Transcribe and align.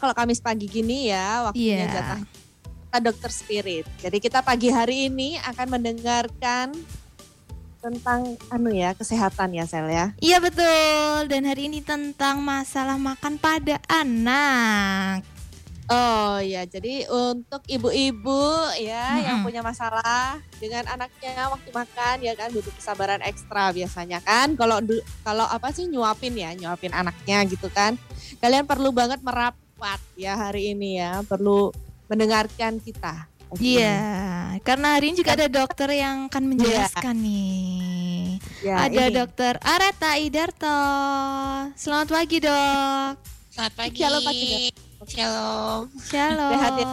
kalau 0.00 0.16
Kamis 0.16 0.40
pagi 0.40 0.64
gini 0.64 1.12
ya 1.12 1.52
waktunya 1.52 1.84
Iya. 1.84 1.92
jatah 1.92 2.20
kita 2.90 2.98
dokter 3.06 3.30
spirit. 3.30 3.86
Jadi 4.02 4.18
kita 4.18 4.42
pagi 4.42 4.66
hari 4.66 5.06
ini 5.06 5.38
akan 5.38 5.78
mendengarkan 5.78 6.74
tentang 7.80 8.34
anu 8.50 8.74
ya 8.74 8.92
kesehatan 8.98 9.54
ya 9.54 9.64
Sel 9.64 9.86
ya. 9.88 10.10
Iya 10.18 10.42
betul. 10.42 11.30
Dan 11.30 11.46
hari 11.46 11.70
ini 11.70 11.80
tentang 11.80 12.42
masalah 12.42 12.98
makan 12.98 13.38
pada 13.38 13.78
anak. 13.86 15.22
Oh 15.90 16.38
ya, 16.38 16.62
jadi 16.70 17.02
untuk 17.10 17.66
ibu-ibu 17.66 18.46
ya 18.78 19.26
yang 19.26 19.42
Mm-mm. 19.42 19.46
punya 19.50 19.58
masalah 19.58 20.38
dengan 20.62 20.86
anaknya 20.86 21.50
waktu 21.50 21.70
makan 21.74 22.16
ya 22.22 22.38
kan 22.38 22.54
butuh 22.54 22.70
kesabaran 22.70 23.18
ekstra 23.26 23.74
biasanya 23.74 24.22
kan. 24.22 24.54
Kalau 24.54 24.78
kalau 25.26 25.50
apa 25.50 25.74
sih 25.74 25.90
nyuapin 25.90 26.38
ya, 26.38 26.54
nyuapin 26.54 26.94
anaknya 26.94 27.42
gitu 27.50 27.66
kan. 27.74 27.98
Kalian 28.38 28.70
perlu 28.70 28.94
banget 28.94 29.18
merapat 29.80 30.00
ya 30.12 30.36
hari 30.36 30.76
ini 30.76 31.00
ya, 31.00 31.24
perlu 31.24 31.72
mendengarkan 32.04 32.76
kita. 32.84 33.24
Iya, 33.56 33.96
karena 34.60 34.92
hari 35.00 35.08
ini 35.10 35.24
juga 35.24 35.32
ada 35.32 35.48
dokter 35.48 35.88
yang 35.96 36.28
akan 36.28 36.44
menjelaskan 36.52 37.16
nih. 37.16 38.36
Ya, 38.60 38.76
ada 38.84 39.08
ini. 39.08 39.16
dokter 39.16 39.56
Areta 39.64 40.20
Idarto. 40.20 40.80
Selamat 41.80 42.12
pagi 42.12 42.44
dok. 42.44 43.12
Selamat 43.48 43.72
pagi. 43.72 43.96
Shalom, 43.96 44.20
Pak 44.20 44.34
Juga. 44.36 44.58
Shalom. 45.08 45.80
Shalom. 46.04 46.52
Sehat 46.52 46.72
ya? 46.76 46.86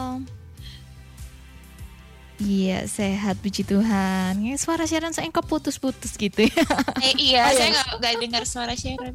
Iya 2.38 2.78
sehat 2.88 3.36
puji 3.44 3.68
Tuhan. 3.68 4.32
Ya, 4.40 4.54
suara 4.56 4.88
Sharon 4.88 5.12
saya 5.12 5.28
kok 5.28 5.44
putus-putus 5.44 6.16
gitu 6.16 6.48
ya. 6.48 6.64
Eh, 7.04 7.14
iya, 7.20 7.50
Oh, 7.50 7.52
saya 7.52 7.68
iya. 7.68 7.74
nggak 7.76 7.86
nggak 8.00 8.12
dengar 8.16 8.42
suara 8.48 8.72
Sharon. 8.72 9.12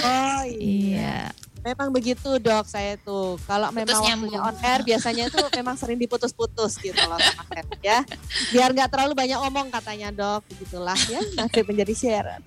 Oh 0.00 0.42
Iya. 0.48 1.28
Memang 1.66 1.90
begitu 1.90 2.38
dok 2.38 2.70
saya 2.70 2.94
tuh. 3.02 3.34
Kalau 3.42 3.74
memang 3.74 3.90
Putus 3.90 4.06
waktunya 4.06 4.38
nyambung. 4.38 4.54
on 4.54 4.56
air 4.62 4.80
biasanya 4.86 5.24
tuh 5.26 5.50
memang 5.50 5.74
sering 5.74 5.98
diputus-putus 5.98 6.78
gitu 6.78 7.02
loh 7.10 7.18
sama 7.18 7.42
ya. 7.82 8.06
Biar 8.54 8.70
nggak 8.70 8.86
terlalu 8.86 9.18
banyak 9.18 9.38
omong 9.42 9.74
katanya 9.74 10.14
dok. 10.14 10.46
Begitulah 10.46 10.94
ya 11.10 11.18
nasib 11.34 11.66
menjadi 11.66 11.90
Sharon. 11.98 12.42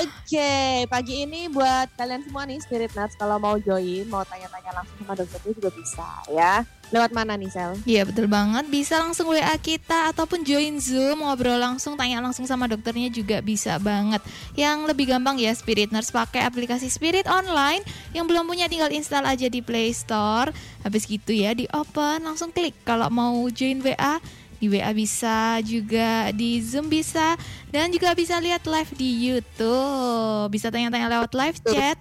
Oke 0.00 0.88
pagi 0.88 1.28
ini 1.28 1.52
buat 1.52 1.92
kalian 2.00 2.24
semua 2.24 2.48
nih 2.48 2.64
Spirit 2.64 2.96
Nuts 2.96 3.20
kalau 3.20 3.36
mau 3.36 3.60
join 3.60 4.08
mau 4.08 4.24
tanya-tanya 4.24 4.80
langsung 4.80 4.96
sama 5.04 5.12
dokternya 5.12 5.52
juga 5.52 5.70
bisa 5.76 6.08
ya. 6.32 6.64
Lewat 6.92 7.10
mana 7.16 7.38
nih 7.38 7.48
Sel? 7.48 7.72
Iya 7.88 8.04
betul 8.04 8.28
banget. 8.28 8.68
Bisa 8.68 9.00
langsung 9.00 9.32
WA 9.32 9.56
kita 9.60 10.12
ataupun 10.12 10.44
join 10.44 10.76
Zoom 10.76 11.24
ngobrol 11.24 11.56
langsung, 11.56 11.96
tanya 11.96 12.20
langsung 12.20 12.44
sama 12.44 12.68
dokternya 12.68 13.08
juga 13.08 13.40
bisa 13.40 13.80
banget. 13.80 14.20
Yang 14.58 14.92
lebih 14.92 15.14
gampang 15.14 15.40
ya 15.40 15.52
Spirit 15.56 15.90
Nurse 15.90 16.12
pakai 16.12 16.44
aplikasi 16.44 16.92
Spirit 16.92 17.24
Online. 17.24 17.80
Yang 18.12 18.24
belum 18.30 18.44
punya 18.44 18.68
tinggal 18.68 18.92
install 18.92 19.24
aja 19.24 19.48
di 19.48 19.64
Play 19.64 19.90
Store. 19.96 20.52
Habis 20.84 21.08
gitu 21.08 21.32
ya 21.32 21.56
di 21.56 21.64
open 21.72 22.26
langsung 22.28 22.52
klik. 22.52 22.76
Kalau 22.84 23.08
mau 23.08 23.34
join 23.48 23.80
WA 23.80 24.20
di 24.62 24.70
WA 24.70 24.96
bisa 24.96 25.60
juga 25.60 26.32
di 26.32 26.62
Zoom 26.62 26.88
bisa 26.88 27.36
dan 27.68 27.90
juga 27.90 28.14
bisa 28.14 28.38
lihat 28.38 28.64
live 28.64 28.92
di 28.96 29.10
YouTube. 29.28 30.48
Bisa 30.48 30.70
tanya-tanya 30.70 31.10
lewat 31.10 31.32
live 31.34 31.58
chat 31.68 31.98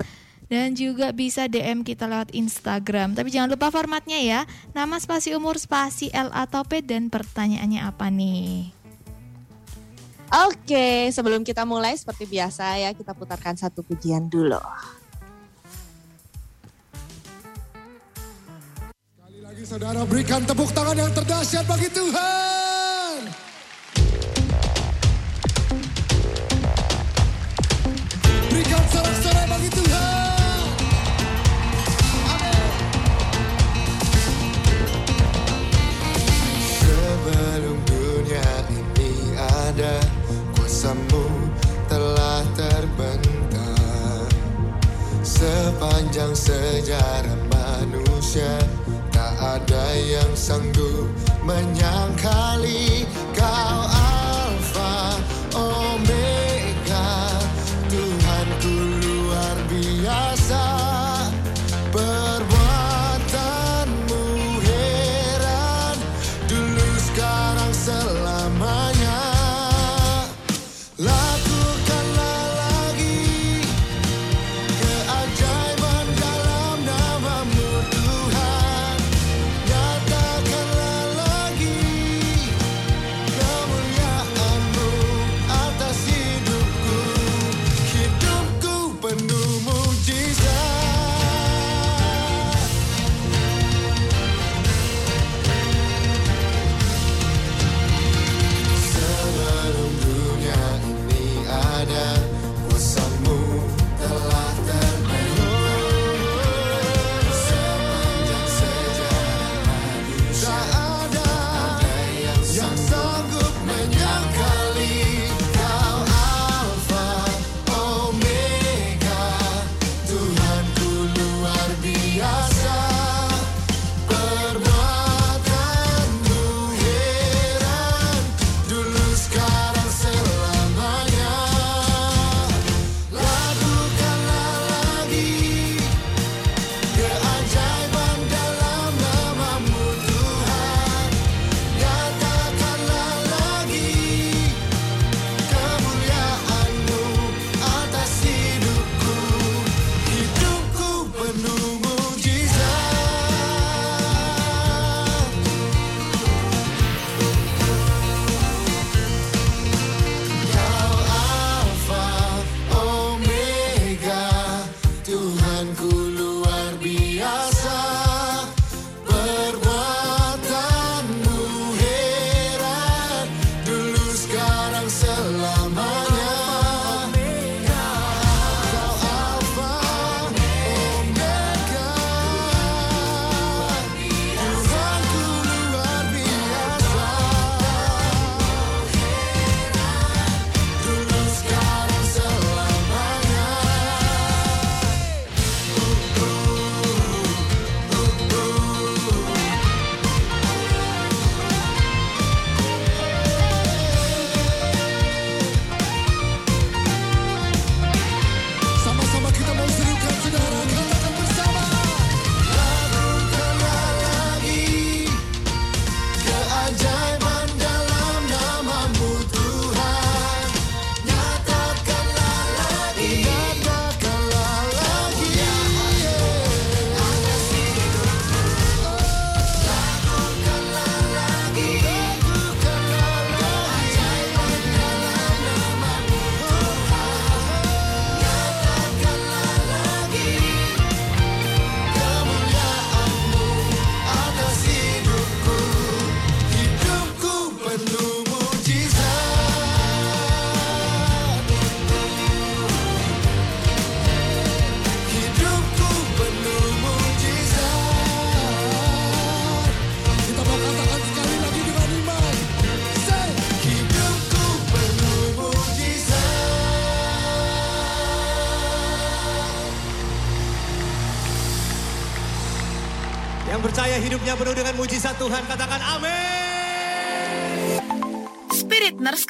dan 0.47 0.75
juga 0.75 1.11
bisa 1.15 1.47
DM 1.47 1.85
kita 1.85 2.07
lewat 2.07 2.35
Instagram. 2.35 3.15
Tapi 3.15 3.29
jangan 3.31 3.53
lupa 3.53 3.69
formatnya 3.71 4.19
ya. 4.19 4.41
Nama 4.75 4.95
spasi 4.99 5.35
umur 5.35 5.59
spasi 5.59 6.09
L 6.11 6.31
atau 6.33 6.63
P 6.67 6.83
dan 6.83 7.07
pertanyaannya 7.07 7.81
apa 7.83 8.07
nih? 8.11 8.83
Oke 10.33 11.13
sebelum 11.13 11.45
kita 11.45 11.61
mulai 11.61 11.93
seperti 11.93 12.25
biasa 12.25 12.81
ya 12.81 12.89
kita 12.97 13.13
putarkan 13.13 13.53
satu 13.53 13.85
pujian 13.85 14.33
dulu. 14.33 14.57
Sekali 19.13 19.39
lagi 19.45 19.61
saudara 19.61 20.01
berikan 20.09 20.41
tepuk 20.41 20.73
tangan 20.73 20.97
yang 20.97 21.13
terdahsyat 21.13 21.65
bagi 21.69 21.85
Tuhan. 21.93 23.19
Berikan 28.49 28.83
sorak-sorai 28.89 29.45
bagi 29.53 29.69
Tuhan. 29.69 30.32
Sepanjang 45.43 46.31
sejarah 46.31 47.35
manusia 47.51 48.63
Tak 49.11 49.59
ada 49.59 49.85
yang 49.99 50.31
sanggup 50.39 51.11
menyangkali 51.43 53.03
Kau 53.35 53.79
Alfa 53.83 54.22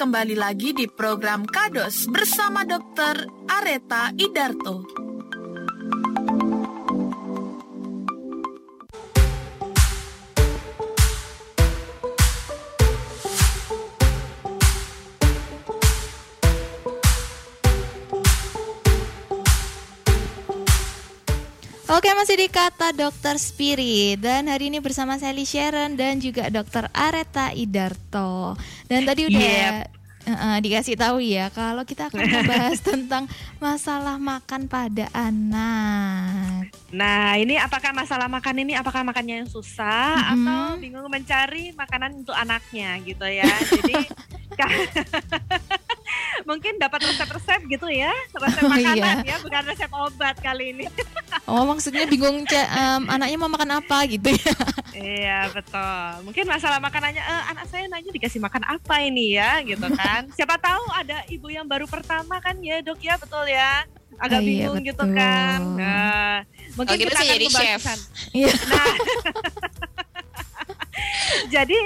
kembali 0.04 0.36
lagi 0.36 0.76
di 0.76 0.84
program 0.92 1.48
Kados 1.48 2.12
bersama 2.12 2.68
Dr. 2.68 3.24
Areta 3.48 4.12
Idarto. 4.20 5.03
Masih 22.24 22.40
di 22.40 22.48
kata 22.48 22.96
Dokter 22.96 23.36
Spirit 23.36 24.16
dan 24.24 24.48
hari 24.48 24.72
ini 24.72 24.80
bersama 24.80 25.20
Sally 25.20 25.44
Sharon 25.44 26.00
dan 26.00 26.24
juga 26.24 26.48
Dokter 26.48 26.88
Areta 26.96 27.52
Idarto 27.52 28.56
dan 28.88 29.04
tadi 29.04 29.28
udah 29.28 29.84
uh, 30.24 30.32
uh, 30.32 30.58
dikasih 30.64 30.96
tahu 30.96 31.20
ya 31.20 31.52
kalau 31.52 31.84
kita 31.84 32.08
akan 32.08 32.24
membahas 32.24 32.80
tentang 32.96 33.28
masalah 33.60 34.16
makan 34.16 34.72
pada 34.72 35.12
anak. 35.12 36.72
Nah, 36.96 37.36
ini 37.36 37.60
apakah 37.60 37.92
masalah 37.92 38.32
makan 38.32 38.56
ini 38.56 38.80
apakah 38.80 39.04
makannya 39.04 39.44
yang 39.44 39.52
susah 39.52 40.16
Mhm. 40.16 40.48
atau 40.48 40.64
bingung 40.80 41.12
mencari 41.12 41.76
makanan 41.76 42.24
untuk 42.24 42.40
anaknya 42.40 43.04
gitu 43.04 43.28
ya. 43.28 43.52
Jadi 43.68 44.00
mungkin 46.50 46.76
dapat 46.78 47.00
resep-resep 47.08 47.62
gitu 47.70 47.88
ya, 47.90 48.12
resep 48.36 48.64
Oh, 48.64 48.70
makanan 48.70 49.24
iya. 49.26 49.36
ya, 49.36 49.38
bukan 49.40 49.62
resep 49.66 49.92
obat 49.92 50.36
kali 50.40 50.76
ini. 50.76 50.86
Oh 51.44 51.68
maksudnya 51.68 52.08
bingung 52.08 52.46
Ca, 52.48 52.56
em, 52.56 53.04
anaknya 53.10 53.36
mau 53.36 53.52
makan 53.52 53.84
apa 53.84 54.06
gitu 54.08 54.32
ya? 54.32 54.54
iya, 54.96 55.40
betul. 55.52 56.30
Mungkin 56.30 56.46
masalah 56.48 56.80
makanannya 56.80 57.20
eh, 57.20 57.44
anak 57.52 57.66
saya 57.68 57.84
nanya 57.90 58.14
dikasih 58.14 58.40
makan 58.40 58.64
apa 58.64 58.96
ini 59.04 59.36
ya, 59.36 59.60
gitu 59.66 59.84
kan. 59.92 60.30
Siapa 60.40 60.56
tahu 60.56 60.84
ada 60.94 61.26
ibu 61.28 61.52
yang 61.52 61.68
baru 61.68 61.84
pertama 61.90 62.40
kan 62.40 62.56
ya, 62.64 62.80
Dok 62.80 63.02
ya, 63.02 63.20
betul 63.20 63.44
ya. 63.50 63.84
Oh, 64.16 64.24
Agak 64.24 64.40
iya, 64.40 64.70
bingung 64.70 64.82
gitu 64.86 65.04
betul. 65.04 65.18
kan. 65.20 65.60
Nah, 65.76 66.36
mungkin 66.78 66.96
gitu 67.02 67.10
kita 67.12 67.18
akan 67.20 67.28
jadi 67.34 67.46
membahas 67.50 67.66
chef. 67.66 68.00
Iya. 68.32 68.54
Nah, 68.70 68.94
jadi 71.50 71.80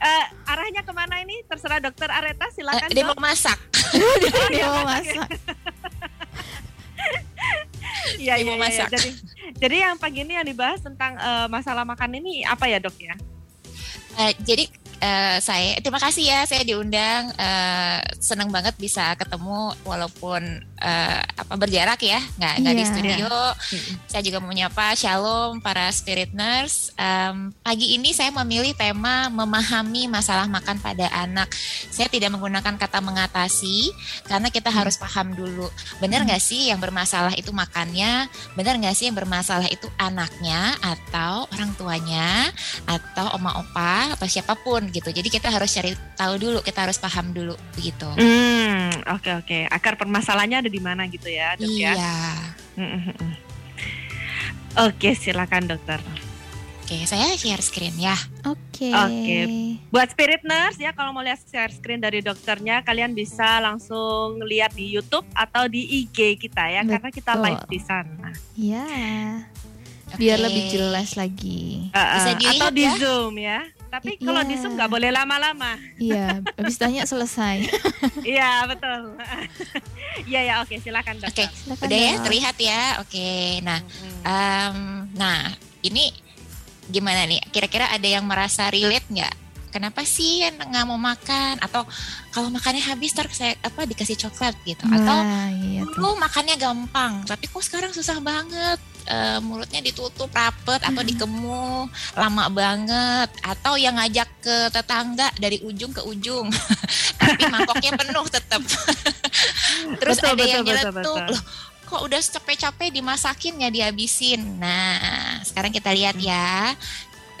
eh, 0.00 0.24
arahnya 0.48 0.82
ke 0.82 0.92
mana 0.96 1.20
ini? 1.20 1.44
Terserah 1.46 1.78
dokter 1.78 2.08
Areta, 2.08 2.48
silakan. 2.50 2.88
Eh, 2.88 2.96
dia 2.96 3.04
Dok. 3.04 3.14
mau 3.14 3.20
masak. 3.28 3.58
Dia 4.54 4.66
mau 4.68 4.84
masak. 4.88 5.30
Iya, 8.20 8.36
dia 8.36 8.42
iya, 8.42 8.48
mau 8.48 8.56
iya, 8.56 8.64
masak. 8.64 8.88
Jadi, 8.96 9.10
jadi 9.60 9.76
yang 9.88 9.96
pagi 10.00 10.20
ini 10.24 10.32
yang 10.36 10.46
dibahas 10.46 10.80
tentang 10.80 11.16
eh, 11.16 11.46
masalah 11.52 11.84
makan 11.84 12.16
ini 12.16 12.44
apa 12.44 12.68
ya 12.68 12.80
dok 12.80 12.96
ya? 12.96 13.14
Eh, 14.20 14.32
jadi 14.42 14.64
eh, 15.00 15.36
saya 15.40 15.78
terima 15.80 16.00
kasih 16.00 16.24
ya 16.26 16.40
saya 16.48 16.62
diundang. 16.64 17.32
Eh, 17.36 17.98
senang 18.18 18.48
banget 18.50 18.76
bisa 18.76 19.14
ketemu 19.16 19.72
walaupun 19.84 20.64
eh, 20.80 21.20
apa 21.20 21.54
berjarak 21.54 22.00
ya, 22.00 22.18
nggak 22.36 22.54
nggak 22.60 22.74
di 22.74 22.80
Iya. 22.80 22.88
studio. 22.88 23.30
Saya 24.08 24.22
juga 24.24 24.40
mau 24.40 24.48
menyapa 24.48 24.96
Shalom 24.96 25.60
para 25.60 25.86
spirit 25.92 26.32
nurse. 26.32 26.90
Em, 26.96 27.52
pagi 27.60 27.94
ini 27.94 28.10
saya 28.10 28.32
memilih 28.32 28.72
tema 28.72 29.28
memahami 29.28 30.08
masalah 30.08 30.48
makan 30.48 30.80
pada 30.80 31.06
anak. 31.12 31.52
Saya 31.92 32.08
tidak 32.08 32.32
menggunakan 32.32 32.74
kata 32.74 32.98
mengatasi 32.98 33.92
karena 34.24 34.48
kita 34.48 34.72
harus 34.72 34.96
paham 34.96 35.32
dulu. 35.32 35.68
Benar 36.00 36.24
nggak 36.24 36.40
sih 36.40 36.72
yang 36.72 36.80
bermasalah 36.80 37.36
itu 37.36 37.52
makannya? 37.52 38.26
Benar 38.56 38.80
nggak 38.80 38.96
sih 38.96 39.06
yang 39.12 39.16
bermasalah 39.16 39.68
itu 39.68 39.86
anaknya 39.96 40.72
atau 40.80 41.44
orang 41.52 41.70
tuanya 41.76 42.48
atau 42.86 43.36
oma 43.36 43.60
opa 43.60 44.16
atau 44.16 44.24
siapa 44.24 44.56
pun 44.56 44.88
gitu. 44.88 45.10
Jadi 45.10 45.28
kita 45.28 45.52
harus 45.52 45.70
cari 45.70 45.92
tahu 46.16 46.34
dulu, 46.40 46.58
kita 46.64 46.88
harus 46.88 46.96
paham 46.96 47.30
dulu 47.30 47.52
begitu. 47.76 48.08
Hmm, 48.16 48.90
oke 49.12 49.30
oke. 49.44 49.58
Akar 49.68 49.94
permasalahannya 49.94 50.64
ada 50.64 50.69
di 50.70 50.80
mana 50.80 51.10
gitu 51.10 51.26
ya 51.26 51.58
dok 51.58 51.68
ya? 51.74 51.92
Iya. 51.98 52.16
Mm, 52.78 52.90
mm. 53.10 53.32
Oke, 54.86 55.18
silakan 55.18 55.66
dokter. 55.66 55.98
Oke, 56.90 57.06
saya 57.06 57.38
share 57.38 57.62
screen 57.62 57.94
ya. 58.02 58.18
Oke. 58.46 58.90
Oke. 58.90 59.38
Buat 59.94 60.10
spirit 60.10 60.42
nurse 60.42 60.82
ya, 60.82 60.90
kalau 60.90 61.14
mau 61.14 61.22
lihat 61.22 61.38
share 61.46 61.70
screen 61.70 62.02
dari 62.02 62.18
dokternya, 62.18 62.82
kalian 62.82 63.14
bisa 63.14 63.62
langsung 63.62 64.42
lihat 64.42 64.74
di 64.74 64.90
YouTube 64.90 65.26
atau 65.30 65.70
di 65.70 65.86
IG 66.02 66.34
kita 66.38 66.66
ya, 66.66 66.82
karena 66.82 67.10
kita 67.14 67.38
Betul. 67.38 67.46
live 67.46 67.66
di 67.70 67.80
sana. 67.82 68.30
Ya. 68.58 68.86
Biar 70.18 70.38
Oke. 70.42 70.46
lebih 70.50 70.64
jelas 70.74 71.14
lagi. 71.14 71.94
Uh, 71.94 71.98
uh, 71.98 72.14
Bisa 72.18 72.30
dilihat 72.34 72.58
atau 72.58 72.70
di 72.74 72.82
ya. 72.82 72.94
Zoom 72.98 73.34
ya. 73.38 73.60
Tapi 73.90 74.10
I- 74.14 74.22
kalau 74.22 74.42
di 74.42 74.54
iya. 74.54 74.62
Zoom 74.62 74.72
nggak 74.74 74.86
boleh 74.88 75.10
lama-lama. 75.10 75.74
Iya, 75.98 76.38
habis 76.54 76.76
tanya 76.76 77.02
selesai. 77.04 77.66
Iya 78.22 78.64
betul. 78.66 79.18
Iya 80.30 80.40
ya, 80.42 80.54
oke 80.60 80.74
silakan 80.76 81.22
Oke. 81.22 81.46
Silakan, 81.46 81.86
udah 81.86 81.98
ya 82.00 82.14
terlihat 82.20 82.56
ya. 82.58 82.82
Oke, 82.98 83.30
nah, 83.60 83.78
Mm-mm. 83.78 84.22
em, 84.22 84.76
nah 85.12 85.38
ini 85.80 86.10
gimana 86.86 87.24
nih? 87.24 87.38
Kira-kira 87.48 87.86
ada 87.86 88.04
yang 88.04 88.26
merasa 88.26 88.66
relate 88.68 89.06
nggak? 89.08 89.34
Kenapa 89.70 90.02
sih 90.02 90.42
nggak 90.42 90.84
mau 90.84 90.98
makan? 90.98 91.62
Atau 91.62 91.86
kalau 92.30 92.50
makannya 92.50 92.82
habis 92.82 93.14
terus 93.14 93.38
saya 93.38 93.54
apa 93.62 93.86
dikasih 93.86 94.18
coklat 94.18 94.58
gitu? 94.64 94.82
Atau 94.84 95.14
Nah, 95.16 95.46
iya 95.54 95.86
tuh. 95.86 96.02
dulu 96.02 96.18
makannya 96.18 96.58
gampang, 96.58 97.22
tapi 97.22 97.46
kok 97.46 97.62
sekarang 97.62 97.94
susah 97.94 98.18
banget. 98.18 98.78
Eh, 99.06 99.38
mulutnya 99.40 99.80
ditutup 99.80 100.28
rapet 100.30 100.80
atau 100.84 101.02
dikemu 101.02 101.88
lama 102.14 102.44
banget 102.52 103.28
atau 103.42 103.74
yang 103.80 103.96
ngajak 103.96 104.28
ke 104.44 104.56
tetangga 104.70 105.32
dari 105.40 105.58
ujung 105.64 105.90
ke 105.90 106.02
ujung. 106.04 106.46
Tapi 107.20 107.42
mangkoknya 107.48 107.96
penuh 107.96 108.26
tetap 108.28 108.62
terus 110.00 110.18
Betul, 110.20 110.36
ada 110.36 110.44
yang 110.44 110.64
betul, 110.64 110.76
nyeletuk 110.76 111.18
loh 111.32 111.44
kok 111.90 112.06
udah 112.06 112.22
capek-capek 112.22 112.94
dimasakin 112.94 113.66
ya 113.66 113.68
dihabisin? 113.68 114.62
Nah 114.62 115.42
sekarang 115.42 115.74
kita 115.74 115.90
lihat 115.90 116.14
ya 116.22 116.70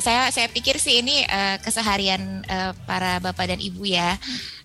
saya 0.00 0.32
saya 0.32 0.48
pikir 0.48 0.76
sih 0.80 1.04
ini 1.04 1.24
eh, 1.24 1.56
keseharian 1.62 2.44
eh, 2.44 2.72
para 2.84 3.20
bapak 3.20 3.56
dan 3.56 3.60
ibu 3.60 3.84
ya 3.86 4.16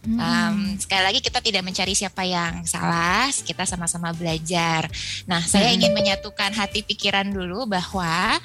Mm. 0.06 0.22
Um, 0.22 0.58
sekali 0.78 1.02
lagi 1.02 1.20
kita 1.20 1.42
tidak 1.42 1.66
mencari 1.66 1.98
siapa 1.98 2.22
yang 2.22 2.62
salah, 2.70 3.26
kita 3.34 3.66
sama-sama 3.66 4.14
belajar. 4.14 4.86
Nah, 5.26 5.42
saya 5.42 5.74
ingin 5.74 5.92
menyatukan 5.98 6.54
hati 6.54 6.86
pikiran 6.86 7.26
dulu 7.26 7.66
bahwa 7.66 8.38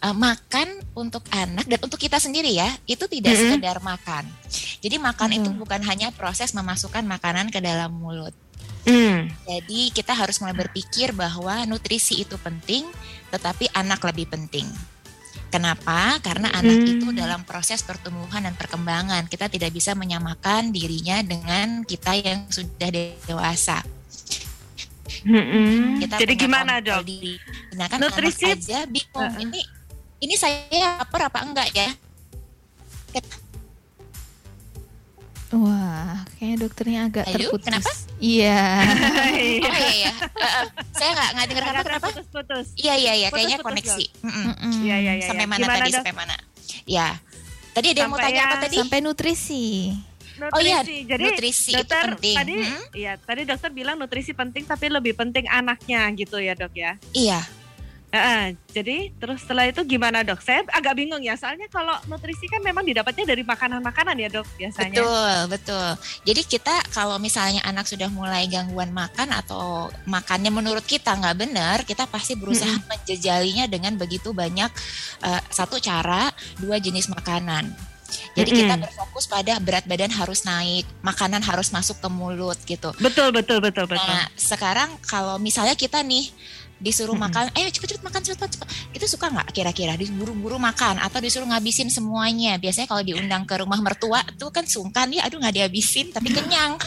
uh, 0.00 0.16
makan 0.16 0.72
untuk 0.96 1.20
anak 1.28 1.68
dan 1.68 1.78
untuk 1.84 2.00
kita 2.00 2.16
sendiri 2.16 2.56
ya, 2.56 2.68
itu 2.88 3.04
tidak 3.12 3.36
Mm-mm. 3.36 3.44
sekedar 3.60 3.78
makan. 3.84 4.24
Jadi 4.80 4.96
makan 4.96 5.30
itu 5.36 5.48
bukan 5.52 5.84
hanya 5.84 6.08
proses 6.16 6.56
memasukkan 6.56 7.04
makanan 7.04 7.52
ke 7.52 7.60
dalam 7.60 7.92
mulut. 7.92 8.32
Hmm. 8.82 9.30
Jadi 9.46 9.94
kita 9.94 10.10
harus 10.10 10.42
mulai 10.42 10.58
berpikir 10.58 11.14
bahwa 11.14 11.62
nutrisi 11.70 12.26
itu 12.26 12.34
penting, 12.40 12.82
tetapi 13.30 13.70
anak 13.78 14.02
lebih 14.02 14.26
penting. 14.26 14.66
Kenapa? 15.52 16.16
Karena 16.24 16.48
anak 16.48 16.80
Hmm. 16.80 16.92
itu 16.96 17.06
dalam 17.12 17.44
proses 17.44 17.84
pertumbuhan 17.84 18.40
dan 18.40 18.56
perkembangan. 18.56 19.28
Kita 19.28 19.52
tidak 19.52 19.68
bisa 19.68 19.92
menyamakan 19.92 20.72
dirinya 20.72 21.20
dengan 21.20 21.84
kita 21.84 22.16
yang 22.16 22.48
sudah 22.48 22.88
dewasa. 23.28 23.84
Mm-mm. 25.22 26.00
Kita 26.00 26.16
Jadi 26.16 26.34
gimana 26.34 26.80
dok? 26.80 27.04
Diri. 27.04 27.36
Sedangkan 27.68 27.98
Nutrisi- 28.00 28.48
anak 28.48 28.64
aja 28.64 28.78
bingung. 28.88 29.28
Uh-uh. 29.28 29.44
Ini 29.44 29.60
ini 30.18 30.34
saya 30.34 30.98
lapar 30.98 31.28
apa 31.28 31.44
enggak 31.44 31.68
ya? 31.70 31.92
Wah, 35.52 36.16
kayaknya 36.32 36.56
dokternya 36.58 37.00
agak 37.06 37.24
Ayo, 37.26 37.34
terputus. 37.38 37.66
kenapa? 37.66 37.90
Iya. 38.22 38.62
Oh 39.58 39.74
iya 39.74 39.90
iya. 39.92 40.12
Uh, 40.14 40.44
uh, 40.44 40.64
saya 40.94 41.10
nggak 41.10 41.28
nggak 41.34 41.46
dengar 41.48 41.62
apa 41.62 41.70
Agak 41.72 41.84
kenapa? 41.84 42.06
Putus-putus. 42.08 42.66
Iya 42.74 42.94
iya 42.94 43.12
iya. 43.16 43.28
Kayaknya 43.28 43.58
Putus-putus, 43.58 43.98
koneksi. 43.98 44.04
Mm-mm. 44.22 44.72
Iya 44.80 44.96
iya 44.96 45.12
iya. 45.18 45.26
Sampai 45.26 45.44
mana 45.44 45.58
Gimana, 45.58 45.74
tadi? 45.76 45.90
Dok? 45.90 45.98
Sampai 45.98 46.14
mana? 46.14 46.34
Ya. 46.84 47.08
Tadi 47.72 47.86
ada 47.88 47.98
yang 47.98 48.10
mau 48.10 48.20
tanya 48.20 48.40
apa 48.40 48.46
yang 48.48 48.62
tadi? 48.62 48.76
Sampai 48.78 48.98
nutrisi. 49.00 49.66
Nutrisi. 50.32 50.54
Oh 50.54 50.60
iya, 50.60 50.78
Jadi 50.82 51.22
nutrisi 51.24 51.70
itu 51.70 51.78
dokter 51.78 52.04
penting. 52.08 52.36
tadi 52.36 52.54
Hmm? 52.56 52.82
iya 52.94 53.12
tadi 53.16 53.42
dokter 53.42 53.70
bilang 53.70 53.96
nutrisi 53.96 54.32
penting 54.32 54.62
tapi 54.64 54.86
lebih 54.86 55.12
penting 55.12 55.44
anaknya 55.46 56.06
gitu 56.14 56.38
ya 56.38 56.54
dok 56.54 56.72
ya. 56.72 56.94
Iya. 57.10 57.40
Heeh, 58.12 58.60
jadi 58.68 59.08
terus 59.16 59.40
setelah 59.40 59.72
itu 59.72 59.80
gimana 59.88 60.20
dok? 60.20 60.44
Saya 60.44 60.60
agak 60.68 61.00
bingung 61.00 61.24
ya 61.24 61.32
soalnya 61.32 61.64
kalau 61.72 61.96
nutrisi 62.12 62.44
kan 62.44 62.60
memang 62.60 62.84
didapatnya 62.84 63.24
dari 63.24 63.40
makanan-makanan 63.40 64.20
ya 64.20 64.28
dok 64.28 64.44
biasanya. 64.60 65.00
Betul, 65.00 65.36
betul. 65.48 65.88
Jadi 66.28 66.42
kita 66.44 66.74
kalau 66.92 67.16
misalnya 67.16 67.64
anak 67.64 67.88
sudah 67.88 68.12
mulai 68.12 68.44
gangguan 68.52 68.92
makan 68.92 69.32
atau 69.32 69.88
makannya 70.04 70.52
menurut 70.52 70.84
kita 70.84 71.16
nggak 71.16 71.36
benar, 71.40 71.76
kita 71.88 72.04
pasti 72.04 72.36
berusaha 72.36 72.84
menjejalinya 72.84 73.64
dengan 73.64 73.96
begitu 73.96 74.36
banyak 74.36 74.68
eh, 75.24 75.42
satu 75.48 75.80
cara, 75.80 76.28
dua 76.60 76.76
jenis 76.76 77.08
makanan. 77.08 77.72
Jadi 78.36 78.50
kita 78.52 78.76
Mm-mm. 78.76 78.84
berfokus 78.84 79.24
pada 79.24 79.56
berat 79.56 79.88
badan 79.88 80.12
harus 80.12 80.44
naik, 80.44 80.84
makanan 81.00 81.40
harus 81.40 81.72
masuk 81.72 81.96
ke 81.96 82.08
mulut 82.12 82.60
gitu. 82.68 82.92
Betul 83.00 83.32
betul 83.32 83.60
betul 83.64 83.88
betul. 83.88 84.04
Nah, 84.04 84.28
sekarang 84.36 85.00
kalau 85.04 85.40
misalnya 85.40 85.72
kita 85.72 86.04
nih 86.04 86.28
disuruh 86.82 87.14
makan, 87.14 87.48
ayo 87.54 87.70
cepet-cepet 87.70 88.02
makan 88.02 88.20
cepet 88.26 88.48
cepet. 88.58 88.68
Itu 88.92 89.06
suka 89.06 89.30
nggak 89.30 89.54
kira-kira 89.54 89.94
diburu-buru 89.94 90.58
makan 90.58 90.98
atau 90.98 91.22
disuruh 91.22 91.46
ngabisin 91.46 91.88
semuanya? 91.88 92.58
Biasanya 92.58 92.90
kalau 92.90 93.06
diundang 93.06 93.46
ke 93.46 93.54
rumah 93.62 93.78
mertua 93.78 94.20
tuh 94.36 94.50
kan 94.50 94.66
sungkan 94.66 95.08
ya, 95.14 95.24
aduh 95.24 95.38
nggak 95.38 95.54
dihabisin 95.62 96.10
tapi 96.10 96.34
kenyang. 96.34 96.76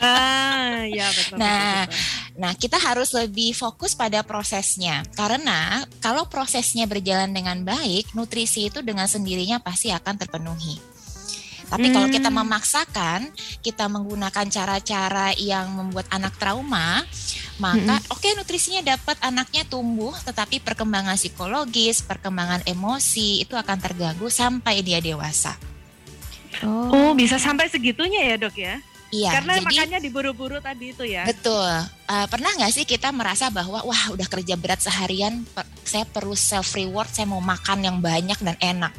Ah, 0.00 0.88
ya 0.88 1.12
betul. 1.12 1.36
Nah, 1.36 1.84
betul, 1.84 1.92
betul. 1.92 2.40
Nah, 2.40 2.52
kita 2.56 2.80
harus 2.80 3.12
lebih 3.12 3.52
fokus 3.52 3.92
pada 3.92 4.24
prosesnya. 4.24 5.04
Karena 5.12 5.84
kalau 6.00 6.24
prosesnya 6.24 6.88
berjalan 6.88 7.36
dengan 7.36 7.60
baik, 7.60 8.16
nutrisi 8.16 8.72
itu 8.72 8.80
dengan 8.80 9.04
sendirinya 9.04 9.60
pasti 9.60 9.92
akan 9.92 10.16
terpenuhi. 10.16 10.80
Tapi 11.70 11.94
kalau 11.94 12.10
kita 12.10 12.34
Hmm. 12.34 12.42
memaksakan, 12.42 13.30
kita 13.62 13.86
menggunakan 13.86 14.46
cara-cara 14.50 15.30
yang 15.38 15.70
membuat 15.70 16.10
anak 16.10 16.34
trauma, 16.34 17.06
maka 17.62 18.02
oke 18.10 18.26
nutrisinya 18.34 18.82
dapat 18.98 19.14
anaknya 19.22 19.62
tumbuh, 19.62 20.10
tetapi 20.26 20.58
perkembangan 20.58 21.14
psikologis, 21.14 22.02
perkembangan 22.02 22.66
emosi 22.66 23.46
itu 23.46 23.54
akan 23.54 23.78
terganggu 23.78 24.26
sampai 24.26 24.82
dia 24.82 24.98
dewasa. 24.98 25.54
Oh, 26.66 27.14
bisa 27.14 27.38
sampai 27.38 27.70
segitunya 27.70 28.26
ya 28.26 28.36
dok 28.36 28.58
ya? 28.58 28.82
Iya, 29.10 29.30
Karena 29.42 29.58
jadi 29.58 29.66
makanya 29.66 29.98
diburu-buru 29.98 30.62
tadi 30.62 30.94
itu 30.94 31.02
ya. 31.02 31.26
Betul. 31.26 31.66
Eh, 32.06 32.26
pernah 32.30 32.50
nggak 32.54 32.70
sih 32.70 32.86
kita 32.86 33.10
merasa 33.10 33.50
bahwa 33.50 33.82
wah 33.82 34.04
udah 34.14 34.26
kerja 34.30 34.54
berat 34.54 34.78
seharian, 34.78 35.42
per- 35.50 35.66
saya 35.82 36.06
perlu 36.06 36.38
self 36.38 36.78
reward, 36.78 37.10
saya 37.10 37.26
mau 37.26 37.42
makan 37.42 37.86
yang 37.86 37.98
banyak 37.98 38.38
dan 38.38 38.54
enak. 38.62 38.94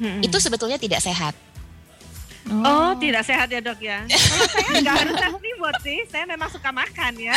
Mm-mm. 0.00 0.24
Itu 0.24 0.40
sebetulnya 0.40 0.80
tidak 0.80 1.04
sehat. 1.04 1.36
Oh, 2.48 2.92
tidak 2.96 3.22
sehat 3.28 3.48
ya 3.52 3.60
dok 3.60 3.78
ya. 3.80 4.04
Kalau 4.08 4.46
saya 4.48 4.70
nggak 4.80 4.96
harus 5.04 5.16
reward 5.38 5.76
sih, 5.84 5.98
saya 6.08 6.24
memang 6.24 6.48
suka 6.48 6.70
makan 6.72 7.12
ya. 7.20 7.34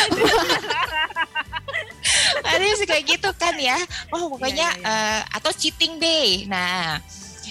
Ada 2.48 2.64
yang 2.64 2.80
suka 2.80 2.96
gitu 3.04 3.30
kan 3.36 3.56
ya. 3.60 3.78
Oh 4.12 4.32
pokoknya 4.32 4.72
Iya, 4.78 4.80
iya, 4.80 4.88
eh, 4.88 5.20
atau 5.36 5.52
cheating 5.52 6.00
day. 6.00 6.46
Nah, 6.48 7.00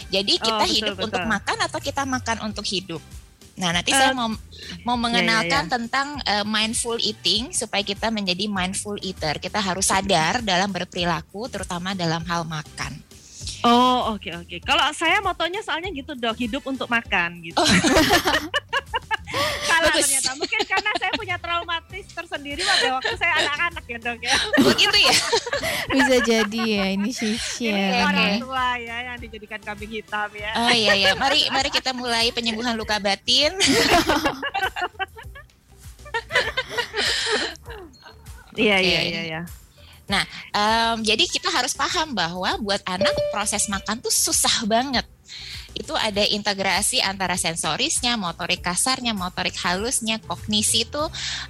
jadi 0.08 0.32
Oh, 0.40 0.44
kita 0.46 0.64
betul, 0.64 0.74
hidup 0.76 0.94
betul. 0.96 1.06
untuk 1.10 1.22
makan 1.26 1.58
atau 1.64 1.78
kita 1.80 2.02
makan 2.04 2.36
untuk 2.48 2.64
hidup. 2.64 3.02
Nah, 3.60 3.76
nanti 3.76 3.92
Eh, 3.92 3.98
saya 3.98 4.16
mau 4.16 4.32
mau 4.88 4.96
iya, 4.96 5.02
mengenalkan 5.04 5.64
tentang 5.68 6.16
eh, 6.24 6.44
mindful 6.48 6.96
eating 6.96 7.52
supaya 7.52 7.84
kita 7.84 8.08
menjadi 8.08 8.48
mindful 8.48 8.96
eater. 9.04 9.36
Kita 9.36 9.60
harus 9.60 9.88
sadar 9.90 10.40
dalam 10.40 10.72
berperilaku 10.72 11.48
terutama 11.52 11.92
dalam 11.92 12.24
hal 12.24 12.48
makan. 12.48 13.09
Oh, 13.60 14.16
oke 14.16 14.30
oke. 14.32 14.56
Kalau 14.64 14.88
saya 14.92 15.20
motonya 15.20 15.60
soalnya 15.60 15.92
gitu 15.92 16.16
dok, 16.16 16.36
hidup 16.36 16.64
untuk 16.64 16.88
makan 16.88 17.44
gitu. 17.44 17.60
Salah 19.70 19.92
Bagus. 19.94 20.02
ternyata. 20.02 20.30
Mungkin 20.34 20.60
karena 20.66 20.90
saya 20.98 21.12
punya 21.14 21.36
traumatis 21.38 22.06
tersendiri 22.10 22.62
pada 22.66 22.98
waktu 22.98 23.14
saya 23.14 23.32
anak-anak 23.46 23.84
ya 23.86 23.98
dok 24.00 24.18
ya. 24.18 24.34
Begitu 24.66 24.98
ya. 24.98 25.14
Bisa 25.92 26.16
jadi 26.24 26.62
ya 26.66 26.86
ini 26.90 27.10
Ini 27.12 27.36
share. 27.38 28.02
orang 28.02 28.42
tua 28.42 28.66
ya 28.80 28.96
yang 29.12 29.16
dijadikan 29.20 29.60
kambing 29.62 29.92
hitam 29.92 30.30
ya. 30.34 30.50
Oh 30.56 30.72
iya 30.74 30.94
ya, 30.98 31.10
mari 31.14 31.46
mari 31.52 31.68
kita 31.70 31.94
mulai 31.94 32.32
penyembuhan 32.34 32.74
luka 32.74 32.98
batin. 32.98 33.54
Iya 38.50 38.76
Oke. 38.82 38.86
iya 38.90 39.00
iya 39.06 39.40
iya. 40.10 40.24
Em, 40.50 40.96
jadi 41.06 41.24
kita 41.30 41.48
harus 41.54 41.76
paham 41.76 42.16
bahwa 42.16 42.50
buat 42.58 42.82
anak 42.82 43.14
proses 43.30 43.70
makan 43.70 44.02
tuh 44.02 44.10
susah 44.10 44.66
banget. 44.66 45.06
Itu 45.70 45.94
ada 45.94 46.26
integrasi 46.26 46.98
antara 46.98 47.38
sensorisnya, 47.38 48.18
motorik 48.18 48.58
kasarnya, 48.58 49.14
motorik 49.14 49.54
halusnya, 49.62 50.18
kognisi 50.18 50.82
itu 50.82 51.02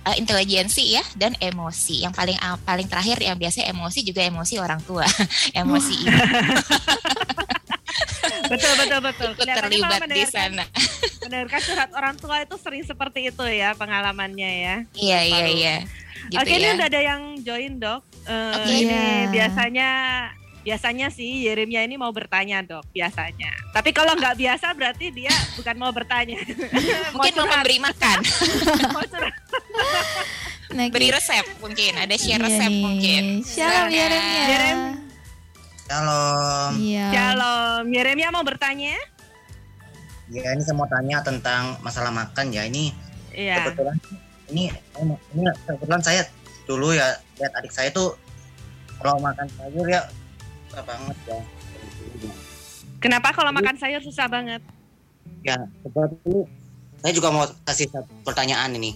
eh, 0.05 0.21
intelijensi 0.21 0.93
ya 0.93 1.05
dan 1.17 1.33
emosi. 1.40 2.05
Yang 2.05 2.14
paling 2.21 2.38
ah, 2.45 2.61
paling 2.61 2.85
terakhir 2.85 3.25
yang 3.25 3.40
biasa 3.40 3.64
emosi 3.64 4.05
juga 4.05 4.21
emosi 4.21 4.61
orang 4.61 4.81
tua, 4.85 5.09
emosi 5.61 5.95
ibu 6.05 6.21
Betul 8.50 8.73
betul 8.83 9.00
betul. 9.02 9.31
ikut 9.38 9.47
terlibat 9.47 10.00
di 10.11 10.23
sana. 10.26 10.64
Mendengarkan 11.23 11.61
curhat 11.62 11.90
orang 11.95 12.14
tua 12.19 12.37
itu 12.43 12.57
sering 12.59 12.83
seperti 12.83 13.31
itu 13.31 13.45
ya 13.47 13.79
pengalamannya 13.79 14.50
ya. 14.50 14.76
Iya 14.99 15.21
iya 15.23 15.47
iya. 15.47 15.76
Gitu 16.31 16.37
Oke, 16.43 16.52
ini 16.59 16.67
ya. 16.67 16.75
udah 16.76 16.87
ada 16.90 17.00
yang 17.00 17.23
join, 17.47 17.73
Dok. 17.79 18.02
Eh, 18.23 18.53
Oke. 18.55 18.69
Ini 18.69 18.85
Iya. 18.87 19.31
biasanya 19.31 19.89
biasanya 20.61 21.09
sih 21.09 21.49
Yeremia 21.49 21.81
ini 21.83 21.97
mau 21.97 22.11
bertanya, 22.11 22.61
Dok, 22.61 22.85
biasanya. 22.91 23.49
Tapi 23.71 23.91
kalau 23.91 24.12
nggak 24.12 24.37
biasa 24.37 24.73
berarti 24.73 25.09
dia 25.09 25.33
bukan 25.55 25.77
mau 25.77 25.89
bertanya. 25.91 26.37
Mungkin 27.17 27.33
mau 27.35 27.45
curhat, 27.45 27.53
memberi 27.57 27.77
makan, 27.79 28.19
mau. 28.95 29.03
Nah, 30.71 30.87
beri 30.87 31.11
resep 31.11 31.43
mungkin, 31.59 31.99
ada 31.99 32.15
share 32.15 32.39
iya 32.39 32.47
resep 32.47 32.71
nih. 32.71 32.79
mungkin. 32.79 33.25
Shalom 33.43 33.91
Silakan. 33.91 33.91
Yeremia. 33.91 34.43
Yerem. 34.47 34.79
Shalom. 35.83 36.73
Iya. 36.79 37.07
Shalom, 37.11 37.85
Yeremia 37.91 38.29
mau 38.31 38.45
bertanya? 38.45 38.95
Ya 40.31 40.55
ini 40.55 40.62
saya 40.62 40.79
mau 40.79 40.87
tanya 40.87 41.19
tentang 41.21 41.75
masalah 41.81 42.15
makan 42.15 42.55
ya. 42.55 42.62
Ini 42.62 42.95
Iya. 43.33 43.67
kebetulan 43.67 43.97
ini 44.47 44.71
ini 45.33 45.43
kebetulan 45.65 45.99
saya 46.00 46.23
dulu 46.71 46.95
ya 46.95 47.19
lihat 47.43 47.50
adik 47.59 47.75
saya 47.75 47.91
tuh 47.91 48.15
kalau 49.03 49.19
makan 49.19 49.50
sayur 49.59 49.87
ya 49.91 50.07
susah 50.71 50.83
banget 50.87 51.19
ya. 51.27 51.39
Kenapa 53.03 53.29
kalau 53.35 53.50
makan 53.50 53.75
sayur 53.75 53.99
susah 53.99 54.31
banget? 54.31 54.62
Ya 55.43 55.59
seperti 55.83 56.47
saya 57.03 57.12
juga 57.17 57.29
mau 57.35 57.49
kasih 57.67 57.91
satu 57.91 58.12
pertanyaan 58.23 58.71
ini. 58.79 58.95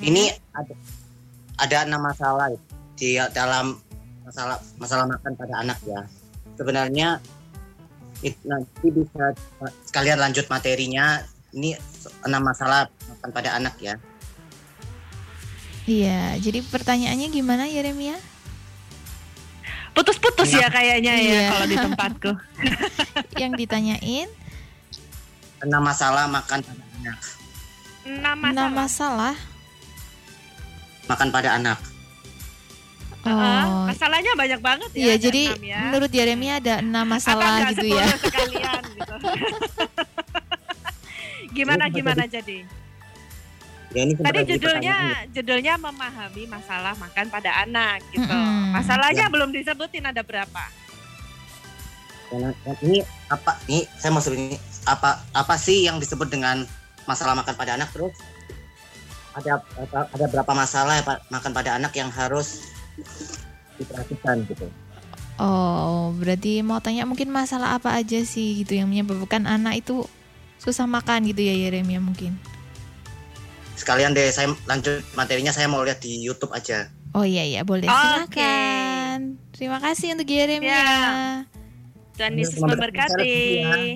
Ini 0.00 0.32
ada 0.54 0.74
ada 1.58 1.78
enam 1.84 2.00
masalah 2.06 2.48
di 2.94 3.18
dalam 3.34 3.76
masalah 4.24 4.56
masalah 4.80 5.04
makan 5.04 5.32
pada 5.36 5.54
anak 5.60 5.78
ya. 5.84 6.00
Sebenarnya 6.56 7.18
it- 8.22 8.40
nanti 8.46 8.88
bisa 8.88 9.34
sekalian 9.84 10.22
lanjut 10.22 10.46
materinya. 10.48 11.20
Ini 11.52 11.74
enam 12.24 12.42
masalah 12.46 12.86
makan 13.10 13.30
pada 13.34 13.58
anak 13.58 13.74
ya. 13.82 13.98
Iya, 15.88 16.36
jadi 16.36 16.60
pertanyaannya 16.60 17.28
gimana 17.32 17.64
Yeremia? 17.64 18.20
Putus-putus 19.96 20.52
ya 20.52 20.68
kayaknya 20.68 21.16
ya 21.16 21.24
Iya. 21.24 21.48
kalau 21.48 21.66
di 21.66 21.76
tempatku. 21.80 22.32
Yang 23.40 23.52
ditanyain 23.64 24.28
Enam 25.58 25.82
masalah 25.82 26.28
makan 26.30 26.60
pada 26.62 26.84
anak. 27.02 27.18
Enam 28.06 28.36
enam 28.46 28.68
masalah. 28.70 29.34
masalah. 29.34 29.34
Makan 31.08 31.28
pada 31.34 31.50
anak. 31.56 31.78
Oh, 33.26 33.84
masalahnya 33.90 34.32
banyak 34.38 34.60
banget 34.62 34.90
ya. 34.94 35.04
iya 35.10 35.14
jadi 35.18 35.42
ya. 35.58 35.90
menurut 35.90 36.08
Yeremia 36.08 36.62
ada 36.62 36.78
enam 36.78 37.04
masalah 37.04 37.74
gitu 37.74 37.90
ya. 37.90 38.06
10 38.06 38.24
sekalian 38.28 38.82
gitu. 38.94 39.14
gimana 41.58 41.84
gimana 41.90 42.22
jadi? 42.28 42.62
Ya 43.88 44.04
ini 44.04 44.12
Tadi 44.20 44.40
judulnya 44.44 44.96
judulnya 45.32 45.74
memahami 45.80 46.44
masalah 46.44 46.92
makan 47.00 47.32
pada 47.32 47.64
anak 47.64 48.04
gitu. 48.12 48.28
Mm-mm. 48.28 48.76
Masalahnya 48.76 49.26
Ya. 49.26 49.32
belum 49.32 49.48
disebutin 49.48 50.04
ada 50.04 50.20
berapa? 50.20 50.64
Ini 52.84 53.00
apa? 53.32 53.56
Ini 53.64 53.88
saya 53.96 54.12
mau 54.12 54.20
sebenarnya 54.20 54.60
apa 54.84 55.24
apa 55.32 55.54
sih 55.56 55.88
yang 55.88 55.96
disebut 55.96 56.28
dengan 56.28 56.68
masalah 57.08 57.32
makan 57.32 57.56
pada 57.56 57.80
anak 57.80 57.88
terus 57.96 58.12
ada 59.32 59.64
ada, 59.80 59.98
ada 60.12 60.26
berapa 60.28 60.52
masalah 60.52 61.00
ya, 61.00 61.04
Pak, 61.08 61.18
makan 61.32 61.52
pada 61.56 61.70
anak 61.80 61.92
yang 61.96 62.12
harus 62.12 62.68
diperhatikan 63.80 64.44
gitu. 64.44 64.68
Oh, 65.38 66.12
berarti 66.18 66.60
mau 66.66 66.82
tanya 66.82 67.06
mungkin 67.06 67.30
masalah 67.30 67.78
apa 67.78 67.94
aja 67.94 68.20
sih 68.26 68.60
gitu 68.60 68.76
yang 68.76 68.90
menyebabkan 68.90 69.46
anak 69.46 69.80
itu 69.80 70.04
susah 70.58 70.84
makan 70.84 71.30
gitu 71.30 71.40
ya 71.40 71.54
Yeremia 71.54 72.02
mungkin. 72.02 72.36
Sekalian 73.78 74.10
deh 74.10 74.26
saya 74.34 74.50
lanjut 74.66 75.00
materinya 75.14 75.54
saya 75.54 75.70
mau 75.70 75.86
lihat 75.86 76.02
di 76.02 76.18
YouTube 76.18 76.50
aja. 76.50 76.90
Oh 77.14 77.22
iya 77.24 77.46
iya 77.46 77.62
boleh 77.62 77.86
Oke. 77.86 77.94
silakan. 78.34 79.38
Terima 79.54 79.78
kasih 79.78 80.18
untuk 80.18 80.28
Yeremia. 80.28 80.68
Ya. 80.68 80.86
Tuhan 82.18 82.34
Yesus 82.34 82.58
memberkati 82.58 83.14
saya 83.62 83.94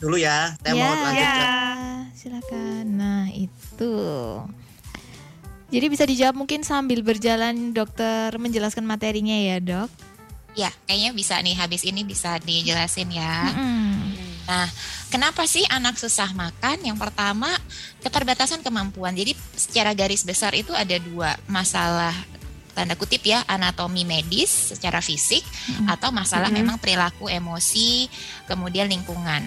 Dulu 0.00 0.16
ya, 0.16 0.56
saya 0.60 0.72
ya, 0.76 0.80
mau 0.80 0.92
lanjut. 0.92 1.20
ya. 1.20 1.32
ke- 1.36 2.04
silakan. 2.16 2.84
Nah, 3.00 3.24
itu. 3.32 3.94
Jadi 5.70 5.86
bisa 5.88 6.04
dijawab 6.04 6.36
mungkin 6.36 6.60
sambil 6.66 7.00
berjalan 7.00 7.72
dokter 7.72 8.34
menjelaskan 8.36 8.84
materinya 8.84 9.36
ya, 9.36 9.56
Dok. 9.60 9.90
Ya, 10.58 10.68
kayaknya 10.84 11.14
bisa 11.14 11.38
nih 11.40 11.54
habis 11.54 11.86
ini 11.86 12.02
bisa 12.02 12.36
dijelasin 12.42 13.08
ya. 13.14 13.54
Mm-mm. 14.50 14.66
Kenapa 15.14 15.46
sih 15.46 15.62
anak 15.70 15.94
susah 15.98 16.34
makan? 16.34 16.82
Yang 16.82 16.98
pertama, 16.98 17.50
keterbatasan 18.02 18.66
kemampuan. 18.66 19.14
Jadi 19.14 19.38
secara 19.54 19.94
garis 19.94 20.26
besar 20.26 20.54
itu 20.58 20.74
ada 20.74 20.98
dua 20.98 21.38
masalah 21.46 22.14
tanda 22.70 22.94
kutip 22.94 23.26
ya 23.26 23.42
anatomi 23.50 24.06
medis 24.06 24.74
secara 24.74 25.02
fisik 25.02 25.42
Mm-mm. 25.42 25.90
atau 25.90 26.14
masalah 26.14 26.54
Mm-mm. 26.54 26.62
memang 26.62 26.76
perilaku 26.78 27.26
emosi 27.26 28.06
kemudian 28.46 28.86
lingkungan 28.86 29.42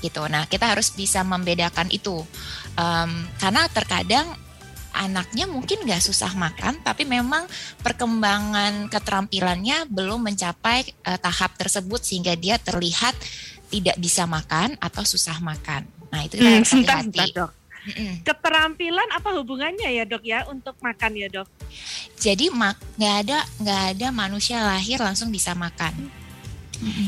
gitu. 0.00 0.24
Nah 0.26 0.48
kita 0.48 0.72
harus 0.72 0.90
bisa 0.96 1.20
membedakan 1.22 1.92
itu 1.92 2.24
Em, 2.72 3.28
karena 3.36 3.68
terkadang 3.68 4.26
anaknya 4.92 5.48
mungkin 5.48 5.84
nggak 5.84 6.04
susah 6.04 6.32
makan, 6.36 6.80
tapi 6.84 7.04
memang 7.08 7.44
perkembangan 7.80 8.92
keterampilannya 8.92 9.88
belum 9.88 10.20
mencapai 10.20 10.84
uh, 11.08 11.16
tahap 11.16 11.56
tersebut 11.56 12.04
sehingga 12.04 12.36
dia 12.36 12.60
terlihat 12.60 13.16
tidak 13.72 13.96
bisa 13.96 14.28
makan 14.28 14.76
atau 14.76 15.02
susah 15.02 15.40
makan. 15.40 15.88
Nah 16.12 16.20
itu 16.22 16.36
kita 16.36 16.44
Hmm, 16.44 16.56
harus 16.60 16.70
hati-hati. 16.70 17.32
dok. 17.32 17.50
Mm-mm. 17.82 18.12
Keterampilan 18.22 19.08
apa 19.10 19.34
hubungannya 19.34 19.90
ya 19.90 20.04
dok 20.04 20.22
ya 20.22 20.46
untuk 20.46 20.78
makan 20.78 21.16
ya 21.16 21.26
dok? 21.26 21.48
Jadi 22.14 22.46
mak 22.52 22.78
nggak 22.94 23.16
ada 23.26 23.38
nggak 23.58 23.82
ada 23.90 24.06
manusia 24.12 24.62
lahir 24.62 25.00
langsung 25.00 25.32
bisa 25.32 25.56
makan. 25.56 25.90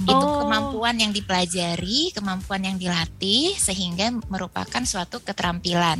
Itu 0.02 0.14
Oh. 0.14 0.40
kemampuan 0.40 0.94
yang 0.96 1.10
dipelajari, 1.10 2.10
kemampuan 2.10 2.62
yang 2.62 2.76
dilatih 2.78 3.54
sehingga 3.54 4.10
merupakan 4.26 4.82
suatu 4.82 5.18
keterampilan. 5.18 5.98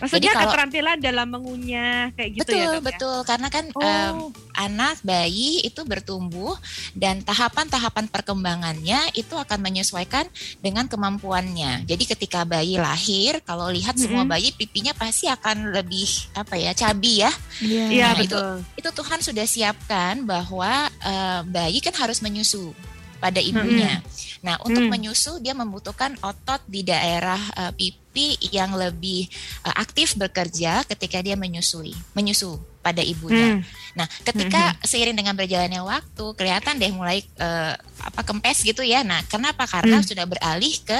Maksudnya 0.00 0.32
kalau- 0.32 0.42
keterampilan 0.48 0.96
dalam 0.98 1.26
mengunyah 1.28 2.12
kayak 2.12 2.30
gitu 2.34 2.42
betul 2.42 2.56
ya 2.56 2.66
dok 2.70 2.82
betul 2.82 3.16
karena 3.24 3.48
kan 3.48 3.64
ya? 3.68 3.78
em, 3.80 4.14
Oh, 4.20 4.28
anak 4.52 4.96
bayi 5.00 5.62
itu 5.62 5.80
bertumbuh 5.82 6.52
dan 6.92 7.20
tahapan-tahapan 7.20 8.06
perkembangannya 8.08 9.14
itu 9.14 9.32
akan 9.32 9.58
menyesuaikan 9.60 10.26
dengan 10.58 10.84
kemampuannya. 10.84 11.84
Jadi 11.84 12.04
ketika 12.06 12.42
bayi 12.42 12.76
lahir, 12.76 13.40
kalau 13.40 13.68
lihat 13.68 13.94
semua 13.94 14.22
Mm-mm. 14.22 14.32
bayi 14.32 14.50
pipinya 14.50 14.92
pasti 14.92 15.26
akan 15.26 15.72
lebih 15.72 16.08
apa 16.34 16.54
ya 16.54 16.72
cabi 16.72 17.20
ya. 17.20 17.30
Iya. 17.60 17.84
iya 17.88 18.06
Nah, 18.08 18.18
itu- 18.18 18.36
betul. 18.36 18.54
Itu 18.76 18.90
Tuhan 18.92 19.20
sudah 19.20 19.46
siapkan 19.46 20.24
bahwa 20.24 20.72
eh, 20.90 21.40
bayi 21.46 21.78
kan 21.78 21.94
harus 21.94 22.20
menyusu 22.20 22.72
pada 23.20 23.38
ibunya. 23.38 24.00
Nah 24.40 24.56
untuk 24.64 24.80
Mm. 24.80 24.90
menyusu 24.90 25.36
dia 25.38 25.52
membutuhkan 25.52 26.16
otot 26.24 26.64
di 26.64 26.80
daerah 26.80 27.38
eh, 27.54 27.72
pipi 27.76 28.40
yang 28.50 28.72
lebih 28.74 29.28
eh, 29.62 29.74
aktif 29.76 30.16
bekerja 30.16 30.82
ketika 30.88 31.20
dia 31.20 31.36
menyusui, 31.36 31.92
menyusu 32.16 32.56
pada 32.80 33.04
ibunya. 33.04 33.60
Hmm. 33.60 33.62
Nah, 33.92 34.08
ketika 34.24 34.72
seiring 34.80 35.12
dengan 35.12 35.36
berjalannya 35.36 35.84
waktu, 35.84 36.24
kelihatan 36.32 36.80
deh 36.80 36.88
mulai 36.88 37.20
eh, 37.20 37.74
apa 38.00 38.24
kempes 38.24 38.64
gitu 38.64 38.80
ya. 38.80 39.04
Nah, 39.04 39.20
kenapa? 39.28 39.68
Karena 39.68 40.00
Hmm. 40.00 40.08
sudah 40.08 40.24
beralih 40.24 40.72
ke 40.80 40.96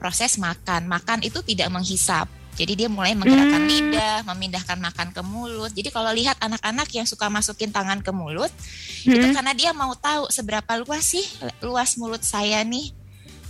proses 0.00 0.40
makan. 0.40 0.88
Makan 0.88 1.20
itu 1.20 1.44
tidak 1.44 1.68
menghisap. 1.68 2.24
Jadi 2.58 2.72
dia 2.74 2.88
mulai 2.90 3.14
menggerakkan 3.14 3.62
Hmm. 3.62 3.70
lidah, 3.70 4.18
memindahkan 4.26 4.76
makan 4.76 5.08
ke 5.14 5.22
mulut. 5.22 5.70
Jadi 5.70 5.88
kalau 5.88 6.10
lihat 6.10 6.34
anak-anak 6.38 6.90
yang 6.90 7.06
suka 7.06 7.30
masukin 7.30 7.70
tangan 7.70 8.02
ke 8.02 8.10
mulut, 8.10 8.50
itu 9.00 9.14
Hmm. 9.16 9.30
karena 9.32 9.54
dia 9.54 9.70
mau 9.70 9.94
tahu 9.94 10.26
seberapa 10.28 10.74
luas 10.76 11.06
sih 11.06 11.22
luas 11.60 11.94
mulut 11.94 12.20
saya 12.20 12.60
nih. 12.60 12.90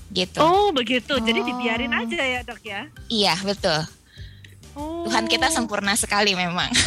Gitu. 0.09 0.37
Oh 0.39 0.69
begitu, 0.71 1.17
jadi 1.19 1.41
Oh. 1.41 1.47
dibiarin 1.47 1.93
aja 1.93 2.21
ya 2.21 2.41
dok 2.43 2.61
ya? 2.61 2.85
Iya, 3.09 3.35
betul. 3.43 3.81
Oh. 4.73 5.03
Tuhan 5.05 5.27
kita 5.27 5.49
sempurna 5.49 5.97
sekali 5.97 6.33
memang. 6.33 6.69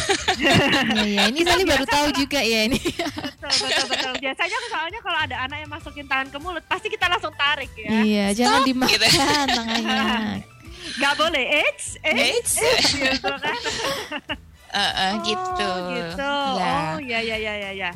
Iya. 0.96 1.28
Ini 1.28 1.40
Sally 1.44 1.62
baru 1.62 1.84
tahu 1.84 2.08
juga 2.16 2.40
ya 2.40 2.64
ini. 2.64 2.80
Betul, 2.80 3.52
betul, 3.62 3.84
betul. 3.86 4.12
Biasanya 4.18 4.58
soalnya 4.66 5.00
kalau 5.00 5.18
ada 5.18 5.36
anak 5.44 5.58
yang 5.60 5.70
masukin 5.70 6.06
tangan 6.06 6.28
ke 6.30 6.38
mulut, 6.38 6.64
pasti 6.64 6.88
kita 6.88 7.04
langsung 7.06 7.34
tarik 7.36 7.68
ya. 7.74 7.88
Iya, 8.00 8.26
jangan 8.32 8.60
Stop, 8.62 8.68
dimakan 8.68 8.92
gitu. 8.96 9.06
tangannya. 9.52 10.00
Gak 10.98 11.14
boleh, 11.14 11.44
eits, 11.62 11.96
eits, 12.02 12.54
gitu 12.98 13.32
kan. 13.32 13.60
Eh, 14.72 14.80
eh, 14.80 15.12
Oh, 15.12 15.20
gitu. 15.22 15.70
gitu. 15.92 16.34
Ya. 16.56 16.74
Oh, 16.94 16.98
ya, 16.98 17.20
ya, 17.20 17.36
ya, 17.36 17.54
ya, 17.58 17.70
ya. 17.72 17.90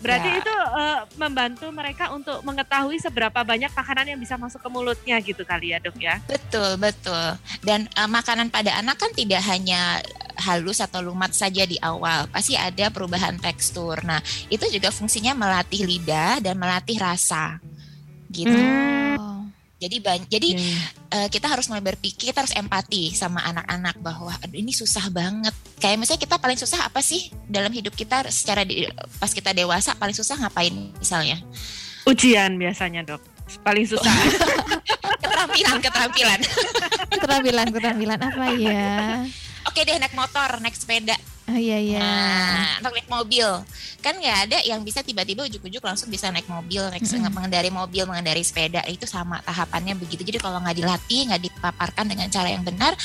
Berarti 0.00 0.28
Ya. 0.28 0.36
itu 0.36 0.52
eh, 0.52 1.00
membantu 1.16 1.66
mereka 1.72 2.12
untuk 2.12 2.44
mengetahui 2.44 3.00
seberapa 3.00 3.40
banyak 3.40 3.72
makanan 3.72 4.12
yang 4.12 4.20
bisa 4.20 4.36
masuk 4.36 4.60
ke 4.60 4.68
mulutnya 4.68 5.16
gitu 5.20 5.44
kali 5.44 5.72
ya 5.72 5.80
dok 5.80 5.96
ya. 5.96 6.20
Betul, 6.24 6.76
betul. 6.76 7.40
Dan 7.64 7.88
eh, 7.88 8.08
makanan 8.08 8.52
pada 8.52 8.76
anak 8.76 9.00
kan 9.00 9.12
tidak 9.16 9.40
hanya 9.48 10.04
halus 10.34 10.82
atau 10.82 11.00
lumat 11.00 11.32
saja 11.32 11.64
di 11.64 11.78
awal, 11.80 12.26
pasti 12.28 12.52
ada 12.52 12.90
perubahan 12.90 13.38
tekstur. 13.38 14.02
Nah, 14.02 14.18
itu 14.50 14.66
juga 14.68 14.90
fungsinya 14.90 15.32
melatih 15.32 15.86
lidah 15.86 16.42
dan 16.42 16.58
melatih 16.58 16.98
rasa. 16.98 17.62
Gitu. 18.28 18.50
Hmm. 18.50 19.53
Jadi 19.84 19.96
ban- 20.00 20.24
jadi 20.26 20.48
Iya. 20.50 20.80
eh, 21.12 21.28
kita 21.28 21.46
harus 21.46 21.68
mulai 21.68 21.84
berpikir, 21.84 22.32
kita 22.32 22.40
harus 22.40 22.56
empati 22.56 23.12
sama 23.12 23.44
anak-anak 23.44 24.00
bahwa 24.00 24.32
aduh 24.34 24.56
ini 24.56 24.72
susah 24.72 25.12
banget. 25.12 25.52
Kayak 25.76 26.00
misalnya 26.00 26.22
kita 26.22 26.36
paling 26.36 26.56
susah 26.56 26.88
apa 26.88 26.98
sih 26.98 27.28
dalam 27.44 27.68
hidup 27.68 27.92
kita 27.92 28.24
secara 28.28 28.64
di- 28.64 28.88
pas 29.14 29.28
kita 29.28 29.52
dewasa 29.52 29.92
paling 29.92 30.16
susah 30.16 30.40
ngapain 30.40 30.72
misalnya? 30.94 31.36
Ujian 32.04 32.56
biasanya 32.56 33.04
dok. 33.04 33.20
Paling 33.60 33.84
susah. 33.84 34.08
Keterampilan, 35.20 35.76
keterampilan. 35.78 36.40
Keterampilan, 37.10 37.66
keterampilan 37.70 38.18
apa 38.18 38.44
ya? 38.56 38.88
Oke 39.64 39.80
deh 39.82 39.96
naik 39.96 40.12
motor, 40.12 40.60
naik 40.60 40.72
sepeda. 40.72 41.12
Oh 41.44 41.60
iya 41.60 41.76
iya. 41.76 42.00
Nah, 42.00 42.80
atau 42.80 42.88
naik 42.88 43.04
mobil. 43.04 43.44
Kan 44.00 44.16
nggak 44.16 44.38
ada 44.48 44.58
yang 44.64 44.80
bisa 44.80 45.04
tiba-tiba 45.04 45.44
ujuk-ujuk 45.44 45.84
langsung 45.84 46.08
bisa 46.08 46.32
naik 46.32 46.48
mobil, 46.48 46.80
naik 46.88 47.04
Mm-mm. 47.04 47.28
mengendari 47.28 47.68
mobil, 47.68 48.08
mengendari 48.08 48.40
sepeda. 48.40 48.80
Itu 48.88 49.04
sama 49.04 49.44
tahapannya 49.44 49.92
begitu. 49.92 50.24
Jadi 50.24 50.40
kalau 50.40 50.56
nggak 50.64 50.76
dilatih, 50.80 51.28
nggak 51.28 51.42
dipaparkan 51.44 52.08
dengan 52.08 52.32
cara 52.32 52.48
yang 52.48 52.64
benar, 52.64 52.96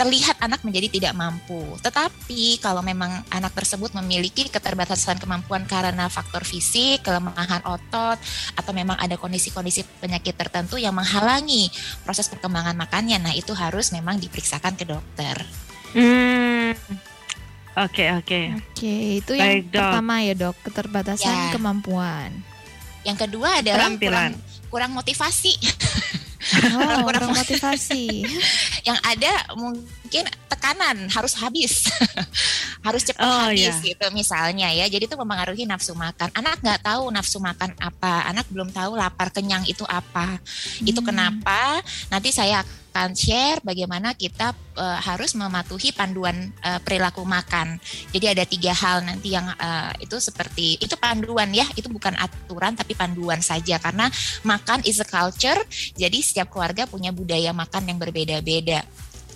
terlihat 0.00 0.40
anak 0.40 0.64
menjadi 0.64 0.88
tidak 0.96 1.12
mampu. 1.12 1.60
Tetapi 1.84 2.64
kalau 2.64 2.80
memang 2.80 3.20
anak 3.28 3.52
tersebut 3.52 3.92
memiliki 4.00 4.48
keterbatasan 4.48 5.20
kemampuan 5.20 5.68
karena 5.68 6.08
faktor 6.08 6.40
fisik, 6.40 7.04
kelemahan 7.04 7.60
otot, 7.68 8.16
atau 8.56 8.72
memang 8.72 8.96
ada 8.96 9.20
kondisi-kondisi 9.20 9.84
penyakit 10.00 10.32
tertentu 10.32 10.80
yang 10.80 10.96
menghalangi 10.96 11.68
proses 12.00 12.32
perkembangan 12.32 12.80
makannya, 12.80 13.20
nah 13.20 13.36
itu 13.36 13.52
harus 13.52 13.92
memang 13.92 14.16
diperiksakan 14.16 14.72
ke 14.72 14.88
dokter. 14.88 15.36
Hmm. 15.92 17.13
Oke, 17.74 18.06
oke. 18.14 18.40
Oke, 18.70 18.94
itu 19.18 19.32
yang 19.34 19.50
Baik, 19.58 19.64
Dok. 19.74 19.82
pertama 19.82 20.14
ya 20.22 20.34
dok, 20.38 20.56
keterbatasan 20.62 21.34
Ya. 21.34 21.50
kemampuan. 21.50 22.30
Yang 23.02 23.16
kedua 23.26 23.58
adalah 23.58 23.90
Keterampilan. 23.90 24.30
kurang, 24.70 24.70
kurang 24.70 24.90
motivasi. 24.94 25.52
Oh, 25.58 26.78
Kurang 26.78 27.02
kurang 27.02 27.28
motivasi. 27.34 28.04
yang 28.88 28.98
ada 29.02 29.32
mungkin 29.56 29.82
tekanan 30.46 31.10
harus 31.10 31.34
habis. 31.34 31.88
Harus 32.84 33.00
cepat 33.00 33.24
Oh, 33.24 33.48
habis 33.48 33.80
iya. 33.80 33.96
gitu 33.96 34.06
misalnya 34.12 34.68
ya. 34.68 34.84
Jadi 34.84 35.08
itu 35.08 35.16
mempengaruhi 35.16 35.64
nafsu 35.64 35.96
makan. 35.96 36.28
Anak 36.36 36.60
nggak 36.60 36.84
tahu 36.84 37.08
nafsu 37.08 37.40
makan 37.40 37.72
apa. 37.80 38.28
Anak 38.28 38.44
belum 38.52 38.68
tahu 38.76 38.92
lapar 38.92 39.32
kenyang 39.32 39.64
itu 39.64 39.88
apa. 39.88 40.36
Itu 40.84 41.00
Hmm. 41.00 41.08
kenapa? 41.08 41.80
Nanti 42.12 42.28
saya 42.28 42.60
akan 42.60 43.16
share 43.16 43.64
bagaimana 43.64 44.12
kita 44.12 44.52
eh, 44.76 44.98
harus 45.00 45.32
mematuhi 45.32 45.96
panduan 45.96 46.52
eh, 46.60 46.76
perilaku 46.84 47.24
makan. 47.24 47.80
Jadi 48.12 48.26
ada 48.36 48.44
tiga 48.44 48.76
hal 48.76 49.00
nanti 49.00 49.32
yang 49.32 49.48
eh, 49.48 50.04
itu 50.04 50.20
seperti 50.20 50.76
itu 50.76 50.92
panduan 51.00 51.56
ya. 51.56 51.64
Itu 51.80 51.88
bukan 51.88 52.12
aturan 52.20 52.76
tapi 52.76 52.92
panduan 52.92 53.40
saja. 53.40 53.80
Karena 53.80 54.12
makan 54.44 54.84
is 54.84 55.00
a 55.00 55.08
culture. 55.08 55.56
Jadi 55.96 56.20
setiap 56.20 56.52
keluarga 56.52 56.84
punya 56.84 57.16
budaya 57.16 57.48
makan 57.56 57.88
yang 57.88 57.96
berbeda-beda 57.96 58.84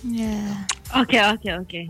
Ya. 0.07 0.65
Oke, 0.95 1.19
oke, 1.19 1.49
oke. 1.65 1.81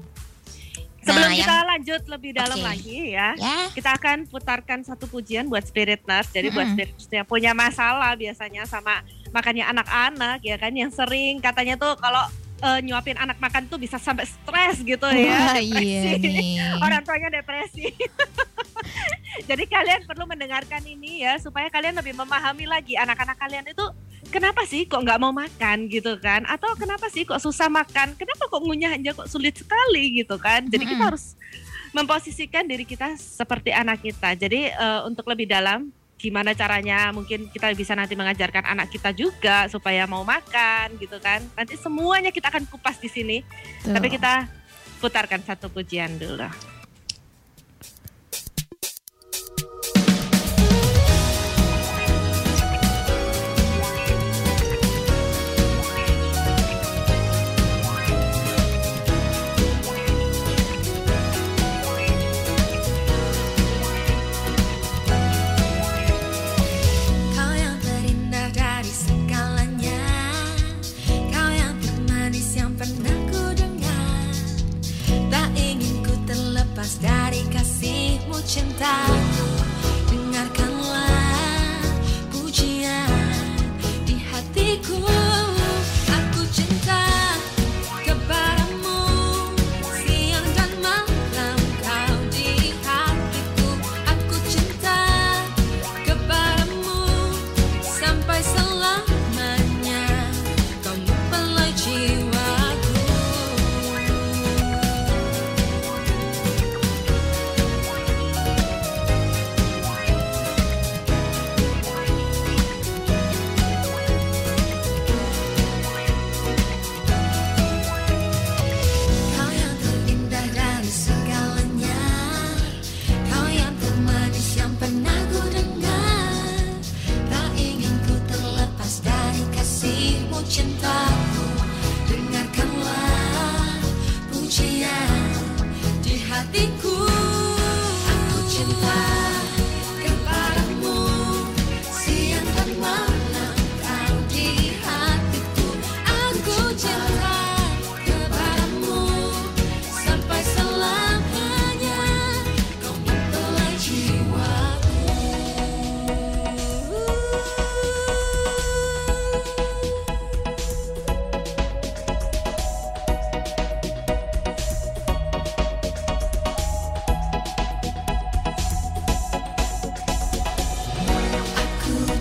Sebelum 1.00 1.32
Nah, 1.32 1.38
kita 1.40 1.58
lanjut 1.64 2.02
lebih 2.12 2.32
dalam 2.36 2.60
Oke. 2.60 2.68
lagi 2.68 3.16
ya, 3.16 3.32
ya 3.40 3.72
kita 3.72 3.96
akan 3.96 4.28
putarkan 4.28 4.84
satu 4.84 5.08
pujian 5.08 5.48
buat 5.48 5.64
spirit 5.64 6.04
nurse. 6.04 6.28
Jadi 6.36 6.52
buat 6.52 6.68
Mm-mm. 6.68 6.76
spirit 6.76 6.94
nurse 7.00 7.14
yang 7.16 7.28
punya 7.28 7.52
masalah 7.56 8.20
biasanya 8.20 8.68
sama 8.68 9.00
makannya 9.32 9.64
anak-anak 9.64 10.44
ya 10.44 10.60
kan 10.60 10.76
yang 10.76 10.92
sering 10.92 11.40
katanya 11.40 11.80
tuh 11.80 11.96
kalau 11.98 12.28
eh, 12.60 12.80
nyuapin 12.84 13.18
anak 13.18 13.40
makan 13.40 13.66
tuh 13.66 13.80
bisa 13.80 13.96
sampai 13.96 14.28
stres 14.28 14.84
gitu 14.84 15.08
ya, 15.10 15.56
Wah, 15.56 15.60
iya 15.60 16.16
depresi. 16.16 16.28
nih. 16.28 16.52
Orang 16.84 17.02
tuanya 17.08 17.30
depresi. 17.32 17.86
Jadi 19.50 19.64
kalian 19.70 20.04
perlu 20.04 20.26
mendengarkan 20.28 20.84
ini 20.84 21.24
ya 21.24 21.38
supaya 21.40 21.70
kalian 21.72 21.96
lebih 21.96 22.14
memahami 22.18 22.66
lagi 22.68 22.98
anak-anak 23.00 23.38
kalian 23.40 23.66
itu 23.66 23.86
kenapa 24.30 24.66
sih 24.68 24.84
kok 24.86 25.00
nggak 25.00 25.20
mau 25.22 25.32
makan 25.32 25.88
gitu 25.88 26.18
kan? 26.20 26.44
Atau 26.46 26.76
kenapa 26.76 27.08
sih 27.08 27.24
kok 27.24 27.40
susah 27.40 27.72
makan? 27.72 28.14
Kenapa 28.20 28.50
kok 28.50 28.62
ngunyah 28.62 29.00
aja 29.00 29.12
kok 29.16 29.30
sulit 29.30 29.56
sekali 29.56 30.22
gitu 30.22 30.36
kan? 30.42 30.66
Jadi 30.68 30.84
kita 30.86 30.98
Mm-mm. 31.00 31.10
harus 31.14 31.38
memposisikan 31.96 32.66
diri 32.70 32.86
kita 32.86 33.18
seperti 33.18 33.74
anak 33.74 34.02
kita. 34.04 34.36
Jadi 34.38 34.70
eh, 34.70 35.02
untuk 35.08 35.26
lebih 35.30 35.50
dalam 35.50 35.90
gimana 36.20 36.52
caranya 36.52 37.16
mungkin 37.16 37.48
kita 37.48 37.72
bisa 37.72 37.96
nanti 37.96 38.12
mengajarkan 38.14 38.68
anak 38.68 38.92
kita 38.92 39.16
juga 39.16 39.72
supaya 39.72 40.04
mau 40.04 40.28
makan 40.28 41.00
gitu 41.00 41.16
kan. 41.24 41.40
Nanti 41.56 41.80
semuanya 41.80 42.30
kita 42.36 42.52
akan 42.52 42.68
kupas 42.68 43.00
di 43.00 43.08
sini. 43.08 43.38
Tuh. 43.88 43.96
Tapi 43.96 44.08
kita 44.12 44.52
putarkan 45.00 45.40
satu 45.48 45.72
pujian 45.72 46.20
dulu. 46.20 46.46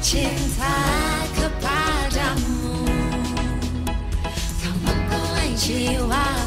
Cinta 0.08 0.72
kepadamu. 1.36 2.80
Kau 4.56 4.76
mempelai 4.80 5.52
jiwaku 5.52 6.37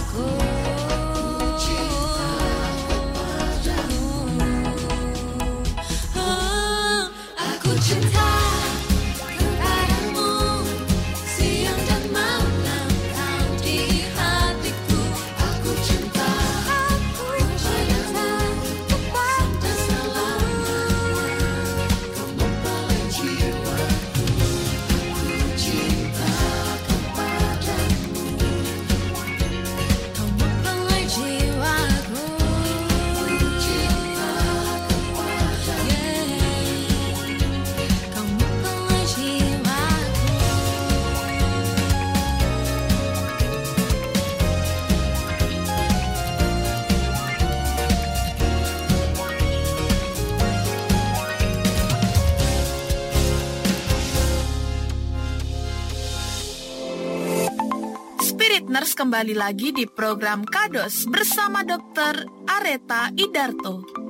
kembali 59.12 59.36
lagi 59.36 59.76
di 59.76 59.84
program 59.92 60.40
Kados 60.48 61.04
bersama 61.12 61.68
Dr. 61.68 62.48
Areta 62.48 63.12
Idarto. 63.12 64.01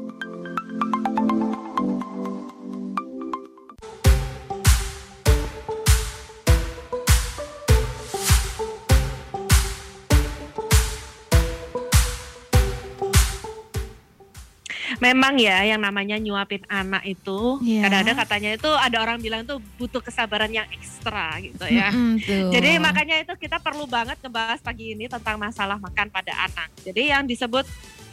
Memang 15.12 15.36
ya 15.36 15.68
yang 15.68 15.84
namanya 15.84 16.16
nyuapin 16.16 16.64
anak 16.72 17.04
itu 17.04 17.60
Iya. 17.60 17.84
kadang-kadang 17.84 18.18
katanya 18.24 18.50
itu 18.56 18.70
ada 18.72 18.98
orang 19.04 19.20
bilang 19.20 19.44
tuh 19.44 19.60
butuh 19.76 20.00
kesabaran 20.00 20.48
yang 20.48 20.64
ekstra 20.72 21.36
gitu 21.44 21.68
ya. 21.68 21.92
Tuh. 22.24 22.48
Jadi 22.56 22.80
makanya 22.80 23.20
itu 23.20 23.36
kita 23.36 23.60
perlu 23.60 23.84
banget 23.92 24.16
ngebahas 24.24 24.64
pagi 24.64 24.96
ini 24.96 25.12
tentang 25.12 25.36
masalah 25.36 25.76
makan 25.76 26.08
pada 26.08 26.32
anak. 26.48 26.72
Jadi 26.80 27.12
yang 27.12 27.28
disebut 27.28 27.68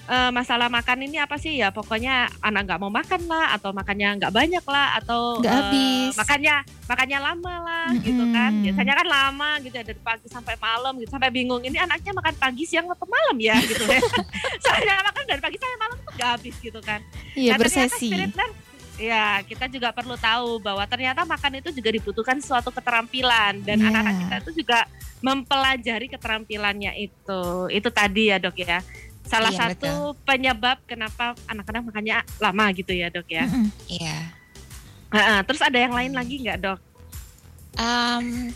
eh, 0.09 0.31
masalah 0.31 0.67
makan 0.67 1.05
ini 1.05 1.17
apa 1.17 1.37
sih 1.37 1.55
ya? 1.55 1.69
Pokoknya 1.69 2.27
anak 2.41 2.65
nggak 2.65 2.81
mau 2.81 2.89
makan 2.89 3.23
lah, 3.25 3.53
atau 3.53 3.71
makannya 3.71 4.17
nggak 4.17 4.33
banyak 4.33 4.65
lah, 4.65 4.97
atau 4.97 5.37
Nggak 5.39 5.53
eh, 5.53 5.59
habis. 5.61 6.13
makannya 6.17 6.55
makannya 6.85 7.19
lama 7.21 7.55
lah, 7.61 7.87
gitu 8.01 8.25
kan? 8.31 8.53
Biasanya 8.59 8.95
kan 8.95 9.07
lama 9.07 9.51
gitu 9.61 9.75
ya 9.75 9.85
dari 9.85 10.01
pagi 10.01 10.27
sampai 10.27 10.55
malam 10.57 10.97
gitu, 10.97 11.11
sampai 11.11 11.29
bingung 11.29 11.61
ini 11.61 11.77
anaknya 11.77 12.17
makan 12.17 12.35
pagi 12.35 12.65
siang 12.65 12.89
atau 12.89 13.05
malam 13.05 13.37
ya 13.37 13.61
gitu 13.61 13.85
ya. 13.85 14.01
Soalnya 14.65 15.05
makan 15.05 15.25
dari 15.25 15.41
pagi 15.41 15.57
sampai 15.57 15.79
malam 15.79 15.97
tuh 16.01 16.13
nggak 16.17 16.31
habis 16.35 16.57
gitu 16.59 16.81
kan. 16.81 17.01
Iya 17.33 17.53
Nah, 17.53 17.59
bersesi. 17.61 18.09
Ya, 18.99 19.39
kita 19.47 19.71
juga 19.71 19.95
perlu 19.95 20.19
tahu 20.19 20.59
bahwa 20.59 20.83
ternyata 20.83 21.23
makan 21.23 21.63
itu 21.63 21.71
juga 21.71 21.95
dibutuhkan 21.95 22.43
suatu 22.43 22.75
keterampilan 22.75 23.63
dan 23.63 23.79
Iya. 23.79 23.95
anak-anak 23.95 24.15
kita 24.19 24.35
itu 24.43 24.51
juga 24.59 24.79
mempelajari 25.23 26.07
keterampilannya 26.09 26.93
itu. 26.99 27.43
Itu 27.71 27.89
tadi 27.91 28.31
ya, 28.31 28.43
Dok 28.43 28.59
ya. 28.59 28.83
Salah 29.29 29.53
Iya, 29.53 29.77
satu 29.77 30.17
penyebab 30.25 30.81
kenapa 30.89 31.37
anak-anak 31.45 31.93
makannya 31.93 32.17
lama 32.41 32.65
gitu 32.73 32.97
ya, 32.97 33.13
Dok 33.13 33.29
ya. 33.29 33.45
Iya. 33.87 34.19
Terus 35.45 35.61
ada 35.61 35.79
yang 35.79 35.93
lain 35.93 36.13
lagi 36.17 36.41
nggak, 36.41 36.59
Dok? 36.65 36.81
Em, 37.79 38.51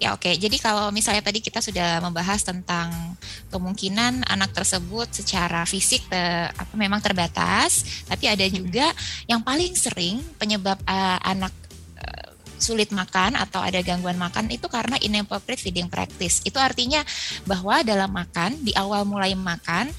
ya 0.00 0.16
oke, 0.16 0.32
jadi 0.34 0.56
kalau 0.58 0.90
misalnya 0.90 1.22
tadi 1.22 1.38
kita 1.38 1.60
sudah 1.60 2.00
membahas 2.00 2.40
tentang 2.42 3.14
kemungkinan 3.52 4.24
anak 4.26 4.50
tersebut 4.56 5.12
secara 5.12 5.62
fisik 5.68 6.08
te- 6.08 6.50
apa, 6.50 6.74
memang 6.74 6.98
terbatas, 7.04 8.02
tapi 8.08 8.26
ada 8.26 8.42
juga 8.48 8.90
yang 9.28 9.44
paling 9.44 9.76
sering 9.76 10.24
penyebab 10.40 10.80
eh, 10.88 11.18
anak 11.22 11.52
eh, 12.00 12.31
sulit 12.62 12.94
makan 12.94 13.34
atau 13.34 13.58
ada 13.58 13.82
gangguan 13.82 14.14
makan 14.14 14.46
itu 14.54 14.70
karena 14.70 14.94
inappropriate 15.02 15.58
feeding 15.58 15.90
practice. 15.90 16.40
Itu 16.46 16.62
artinya 16.62 17.02
bahwa 17.44 17.82
dalam 17.82 18.14
makan 18.14 18.62
di 18.62 18.70
awal 18.78 19.02
mulai 19.02 19.34
makan 19.34 19.90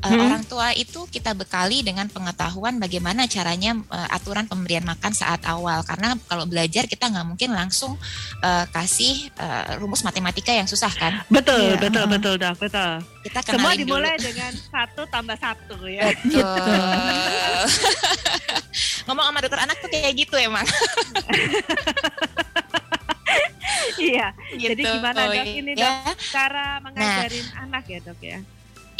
eh, 0.00 0.08
Hmm. 0.08 0.22
orang 0.22 0.42
tua 0.42 0.70
itu 0.72 1.04
kita 1.06 1.32
bekali 1.32 1.80
dengan 1.80 2.06
pengetahuan 2.06 2.76
bagaimana 2.76 3.24
caranya 3.24 3.74
eh, 3.76 4.08
aturan 4.10 4.44
pemberian 4.44 4.82
makan 4.82 5.12
saat 5.12 5.40
awal 5.44 5.80
karena 5.82 6.14
kalau 6.24 6.44
belajar 6.44 6.84
kita 6.84 7.06
nggak 7.06 7.26
mungkin 7.26 7.50
langsung 7.52 7.94
eh, 8.40 8.64
kasih 8.68 9.28
eh, 9.30 9.76
rumus 9.76 10.00
matematika 10.00 10.50
yang 10.50 10.64
susah 10.64 10.90
kan 10.90 11.22
Betul, 11.28 11.70
Iya, 11.70 11.76
betul, 11.78 12.04
betul, 12.06 12.34
Dok, 12.36 12.54
betul. 12.58 12.92
kita 13.20 13.38
Semua 13.44 13.72
dimulai 13.72 14.16
dulu 14.16 14.26
dengan 14.26 14.52
satu 14.56 15.00
tambah 15.06 15.36
satu 15.36 15.74
ya. 15.84 16.08
Betul. 16.08 16.40
ngomong 19.04 19.24
sama 19.26 19.38
dokter 19.40 19.60
anak 19.60 19.76
tuh 19.78 19.88
kayak 19.88 20.12
gitu 20.16 20.34
emang 20.38 20.64
Iya. 23.96 24.32
Jadi 24.50 24.82
Gitu. 24.82 24.90
gimana, 24.90 25.20
Dok, 25.28 25.44
ini, 25.46 25.72
ya 25.76 25.92
Cara 26.32 26.80
mengajarin 26.80 27.46
anak 27.58 27.84
ya, 27.86 27.98
Dok 28.00 28.20
ya. 28.20 28.38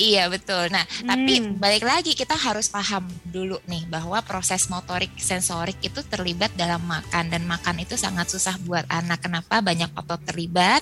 Iya 0.01 0.33
betul. 0.33 0.73
Nah, 0.73 0.81
tapi 1.05 1.45
Hmm. 1.45 1.61
balik 1.61 1.85
lagi 1.85 2.17
kita 2.17 2.33
harus 2.33 2.73
paham 2.73 3.05
dulu 3.29 3.61
nih 3.69 3.85
bahwa 3.85 4.17
proses 4.25 4.65
motorik 4.73 5.13
sensorik 5.21 5.77
itu 5.85 6.01
terlibat 6.01 6.57
dalam 6.57 6.81
makan 6.81 7.29
dan 7.29 7.45
makan 7.45 7.85
itu 7.85 8.01
sangat 8.01 8.33
susah 8.33 8.57
buat 8.65 8.89
anak. 8.89 9.21
Kenapa? 9.21 9.61
Banyak 9.61 9.93
otot 9.93 10.25
terlibat. 10.25 10.81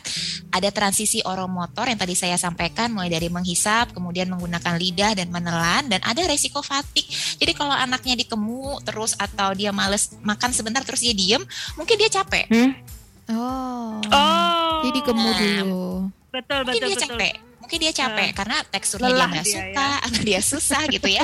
Ada 0.54 0.70
transisi 0.70 1.18
oromotor 1.26 1.90
yang 1.90 1.98
tadi 1.98 2.14
saya 2.14 2.38
sampaikan 2.38 2.94
mulai 2.94 3.10
dari 3.10 3.26
menghisap, 3.26 3.90
kemudian 3.90 4.30
menggunakan 4.30 4.78
lidah 4.78 5.18
dan 5.18 5.34
menelan 5.34 5.90
dan 5.90 5.98
ada 6.06 6.22
resiko 6.22 6.62
fatik. 6.62 7.10
Jadi 7.42 7.58
kalau 7.58 7.74
anaknya 7.74 8.14
dikemu 8.14 8.86
terus 8.86 9.18
atau 9.18 9.50
dia 9.50 9.74
males 9.74 10.14
makan 10.22 10.54
sebentar 10.54 10.86
terus 10.86 11.02
dia 11.02 11.10
diem, 11.10 11.42
mungkin 11.74 11.98
dia 11.98 12.06
capek. 12.06 12.46
Oh. 13.28 13.98
Oh. 14.08 14.78
Jadi 14.86 14.98
kemu 15.02 15.26
Nah, 15.26 15.38
dulu. 15.42 15.86
Betul 16.30 16.60
Mungkin 16.62 16.70
betul 16.70 16.86
dia 16.86 16.96
betul. 16.96 17.08
capek. 17.18 17.34
Mungkin 17.68 17.84
dia 17.84 17.92
capek 17.92 18.32
Nah. 18.32 18.32
karena 18.32 18.56
teksturnya 18.64 19.12
dia 19.12 19.26
nggak 19.28 19.44
dia, 19.44 19.52
suka 19.52 19.88
atau 20.00 20.20
dia 20.24 20.40
susah 20.40 20.82
gitu 20.88 21.04
ya. 21.04 21.20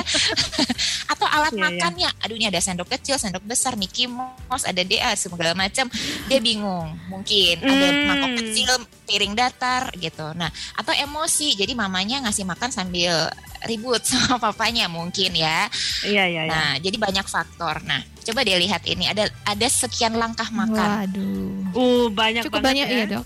atau 1.13 1.25
alat 1.25 1.49
Iya, 1.49 1.57
iya. 1.57 1.63
makannya, 1.65 2.09
aduh 2.21 2.35
ini 2.37 2.45
ada 2.45 2.61
sendok 2.61 2.85
kecil, 2.87 3.17
sendok 3.17 3.41
besar, 3.41 3.73
Mickey 3.73 4.05
Mouse, 4.05 4.61
ada 4.61 4.77
DA 4.79 5.09
segala 5.17 5.57
macam. 5.57 5.89
Dia 6.29 6.37
bingung. 6.37 6.93
Mungkin 7.09 7.55
ada 7.59 7.85
Hmm. 7.87 8.05
mangkok 8.05 8.31
kecil, 8.37 8.69
piring 9.03 9.33
datar 9.33 9.89
gitu. 9.95 10.21
Nah, 10.31 10.47
atau 10.75 10.93
emosi. 10.93 11.57
Jadi 11.57 11.73
mamanya 11.73 12.21
ngasih 12.21 12.45
makan 12.45 12.69
sambil 12.69 13.25
ribut 13.65 14.05
sama 14.09 14.37
papanya 14.37 14.85
mungkin 14.85 15.33
ya. 15.33 15.65
Iya 16.05 16.29
iya 16.29 16.41
iya. 16.45 16.51
Nah, 16.53 16.69
jadi 16.77 16.93
banyak 16.95 17.25
faktor. 17.25 17.81
Nah, 17.81 18.05
coba 18.21 18.45
dia 18.45 18.61
lihat 18.61 18.85
ini 18.85 19.09
ada 19.09 19.25
ada 19.41 19.65
sekian 19.65 20.13
langkah 20.13 20.45
makan. 20.49 21.09
Waduh. 21.09 21.73
Uh 21.73 22.05
banyak 22.07 22.45
Cukup 22.45 22.61
banget 22.61 22.85
banyak 22.85 22.87
ya. 22.87 23.01
ya, 23.01 23.05
Dok. 23.17 23.25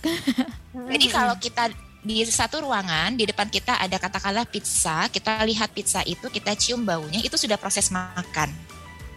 Jadi 0.88 1.06
kalau 1.10 1.36
kita 1.36 1.68
di 2.00 2.24
satu 2.24 2.64
ruangan, 2.64 3.20
di 3.20 3.28
depan 3.28 3.52
kita 3.52 3.76
ada 3.76 4.00
katakanlah 4.00 4.48
pizza, 4.48 5.12
kita 5.12 5.44
lihat 5.44 5.76
pizza 5.76 6.00
itu, 6.08 6.32
kita 6.32 6.56
cium 6.56 6.88
baunya, 6.88 7.20
itu 7.20 7.36
sudah 7.36 7.60
proses 7.60 7.92
makan. 7.92 8.50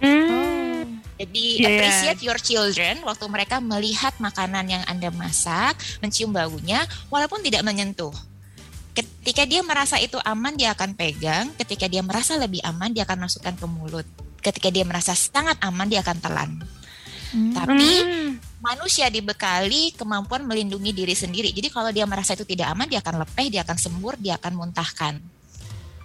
Hmm. 0.03 0.99
Jadi 1.15 1.63
Iya. 1.63 1.69
appreciate 1.71 2.21
your 2.27 2.39
children 2.43 3.07
waktu 3.07 3.23
mereka 3.31 3.63
melihat 3.63 4.11
makanan 4.19 4.67
yang 4.67 4.83
Anda 4.91 5.15
masak, 5.15 5.79
mencium 6.03 6.35
baunya, 6.35 6.83
walaupun 7.07 7.39
tidak 7.47 7.63
menyentuh. 7.63 8.11
Ketika 8.93 9.47
dia 9.47 9.63
merasa 9.63 9.97
itu 10.03 10.19
aman, 10.21 10.59
dia 10.59 10.75
akan 10.75 10.99
pegang. 10.99 11.55
Ketika 11.55 11.87
dia 11.87 12.03
merasa 12.03 12.35
lebih 12.37 12.61
aman, 12.67 12.91
dia 12.91 13.07
akan 13.07 13.25
masukkan 13.25 13.55
ke 13.55 13.67
mulut. 13.71 14.05
Ketika 14.43 14.69
dia 14.69 14.83
merasa 14.83 15.15
sangat 15.15 15.55
aman, 15.63 15.87
dia 15.87 16.03
akan 16.03 16.19
telan. 16.19 16.51
Hmm. 17.31 17.55
Tapi 17.55 17.89
Hmm. 18.03 18.31
Manusia 18.63 19.11
dibekali 19.11 19.91
kemampuan 19.99 20.47
melindungi 20.47 20.95
diri 20.95 21.13
sendiri. 21.13 21.51
Jadi 21.51 21.69
kalau 21.69 21.91
dia 21.91 22.07
merasa 22.07 22.39
itu 22.39 22.47
tidak 22.47 22.71
aman, 22.71 22.87
dia 22.87 23.03
akan 23.03 23.27
lepeh, 23.27 23.51
dia 23.51 23.67
akan 23.67 23.77
sembur, 23.77 24.15
dia 24.23 24.39
akan 24.39 24.53
muntahkan. 24.55 25.19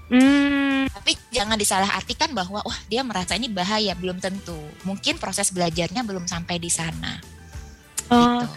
Hmm. 0.08 0.90
Tapi 0.90 1.14
jangan 1.30 1.60
disalahartikan 1.60 2.34
bahwa 2.34 2.66
wah 2.66 2.80
dia 2.90 3.06
merasa 3.06 3.38
ini 3.38 3.48
bahaya, 3.52 3.94
belum 3.94 4.18
tentu. 4.18 4.58
Mungkin 4.84 5.22
proses 5.22 5.54
belajarnya 5.54 6.02
belum 6.02 6.26
sampai 6.26 6.58
di 6.58 6.72
sana. 6.74 7.22
Oh, 8.10 8.42
Gitu. 8.42 8.48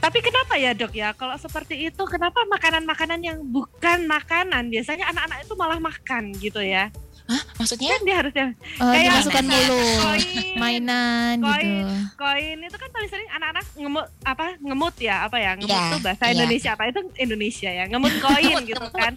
Tapi 0.00 0.18
kenapa 0.24 0.56
ya 0.56 0.72
dok 0.72 0.96
ya 0.96 1.12
kalau 1.12 1.36
seperti 1.36 1.92
itu 1.92 2.02
kenapa 2.08 2.40
makanan-makanan 2.48 3.20
yang 3.20 3.38
bukan 3.44 4.08
makanan 4.08 4.72
biasanya 4.72 5.12
anak-anak 5.12 5.44
itu 5.44 5.54
malah 5.60 5.76
makan 5.76 6.32
gitu 6.40 6.64
ya? 6.64 6.88
Hah, 7.30 7.42
maksudnya? 7.56 7.88
Kan 7.88 8.02
dia 8.02 8.16
harusnya 8.16 8.46
Oh, 8.76 8.90
Kayak 8.90 9.22
mulut. 9.40 9.98
koin, 10.02 10.54
Mainan 10.56 11.36
gitu. 11.36 11.46
koin, 11.46 11.86
koin 12.16 12.58
itu 12.58 12.74
kan 12.74 12.90
paling 12.90 13.06
sering 13.08 13.28
anak-anak 13.30 13.64
ngemut 13.72 14.06
apa 14.20 14.44
ngemut 14.58 14.94
ya 14.98 15.16
apa 15.22 15.36
ya 15.36 15.54
ngemut 15.54 15.70
Iya, 15.72 15.90
tuh 15.90 16.00
bahasa 16.00 16.24
iya. 16.24 16.32
Indonesia 16.34 16.70
apa 16.72 16.82
itu 16.86 17.00
Indonesia 17.16 17.70
ya 17.70 17.84
ngemut 17.86 18.14
koin 18.18 18.42
Ngemut, 18.50 18.66
gitu 18.66 18.82
ngemut. 18.82 18.98
kan. 18.98 19.12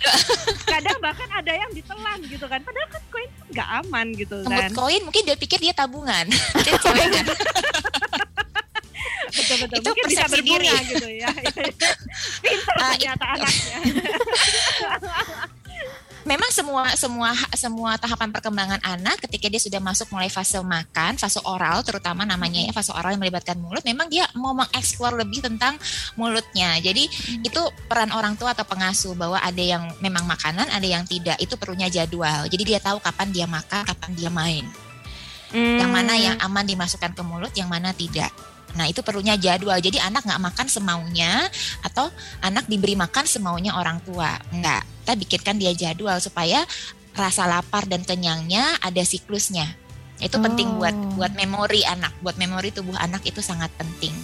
Kadang 0.63 0.97
bahkan 0.99 1.29
ada 1.31 1.51
yang 1.51 1.71
ditelan 1.71 2.19
gitu 2.23 2.45
kan. 2.45 2.59
Padahal 2.59 2.87
kan 2.87 3.01
koin 3.09 3.29
nggak 3.49 3.69
aman 3.79 4.07
gitu 4.13 4.35
Ngemut 4.39 4.61
kan. 4.61 4.71
koin 4.77 5.01
mungkin 5.01 5.21
dia 5.23 5.35
pikir 5.35 5.57
dia 5.57 5.73
tabungan. 5.73 6.25
Dia 6.63 6.73
cewek 6.77 7.07
kan? 7.09 7.25
Betul 9.33 9.57
betul. 9.59 9.77
Itu 9.81 9.89
Mungkin 9.89 10.05
bisa 10.07 10.25
berbunga 10.29 10.61
diri. 10.77 10.89
gitu 10.93 11.07
ya. 11.11 11.29
Pintar 12.43 12.75
Ah, 12.77 12.93
ternyata 12.93 13.25
anaknya. 13.33 13.77
Memang 16.23 16.47
semua 16.55 16.87
semua 16.95 17.35
semua 17.51 17.91
tahapan 17.99 18.31
perkembangan 18.31 18.79
anak 18.79 19.19
ketika 19.27 19.51
dia 19.51 19.59
sudah 19.59 19.83
masuk 19.83 20.07
mulai 20.07 20.31
fase 20.31 20.55
makan, 20.63 21.19
fase 21.19 21.35
oral 21.43 21.83
terutama 21.83 22.23
namanya 22.23 22.63
ya 22.63 22.71
fase 22.71 22.95
oral 22.95 23.11
yang 23.11 23.21
melibatkan 23.27 23.59
mulut, 23.59 23.83
memang 23.83 24.07
dia 24.07 24.23
mau 24.31 24.55
mengeksplor 24.55 25.19
lebih 25.19 25.43
tentang 25.43 25.75
mulutnya. 26.15 26.79
Jadi 26.79 27.11
itu 27.43 27.61
peran 27.91 28.15
orang 28.15 28.39
tua 28.39 28.55
atau 28.55 28.63
pengasuh 28.63 29.11
bahwa 29.19 29.35
ada 29.35 29.59
yang 29.59 29.83
memang 29.99 30.23
makanan, 30.23 30.71
ada 30.71 30.87
yang 30.87 31.03
tidak. 31.03 31.35
Itu 31.43 31.59
perlunya 31.59 31.91
jadwal. 31.91 32.47
Jadi 32.47 32.63
dia 32.63 32.79
tahu 32.79 33.03
kapan 33.03 33.27
dia 33.35 33.43
makan, 33.43 33.83
kapan 33.83 34.11
dia 34.15 34.31
main. 34.31 34.63
Yang 35.53 35.91
mana 35.91 36.13
yang 36.15 36.39
aman 36.39 36.65
dimasukkan 36.65 37.13
ke 37.13 37.21
mulut, 37.21 37.51
yang 37.53 37.67
mana 37.67 37.91
tidak. 37.91 38.31
Nah 38.73 38.87
itu 38.87 39.03
perlunya 39.03 39.35
jadwal. 39.35 39.77
Jadi 39.77 39.99
anak 39.99 40.23
nggak 40.23 40.41
makan 40.41 40.67
semaunya 40.71 41.45
atau 41.83 42.07
anak 42.41 42.65
diberi 42.71 42.95
makan 42.95 43.27
semaunya 43.27 43.75
orang 43.75 43.99
tua. 44.01 44.39
Enggak. 44.49 44.92
Kita 45.03 45.13
bikinkan 45.13 45.59
dia 45.59 45.75
jadwal 45.75 46.15
supaya 46.17 46.63
rasa 47.11 47.43
lapar 47.43 47.83
dan 47.85 48.01
kenyangnya 48.01 48.79
ada 48.79 49.03
siklusnya. 49.03 49.67
Itu 50.17 50.39
penting 50.39 50.79
buat 50.79 50.95
Oh. 50.95 51.19
buat 51.19 51.35
memori 51.35 51.83
anak, 51.83 52.15
buat 52.23 52.39
memori 52.39 52.71
tubuh 52.71 52.95
anak 52.95 53.27
itu 53.27 53.43
sangat 53.43 53.67
penting. 53.75 54.15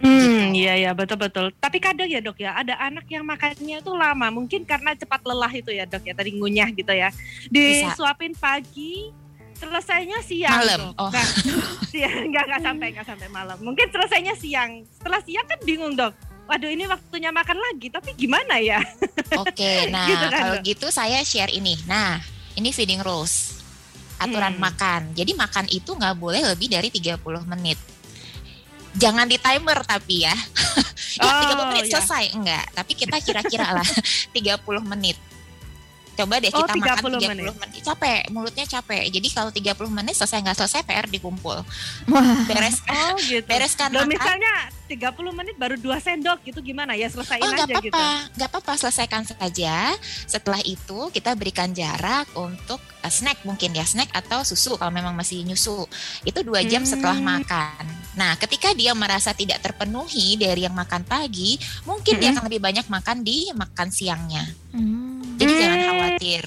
Hmm, 0.00 0.52
Gitu. 0.52 0.64
iya 0.64 0.74
ya 0.80 0.90
betul 0.92 1.16
betul. 1.16 1.52
Tapi 1.54 1.78
kadang 1.78 2.08
ya 2.08 2.18
dok 2.18 2.36
ya, 2.36 2.56
ada 2.56 2.76
anak 2.80 3.04
yang 3.08 3.24
makannya 3.24 3.78
itu 3.78 3.92
lama, 3.92 4.26
mungkin 4.28 4.64
karena 4.64 4.92
cepat 4.92 5.20
lelah 5.22 5.52
itu 5.52 5.68
ya 5.68 5.84
dok 5.84 6.02
ya, 6.02 6.12
tadi 6.12 6.32
ngunyah 6.34 6.68
gitu 6.72 6.92
ya. 6.92 7.08
Disuapin 7.48 8.32
pagi, 8.34 9.12
selesainya 9.54 10.18
siang. 10.20 10.56
Malam, 10.60 10.80
Dok. 10.92 10.98
oh. 10.98 11.10
Nah, 11.12 11.28
siang 11.94 12.26
nggak 12.28 12.44
nggak 12.48 12.62
sampai 12.64 12.86
nggak 12.92 13.06
sampai 13.06 13.28
malam. 13.30 13.56
Mungkin 13.60 13.86
selesainya 13.88 14.34
siang. 14.36 14.82
Setelah 14.88 15.20
siang 15.22 15.46
kan 15.46 15.60
bingung 15.62 15.94
dok. 15.94 16.12
Waduh 16.44 16.68
ini 16.68 16.84
waktunya 16.84 17.30
makan 17.30 17.56
lagi, 17.56 17.88
tapi 17.88 18.12
gimana 18.12 18.60
ya? 18.60 18.76
Oke, 19.42 19.88
nah 19.88 20.04
Gitu 20.04 20.26
kan, 20.28 20.38
kalau 20.38 20.54
gitu 20.60 20.86
saya 20.88 21.20
share 21.20 21.48
ini. 21.48 21.72
Nah, 21.84 22.20
ini 22.54 22.68
feeding 22.68 23.00
rules. 23.00 23.64
Aturan 24.16 24.52
Hmm. 24.52 24.62
makan. 24.62 25.00
Jadi 25.12 25.32
makan 25.32 25.66
itu 25.68 25.90
nggak 25.90 26.14
boleh 26.14 26.44
lebih 26.46 26.68
dari 26.68 26.88
30 26.88 27.16
menit. 27.44 27.80
Jangan 28.94 29.26
di 29.26 29.36
timer 29.36 29.82
tapi 29.82 30.22
ya. 30.22 30.36
ya 31.18 31.22
Oh, 31.24 31.40
30 31.50 31.70
menit 31.72 31.84
ya. 31.84 31.98
selesai 31.98 32.24
enggak, 32.30 32.64
tapi 32.72 32.92
kita 32.92 33.16
kira-kira 33.18 33.72
lah 33.72 33.88
30 34.36 34.60
menit. 34.86 35.16
Coba 36.14 36.38
deh 36.38 36.46
Oh, 36.48 36.62
kita 36.62 36.78
makan 36.78 36.94
30 36.94 37.18
30 37.18 37.26
menit. 37.26 37.54
menit. 37.58 37.80
Capek, 37.82 38.20
mulutnya 38.30 38.62
capek. 38.64 39.10
Jadi 39.10 39.28
kalau 39.28 39.50
30 39.50 39.66
menit 39.90 40.14
selesai 40.14 40.38
nggak 40.40 40.54
selesai 40.56 40.80
PR 40.84 41.10
dikumpul. 41.10 41.58
Wah. 42.06 42.38
Beres 42.46 42.78
Oh 42.86 43.18
gitu. 43.18 43.42
bereskan 43.44 43.90
Loh, 43.90 44.06
makan. 44.06 44.14
misalnya 44.14 44.54
30 44.84 45.00
menit 45.32 45.56
baru 45.56 45.74
2 45.74 45.96
sendok 45.96 46.44
gitu 46.44 46.60
gimana 46.60 46.92
ya 46.92 47.08
selesaiin 47.08 47.40
Oh 47.40 47.50
aja 47.50 47.64
gitu. 47.64 47.88
apa-apa, 47.88 48.06
nggak 48.36 48.48
apa-apa 48.52 48.72
selesaikan 48.76 49.24
saja. 49.24 49.96
Setelah 50.24 50.60
itu 50.60 51.08
kita 51.08 51.32
berikan 51.32 51.72
jarak 51.72 52.28
untuk 52.36 52.76
uh, 53.00 53.08
snack 53.08 53.40
mungkin 53.42 53.72
ya 53.72 53.82
snack 53.82 54.12
atau 54.12 54.44
susu 54.44 54.76
kalau 54.76 54.92
memang 54.92 55.16
masih 55.16 55.40
nyusu. 55.42 55.88
Itu 56.22 56.44
dua 56.44 56.60
jam 56.62 56.84
setelah 56.84 57.16
Hmm. 57.16 57.40
makan. 57.40 57.84
Nah 58.14 58.36
ketika 58.36 58.70
dia 58.72 58.92
merasa 58.92 59.32
tidak 59.32 59.58
terpenuhi 59.58 60.36
dari 60.36 60.68
yang 60.68 60.76
makan 60.76 61.02
pagi, 61.02 61.56
mungkin 61.82 62.20
dia 62.20 62.30
Hmm. 62.30 62.36
akan 62.38 62.44
lebih 62.46 62.60
banyak 62.60 62.86
makan 62.86 63.24
di 63.24 63.48
makan 63.50 63.88
siangnya. 63.88 64.44
Hmm. 64.70 65.40
Jadi 65.40 65.48
Hmm. 65.50 65.60
jangan 65.60 65.78
khawatir. 65.82 66.42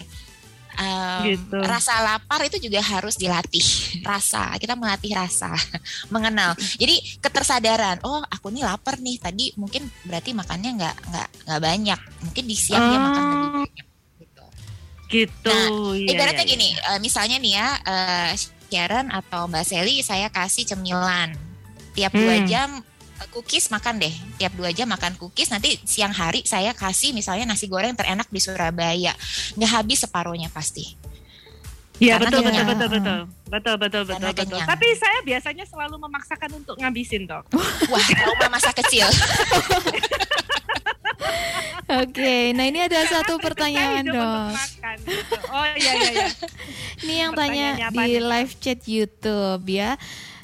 Um, 0.77 1.25
Gitu. 1.25 1.57
Rasa 1.57 1.99
lapar 1.99 2.45
itu 2.45 2.61
juga 2.61 2.77
harus 2.79 3.17
dilatih. 3.17 3.65
Rasa 4.01 4.53
kita 4.55 4.77
melatih 4.77 5.09
rasa, 5.11 5.49
mengenal. 6.13 6.53
Jadi 6.77 7.17
ketersadaran. 7.17 7.97
Oh, 8.01 8.21
aku 8.21 8.53
nih 8.53 8.61
lapar 8.61 9.01
nih. 9.01 9.17
Tadi 9.17 9.57
mungkin 9.57 9.89
berarti 10.05 10.31
makannya 10.31 10.77
nggak 10.77 10.95
nggak 11.09 11.27
nggak 11.43 11.61
banyak. 11.61 11.99
Mungkin 12.21 12.43
di 12.45 12.55
siang 12.55 12.85
dia 12.85 12.99
makan 12.99 13.21
lebih 13.23 13.37
Oh. 13.37 13.53
banyak. 13.57 13.85
Gitu. 14.17 14.43
Gitu. 15.07 15.57
iya, 15.97 16.07
Ibaratnya 16.13 16.43
iya, 16.43 16.51
gini, 16.51 16.67
eh, 16.75 16.99
misalnya 16.99 17.37
nih 17.39 17.53
ya, 17.55 17.67
eh, 17.81 18.31
Sharon 18.67 19.07
atau 19.07 19.47
Mbak 19.47 19.63
Sally, 19.63 20.03
saya 20.03 20.27
kasih 20.27 20.67
cemilan. 20.67 21.31
Tiap 21.95 22.11
dua 22.11 22.35
Hmm. 22.37 22.45
jam 22.45 22.69
eh, 22.77 22.83
cookies 23.33 23.73
makan 23.73 23.97
deh. 23.97 24.13
Tiap 24.37 24.53
dua 24.53 24.69
jam 24.69 24.85
makan 24.85 25.17
cookies. 25.17 25.49
Nanti 25.49 25.77
siang 25.83 26.13
hari 26.13 26.45
saya 26.45 26.71
kasih 26.77 27.11
misalnya 27.11 27.49
nasi 27.49 27.65
goreng 27.65 27.97
terenak 27.97 28.29
di 28.29 28.37
Surabaya. 28.37 29.17
Nggak 29.57 29.71
habis 29.71 30.05
separuhnya 30.05 30.53
pasti. 30.53 30.93
Iya 31.97 32.21
betul 32.21 32.45
betul 32.45 32.61
betul 32.61 32.87
betul 32.93 33.19
betul 33.49 33.75
betul 33.81 34.03
betul 34.05 34.31
betul. 34.37 34.59
Tapi 34.61 34.87
saya 34.93 35.17
biasanya 35.25 35.65
selalu 35.65 35.97
memaksakan 35.97 36.49
untuk 36.61 36.77
ngabisin 36.77 37.25
dok. 37.25 37.49
Wah, 37.93 38.07
trauma 38.13 38.47
masa 38.53 38.69
kecil. 38.69 39.09
Oke, 41.87 42.51
nah 42.51 42.67
ini 42.67 42.83
ada 42.83 42.99
satu 43.07 43.39
pertanyaan 43.39 44.03
makan, 44.03 44.97
gitu. 45.07 45.39
Oh 45.47 45.67
iya 45.79 45.91
iya 45.95 46.09
iya. 46.11 46.27
Ini 47.07 47.13
yang 47.15 47.31
tanya 47.31 47.67
di 47.95 48.19
live 48.19 48.53
chat 48.59 48.83
YouTube 48.83 49.63
ya. 49.71 49.95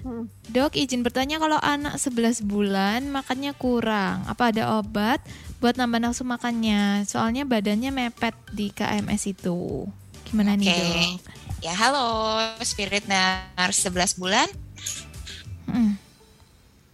Hmm. 0.03 0.27
Dok 0.51 0.75
izin 0.75 0.99
bertanya 0.99 1.39
kalau 1.39 1.55
anak 1.63 1.95
11 1.95 2.43
bulan 2.43 3.07
makannya 3.07 3.55
kurang, 3.55 4.27
apa 4.27 4.51
ada 4.51 4.77
obat 4.83 5.23
buat 5.63 5.79
nambah 5.79 6.03
nafsu 6.03 6.27
makannya. 6.27 7.07
Soalnya 7.07 7.47
badannya 7.47 7.89
mepet 7.95 8.35
di 8.51 8.67
KMS 8.75 9.31
itu. 9.31 9.87
Gimana 10.27 10.59
nih 10.59 10.67
Oke. 10.67 10.77
dok? 10.77 11.09
Ya 11.63 11.71
halo 11.71 12.35
Spirit 12.59 13.07
Nurse 13.07 13.87
11 13.87 14.19
bulan 14.19 14.47
Mm, 15.63 15.95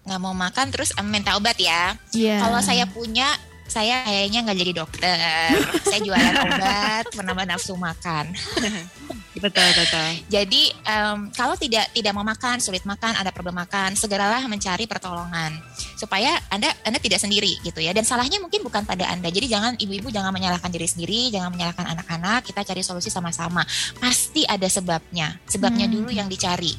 nggak 0.05 0.21
mau 0.21 0.37
makan 0.37 0.69
terus 0.69 0.93
minta 1.01 1.33
obat 1.35 1.57
ya. 1.57 1.97
Iya. 2.13 2.37
Kalau 2.45 2.61
saya 2.61 2.85
punya 2.85 3.25
saya 3.65 4.05
kayaknya 4.05 4.45
nggak 4.45 4.59
jadi 4.61 4.73
dokter. 4.77 5.49
saya 5.85 5.99
jualan 6.05 6.35
obat 6.45 7.05
menambah 7.17 7.45
nafsu 7.49 7.73
makan. 7.73 8.29
Betul 9.37 9.69
betul. 9.77 10.09
Jadi 10.25 10.73
em, 10.73 11.29
kalau 11.37 11.53
tidak 11.53 11.93
tidak 11.93 12.17
mau 12.17 12.25
makan, 12.25 12.57
sulit 12.57 12.81
makan, 12.81 13.13
ada 13.13 13.29
problem 13.29 13.61
makan, 13.61 13.93
segeralah 13.93 14.41
mencari 14.49 14.89
pertolongan 14.89 15.53
supaya 15.95 16.33
anda 16.49 16.73
anda 16.81 16.97
tidak 16.97 17.21
sendiri 17.21 17.61
gitu 17.61 17.77
ya. 17.77 17.93
Dan 17.93 18.01
salahnya 18.09 18.41
mungkin 18.41 18.65
bukan 18.65 18.89
pada 18.89 19.05
anda. 19.05 19.29
Jadi 19.29 19.45
jangan 19.45 19.77
ibu-ibu 19.77 20.09
jangan 20.09 20.33
menyalahkan 20.33 20.73
diri 20.73 20.89
sendiri, 20.89 21.29
jangan 21.29 21.53
menyalahkan 21.53 21.85
anak-anak. 21.85 22.41
Kita 22.49 22.65
cari 22.65 22.81
solusi 22.81 23.13
sama-sama. 23.13 23.61
Pasti 24.01 24.49
ada 24.49 24.65
sebabnya. 24.65 25.37
Sebabnya 25.45 25.85
Hmm. 25.85 25.93
dulu 25.93 26.09
yang 26.09 26.25
dicari. 26.25 26.73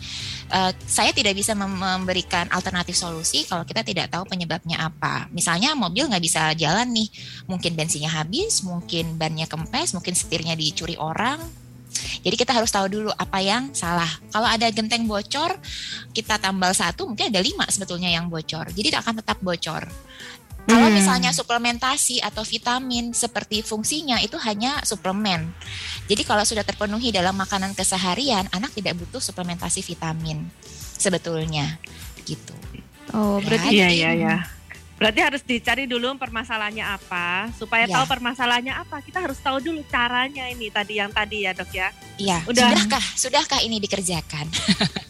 Eh, 0.51 0.73
saya 0.91 1.15
tidak 1.15 1.39
bisa 1.39 1.55
mem- 1.55 1.79
memberikan 1.79 2.51
alternatif 2.51 2.99
solusi 2.99 3.47
kalau 3.47 3.63
kita 3.63 3.87
tidak 3.87 4.11
tahu 4.11 4.27
penyebabnya 4.27 4.91
apa. 4.91 5.31
Misalnya 5.31 5.79
mobil 5.79 6.11
nggak 6.11 6.25
bisa 6.25 6.51
jalan 6.59 6.91
nih, 6.91 7.07
mungkin 7.47 7.79
bensinnya 7.79 8.11
habis, 8.11 8.67
mungkin 8.67 9.15
bannya 9.15 9.47
kempes, 9.47 9.95
mungkin 9.95 10.19
setirnya 10.19 10.59
dicuri 10.59 10.99
orang. 10.99 11.39
Jadi 12.21 12.37
kita 12.37 12.53
harus 12.53 12.71
tahu 12.71 12.87
dulu 12.87 13.11
apa 13.17 13.39
yang 13.41 13.73
salah. 13.73 14.09
Kalau 14.31 14.47
ada 14.47 14.69
genteng 14.71 15.09
bocor, 15.09 15.57
kita 16.13 16.37
tambal 16.39 16.71
satu, 16.77 17.09
mungkin 17.09 17.33
ada 17.33 17.41
lima 17.41 17.65
sebetulnya 17.69 18.13
yang 18.13 18.29
bocor. 18.29 18.71
Jadi 18.73 18.93
akan 18.95 19.25
tetap 19.25 19.41
bocor. 19.41 19.89
Kalau 20.69 20.87
Hmm. 20.87 20.95
misalnya 20.95 21.33
suplementasi 21.33 22.21
atau 22.21 22.45
vitamin 22.45 23.17
seperti 23.17 23.65
fungsinya 23.65 24.21
itu 24.21 24.37
hanya 24.45 24.85
suplemen. 24.85 25.51
Jadi 26.07 26.23
kalau 26.23 26.45
sudah 26.45 26.63
terpenuhi 26.63 27.11
dalam 27.11 27.33
makanan 27.35 27.73
keseharian, 27.73 28.47
anak 28.53 28.71
tidak 28.77 29.01
butuh 29.01 29.19
suplementasi 29.25 29.81
vitamin 29.81 30.47
sebetulnya 31.01 31.81
gitu. 32.29 32.53
Oh, 33.17 33.41
berarti 33.41 33.73
Iya 33.75 33.89
iya 33.91 34.11
iya. 34.15 34.37
Berarti 35.01 35.21
harus 35.25 35.41
dicari 35.41 35.89
dulu 35.89 36.13
permasalahannya 36.21 36.85
apa 36.85 37.49
supaya 37.57 37.89
Ya. 37.89 37.97
tahu 37.97 38.05
permasalahannya 38.05 38.77
apa. 38.77 39.01
Kita 39.01 39.25
harus 39.25 39.41
tahu 39.41 39.57
dulu 39.57 39.81
caranya 39.89 40.45
ini 40.47 40.69
tadi 40.69 41.01
yang 41.01 41.09
tadi 41.09 41.49
ya 41.49 41.57
dok 41.57 41.73
ya. 41.73 41.89
Iya, 42.21 42.45
Udah. 42.45 42.69
sudahkah 42.69 43.05
sudahkah 43.17 43.61
ini 43.65 43.81
dikerjakan? 43.81 44.45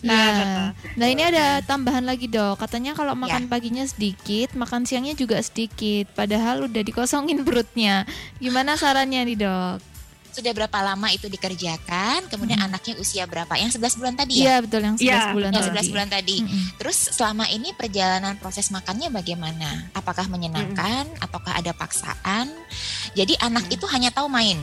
Nah, 0.01 0.17
Iya. 0.17 0.33
betul. 0.33 0.69
Nah 0.97 1.07
ini 1.11 1.23
ada 1.27 1.45
tambahan 1.61 2.07
lagi 2.07 2.25
dok. 2.25 2.57
Katanya 2.57 2.97
kalau 2.97 3.13
Ya. 3.13 3.21
makan 3.21 3.51
paginya 3.51 3.85
sedikit, 3.85 4.57
makan 4.57 4.89
siangnya 4.89 5.13
juga 5.13 5.37
sedikit. 5.43 6.09
Padahal 6.15 6.65
udah 6.65 6.81
dikosongin 6.81 7.45
perutnya. 7.45 8.09
Gimana 8.39 8.81
sarannya 8.81 9.27
nih 9.27 9.37
dok? 9.37 9.90
Sudah 10.31 10.53
berapa 10.53 10.79
lama 10.81 11.09
itu 11.11 11.27
dikerjakan? 11.27 12.31
Kemudian 12.31 12.59
anaknya 12.59 12.95
usia 12.97 13.27
berapa? 13.27 13.51
Yang 13.55 13.77
11 13.77 13.99
bulan 13.99 14.15
tadi 14.15 14.33
ya? 14.39 14.43
Iya 14.43 14.55
betul 14.63 14.81
yang 14.81 14.97
11 14.97 15.03
Iya, 15.03 15.21
bulan 15.35 15.51
Yang 15.51 15.63
tadi. 15.63 15.77
11 15.83 15.93
bulan 15.93 16.09
tadi. 16.09 16.37
Mm-mm. 16.41 16.65
Terus 16.79 16.99
selama 17.11 17.45
ini 17.47 17.69
perjalanan 17.75 18.35
proses 18.37 18.67
makannya 18.71 19.09
bagaimana? 19.11 19.91
Apakah 19.93 20.27
menyenangkan 20.27 21.05
ataukah 21.19 21.59
ada 21.59 21.75
paksaan? 21.75 22.47
Jadi 23.13 23.35
anak 23.39 23.67
itu 23.69 23.85
hanya 23.91 24.09
tahu 24.09 24.31
main. 24.31 24.59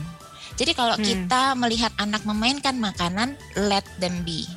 Jadi 0.58 0.74
kalau 0.74 0.98
Hmm. 0.98 1.06
kita 1.06 1.54
melihat 1.54 1.94
anak 1.98 2.26
memainkan 2.26 2.74
makanan, 2.76 3.38
let 3.70 3.86
them 4.02 4.26
be. 4.26 4.50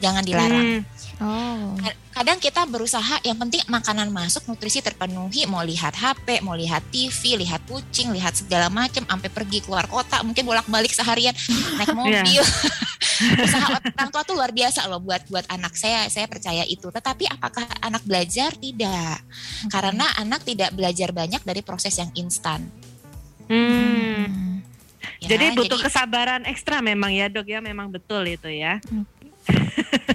Jangan 0.00 0.24
dilarang. 0.24 0.80
Hmm. 0.80 0.82
Oh. 1.20 1.76
Kadang 2.16 2.40
kita 2.40 2.64
berusaha 2.64 3.20
yang 3.28 3.36
penting 3.36 3.60
makanan 3.68 4.08
masuk, 4.08 4.48
nutrisi 4.48 4.80
terpenuhi, 4.80 5.44
mau 5.44 5.60
lihat 5.60 5.92
HP, 5.92 6.40
mau 6.40 6.56
lihat 6.56 6.80
TV, 6.88 7.36
lihat 7.36 7.60
kucing, 7.68 8.08
lihat 8.12 8.40
segala 8.40 8.72
macam, 8.72 9.04
sampai 9.04 9.28
pergi 9.28 9.60
keluar 9.60 9.84
kota, 9.84 10.24
mungkin 10.24 10.48
bolak-balik 10.48 10.90
seharian 10.90 11.36
naik 11.76 11.92
mobil. 12.00 12.40
Usaha 13.44 13.76
orang 13.76 14.10
tua 14.10 14.24
tuh 14.24 14.32
luar 14.32 14.48
biasa 14.48 14.88
loh 14.88 14.96
buat 14.96 15.28
buat 15.28 15.44
anak 15.52 15.76
saya, 15.76 16.08
saya 16.08 16.24
percaya 16.24 16.64
itu. 16.64 16.88
Tetapi 16.88 17.28
apakah 17.28 17.68
anak 17.84 18.00
belajar? 18.08 18.56
Tidak. 18.56 19.16
Karena 19.68 20.08
anak 20.16 20.48
tidak 20.48 20.72
belajar 20.72 21.12
banyak 21.12 21.44
dari 21.44 21.60
proses 21.60 22.00
yang 22.00 22.08
instan. 22.16 22.64
Hmm. 23.44 24.24
Hmm. 24.24 24.64
ya. 25.20 25.36
Jadi 25.36 25.52
butuh 25.52 25.84
kesabaran 25.84 26.48
ekstra 26.48 26.80
memang 26.80 27.12
ya 27.12 27.28
dok 27.28 27.44
ya 27.44 27.60
memang 27.60 27.92
betul 27.92 28.24
itu 28.24 28.48
ya. 28.48 28.80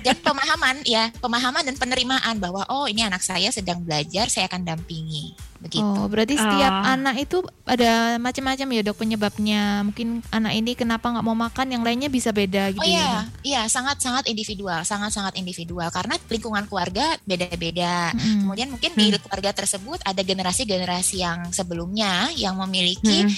Dan 0.06 0.16
pemahaman 0.22 0.76
ya, 0.86 1.10
pemahaman 1.18 1.64
dan 1.66 1.76
penerimaan 1.76 2.36
bahwa 2.38 2.64
oh 2.70 2.86
ini 2.86 3.02
anak 3.02 3.22
saya 3.26 3.50
sedang 3.50 3.82
belajar, 3.82 4.30
saya 4.30 4.46
akan 4.46 4.62
dampingi. 4.64 5.34
Begitu. 5.56 5.82
Oh, 5.82 6.06
berarti 6.06 6.38
setiap 6.38 6.70
Oh. 6.70 6.94
anak 6.94 7.16
itu 7.26 7.42
ada 7.66 8.22
macam-macam 8.22 8.68
ya 8.70 8.82
dok 8.86 9.02
penyebabnya. 9.02 9.82
Mungkin 9.82 10.22
anak 10.30 10.54
ini 10.54 10.78
kenapa 10.78 11.10
nggak 11.10 11.26
mau 11.26 11.34
makan, 11.34 11.74
yang 11.74 11.82
lainnya 11.82 12.06
bisa 12.06 12.30
beda 12.30 12.70
gitu 12.70 12.84
Oh 12.84 12.86
iya, 12.86 13.02
ya. 13.02 13.22
iya 13.42 13.62
sangat-sangat 13.66 14.30
individual, 14.30 14.86
sangat-sangat 14.86 15.34
individual 15.42 15.90
karena 15.90 16.22
lingkungan 16.30 16.70
keluarga 16.70 17.18
beda-beda. 17.26 18.14
Mm-mm. 18.14 18.46
Kemudian 18.46 18.70
mungkin 18.70 18.92
di 18.94 19.18
keluarga 19.18 19.58
tersebut 19.58 20.06
ada 20.06 20.22
generasi-generasi 20.22 21.16
yang 21.18 21.50
sebelumnya 21.50 22.30
yang 22.38 22.54
memiliki 22.62 23.26
Hmm. 23.26 23.34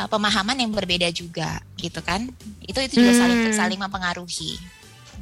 uh, 0.00 0.08
pemahaman 0.08 0.56
yang 0.56 0.72
berbeda 0.72 1.12
juga, 1.12 1.60
gitu 1.76 2.00
kan? 2.00 2.24
Itu 2.64 2.80
itu 2.80 3.04
juga 3.04 3.12
saling 3.20 3.52
Hmm. 3.52 3.52
saling 3.52 3.80
mempengaruhi. 3.82 4.56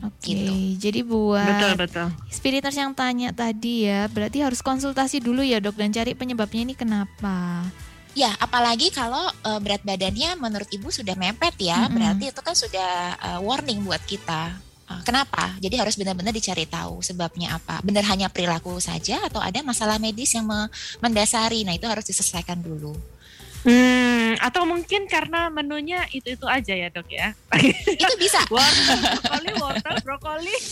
Oke, 0.02 0.34
Gitu. 0.34 0.52
jadi 0.80 1.00
buat 1.04 1.46
Betul 1.46 1.72
betul. 1.78 2.08
spiriters 2.26 2.74
yang 2.74 2.92
tanya 2.92 3.30
tadi 3.30 3.86
ya, 3.86 4.08
berarti 4.10 4.42
harus 4.42 4.60
konsultasi 4.60 5.20
dulu 5.20 5.44
ya 5.44 5.60
dok 5.60 5.76
dan 5.78 5.92
cari 5.92 6.16
penyebabnya 6.16 6.62
ini 6.66 6.74
kenapa. 6.74 7.62
Ya, 8.14 8.30
apalagi 8.38 8.94
kalau 8.94 9.26
uh, 9.42 9.58
berat 9.58 9.82
badannya 9.82 10.38
menurut 10.38 10.70
ibu 10.70 10.86
sudah 10.86 11.18
mepet 11.18 11.58
ya, 11.58 11.86
Mm-mm. 11.86 11.98
berarti 11.98 12.24
itu 12.30 12.40
kan 12.46 12.54
sudah 12.54 12.90
uh, 13.18 13.40
warning 13.42 13.82
buat 13.82 13.98
kita. 14.06 14.54
Uh, 14.86 15.02
kenapa? 15.02 15.50
Jadi 15.58 15.74
harus 15.82 15.98
benar-benar 15.98 16.30
dicari 16.30 16.62
tahu 16.62 17.02
sebabnya 17.02 17.58
apa. 17.58 17.82
Benar 17.82 18.06
hanya 18.06 18.30
perilaku 18.30 18.78
saja 18.78 19.18
atau 19.26 19.42
ada 19.42 19.58
masalah 19.66 19.98
medis 19.98 20.30
yang 20.30 20.46
me- 20.46 20.70
mendasari. 21.02 21.66
Nah 21.66 21.74
itu 21.74 21.90
harus 21.90 22.06
diselesaikan 22.06 22.62
dulu. 22.62 22.94
Hmm, 23.64 24.36
atau 24.44 24.68
mungkin 24.68 25.08
karena 25.08 25.48
menunya 25.48 26.04
itu-itu 26.12 26.44
aja 26.44 26.76
ya 26.76 26.92
dok 26.92 27.08
ya. 27.08 27.32
Itu 27.96 28.14
bisa. 28.20 28.44
wortel, 28.52 29.00
brokoli. 30.14 30.54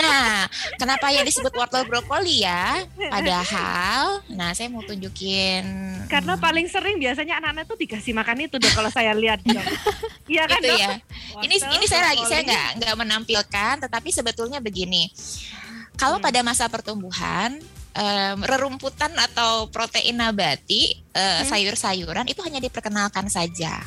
Nah, 0.00 0.48
kenapa 0.80 1.12
yang 1.12 1.26
disebut 1.28 1.50
wortel 1.52 1.84
brokoli 1.84 2.46
ya? 2.46 2.78
Padahal, 3.10 4.22
nah 4.32 4.54
saya 4.56 4.70
mau 4.72 4.80
tunjukin. 4.80 5.66
Karena 6.08 6.38
hmm, 6.38 6.44
paling 6.46 6.66
sering 6.70 6.96
biasanya 6.96 7.36
anak-anak 7.42 7.68
tuh 7.68 7.76
dikasih 7.76 8.16
makan 8.16 8.48
itu 8.48 8.56
dok 8.56 8.70
kalau 8.70 8.88
saya 8.88 9.12
lihat. 9.12 9.42
Iya 10.30 10.46
kan 10.46 10.62
itu 10.62 10.72
ya. 10.78 10.94
Ini 11.42 11.54
Wortel, 11.58 11.74
ini 11.74 11.84
saya 11.90 12.02
lagi 12.06 12.22
saya 12.22 12.40
nggak 12.46 12.68
nggak 12.80 12.94
menampilkan, 12.96 13.74
tetapi 13.82 14.08
sebetulnya 14.14 14.62
begini. 14.62 15.10
Kalau 15.98 16.16
Hmm. 16.16 16.24
pada 16.24 16.40
masa 16.46 16.70
pertumbuhan 16.70 17.58
em, 17.92 18.38
rerumputan 18.46 19.10
atau 19.18 19.66
protein 19.74 20.16
nabati 20.16 20.96
eh, 21.12 21.42
Hmm. 21.42 21.50
sayur-sayuran 21.50 22.30
itu 22.30 22.40
hanya 22.46 22.62
diperkenalkan 22.62 23.26
saja. 23.26 23.82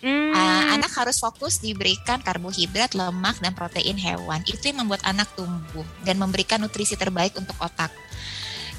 Hmm. 0.00 0.32
Ah, 0.32 0.80
anak 0.80 0.92
harus 0.96 1.20
fokus 1.20 1.60
diberikan 1.60 2.24
karbohidrat, 2.24 2.96
lemak, 2.96 3.36
dan 3.44 3.52
protein 3.52 4.00
hewan. 4.00 4.40
Itu 4.48 4.72
yang 4.72 4.84
membuat 4.84 5.04
anak 5.04 5.28
tumbuh 5.36 5.84
dan 6.04 6.16
memberikan 6.16 6.56
nutrisi 6.56 6.96
terbaik 6.96 7.36
untuk 7.36 7.56
otak. 7.60 7.92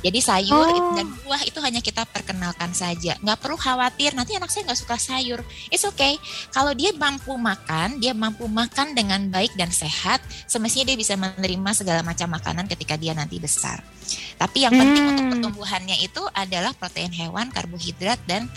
Jadi 0.02 0.18
sayur 0.18 0.66
Oh. 0.66 0.98
dan 0.98 1.06
buah 1.22 1.46
itu 1.46 1.62
hanya 1.62 1.78
kita 1.78 2.10
perkenalkan 2.10 2.74
saja. 2.74 3.14
Nggak 3.22 3.38
perlu 3.38 3.54
khawatir, 3.54 4.18
nanti 4.18 4.34
anak 4.34 4.50
saya 4.50 4.66
nggak 4.66 4.82
suka 4.82 4.98
sayur. 4.98 5.46
It's 5.70 5.86
okay. 5.86 6.18
Kalau 6.50 6.74
dia 6.74 6.90
mampu 6.98 7.38
makan, 7.38 8.02
dia 8.02 8.18
mampu 8.18 8.50
makan 8.50 8.98
dengan 8.98 9.22
baik 9.30 9.54
dan 9.54 9.70
sehat, 9.70 10.26
semestinya 10.50 10.90
dia 10.90 10.98
bisa 10.98 11.14
menerima 11.14 11.70
segala 11.78 12.02
macam 12.02 12.34
makanan 12.34 12.66
ketika 12.66 12.98
dia 12.98 13.14
nanti 13.14 13.38
besar. 13.38 13.86
Tapi 14.42 14.66
yang 14.66 14.74
penting 14.74 15.06
Hmm. 15.06 15.12
untuk 15.14 15.26
pertumbuhannya 15.38 16.02
itu 16.02 16.26
adalah 16.34 16.74
protein 16.74 17.14
hewan, 17.14 17.54
karbohidrat, 17.54 18.18
dan 18.26 18.50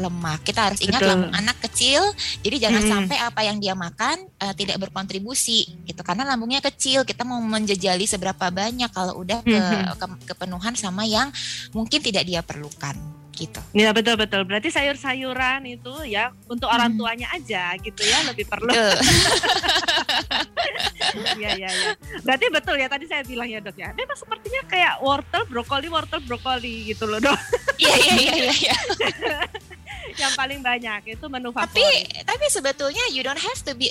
lemak. 0.00 0.40
Kita 0.42 0.66
harus 0.66 0.80
ingat 0.80 0.98
Betul. 0.98 1.10
lambung 1.12 1.34
anak 1.34 1.56
kecil, 1.62 2.02
jadi 2.40 2.56
jangan 2.66 2.82
Hmm. 2.82 2.90
sampai 2.90 3.16
apa 3.16 3.40
yang 3.42 3.56
dia 3.56 3.72
makan 3.72 4.16
eh, 4.34 4.54
tidak 4.54 4.80
berkontribusi 4.80 5.84
gitu. 5.84 6.00
Karena 6.00 6.24
lambungnya 6.24 6.58
kecil, 6.58 7.04
kita 7.04 7.22
mau 7.22 7.38
menjejali 7.38 8.04
seberapa 8.04 8.48
banyak 8.48 8.88
kalau 8.88 9.20
udah 9.20 9.40
ke, 9.40 9.52
Hmm. 9.52 9.92
ke- 9.94 10.20
kepenuhan 10.26 10.72
sama 10.72 11.04
yang 11.04 11.28
mungkin 11.70 12.00
tidak 12.00 12.24
dia 12.24 12.40
perlukan 12.40 12.96
gitu. 13.32 13.56
Iya 13.72 13.92
betul 13.92 14.16
betul. 14.16 14.44
Berarti 14.44 14.68
sayur-sayuran 14.68 15.64
itu 15.64 15.92
ya 16.04 16.28
untuk 16.44 16.68
orang 16.68 16.92
Hmm. 16.92 16.98
tuanya 16.98 17.28
aja 17.30 17.72
gitu 17.76 18.00
ya 18.00 18.18
lebih 18.26 18.44
perlu. 18.44 18.68
Iya 21.10 21.56
iya 21.56 21.68
iya. 21.68 21.90
Berarti 22.22 22.46
betul 22.52 22.76
ya 22.76 22.86
tadi 22.86 23.04
saya 23.04 23.24
bilang 23.24 23.48
ya 23.48 23.58
dok 23.58 23.74
ya. 23.74 23.90
Memang 23.90 24.14
sepertinya 24.14 24.62
kayak 24.68 25.02
wortel, 25.02 25.42
brokoli, 25.48 25.88
wortel, 25.88 26.20
brokoli 26.22 26.86
gitu 26.86 27.08
loh 27.08 27.18
dok. 27.18 27.34
Iya 27.76 27.94
iya 27.98 28.12
iya 28.14 28.52
iya. 28.52 28.76
yang 30.16 30.32
paling 30.34 30.60
banyak 30.60 31.14
itu 31.14 31.24
menu 31.26 31.50
Tapi 31.50 31.78
favorit. 31.78 32.24
tapi 32.24 32.46
sebetulnya 32.48 33.04
you 33.10 33.20
don't 33.20 33.38
have 33.38 33.60
to 33.62 33.72
be 33.74 33.90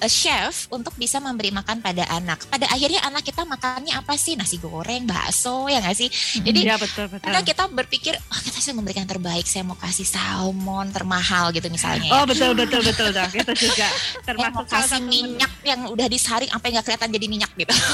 a 0.00 0.08
chef 0.08 0.66
untuk 0.68 0.92
bisa 0.94 1.16
memberi 1.18 1.48
makan 1.48 1.80
pada 1.80 2.04
anak. 2.10 2.44
Pada 2.48 2.66
akhirnya 2.68 3.00
anak 3.02 3.22
kita 3.22 3.44
makannya 3.44 3.94
apa 3.94 4.14
sih? 4.14 4.34
Nasi 4.34 4.58
goreng, 4.58 5.06
bakso 5.06 5.68
ya 5.68 5.80
nggak 5.80 5.96
sih? 5.96 6.08
Jadi 6.40 6.66
Iya 6.66 6.76
betul 6.76 7.06
betul. 7.08 7.24
Karena 7.24 7.40
kita 7.40 7.64
berpikir, 7.68 8.14
oh 8.16 8.40
kita 8.40 8.58
saya 8.58 8.74
memberikan 8.74 9.04
yang 9.04 9.12
terbaik, 9.12 9.44
saya 9.44 9.62
mau 9.62 9.76
kasih 9.76 10.08
salmon 10.08 10.88
termahal 10.90 11.52
gitu 11.52 11.68
misalnya. 11.68 12.08
ya. 12.08 12.12
Oh 12.16 12.24
betul 12.24 12.56
betul 12.56 12.80
betul 12.80 13.08
dok. 13.12 13.30
Itu 13.32 13.52
juga 13.68 13.88
termasuk 14.28 14.54
mau 14.54 14.64
kasih 14.64 14.88
satu 14.88 15.04
menu. 15.04 15.12
minyak 15.36 15.52
yang 15.64 15.80
udah 15.88 16.06
disaring 16.08 16.48
sampai 16.48 16.68
nggak 16.72 16.84
kelihatan 16.84 17.10
jadi 17.12 17.26
minyak 17.28 17.52
gitu. 17.54 17.74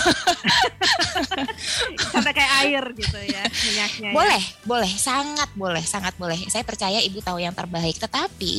sampai 2.13 2.33
kayak 2.35 2.53
air 2.67 2.85
gitu 2.97 3.19
ya 3.21 3.43
minyaknya. 3.47 4.11
ya. 4.11 4.15
Boleh, 4.15 4.43
boleh, 4.65 4.91
sangat 4.91 5.51
boleh, 5.55 5.83
sangat 5.85 6.15
boleh. 6.17 6.39
Saya 6.49 6.63
percaya 6.65 6.99
ibu 7.01 7.19
tahu 7.21 7.39
yang 7.41 7.53
terbaik. 7.61 7.97
Tetapi 7.97 8.55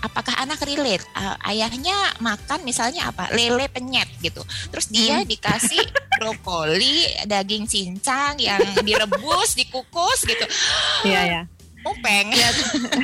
apakah 0.00 0.34
anak 0.38 0.62
relate? 0.62 1.02
Uh, 1.12 1.34
ayahnya 1.46 1.94
makan 2.18 2.62
misalnya 2.62 3.10
apa? 3.10 3.30
Lele 3.30 3.66
penyet 3.66 4.06
gitu. 4.20 4.40
Terus 4.70 4.86
dia 4.88 5.16
Hmm. 5.16 5.26
dikasih 5.26 5.82
brokoli, 6.18 7.04
daging 7.24 7.64
cincang 7.64 8.38
yang 8.38 8.58
direbus, 8.80 9.54
dikukus 9.54 10.22
gitu. 10.22 10.44
Iya 11.04 11.22
ya. 11.24 11.42
Upeng. 11.84 12.32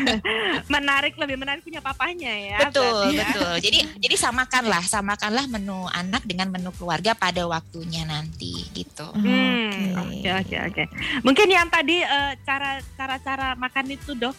Menarik 0.72 1.12
lebih 1.14 1.36
menarik 1.36 1.60
punya 1.60 1.84
papanya 1.84 2.32
ya. 2.32 2.56
betul, 2.64 2.80
berarti 2.80 3.12
ya. 3.12 3.20
betul. 3.28 3.52
Jadi 3.60 3.78
jadi 4.00 4.16
samakanlah, 4.16 4.82
samakanlah 4.82 5.44
menu 5.46 5.84
anak 5.86 6.24
dengan 6.24 6.48
menu 6.48 6.72
keluarga 6.72 7.12
pada 7.12 7.44
waktunya 7.44 8.04
nanti 8.04 8.64
gitu. 8.72 9.04
Hmm, 9.12 10.00
Oke. 10.00 10.24
Oke 10.24 10.30
oke 10.32 10.56
oke. 10.64 10.82
Mungkin 11.20 11.48
yang 11.48 11.68
tadi 11.68 12.00
eh, 12.00 12.32
cara 12.40 12.80
cara 12.96 13.16
cara 13.20 13.48
makan 13.52 13.84
itu 13.92 14.16
dok, 14.16 14.32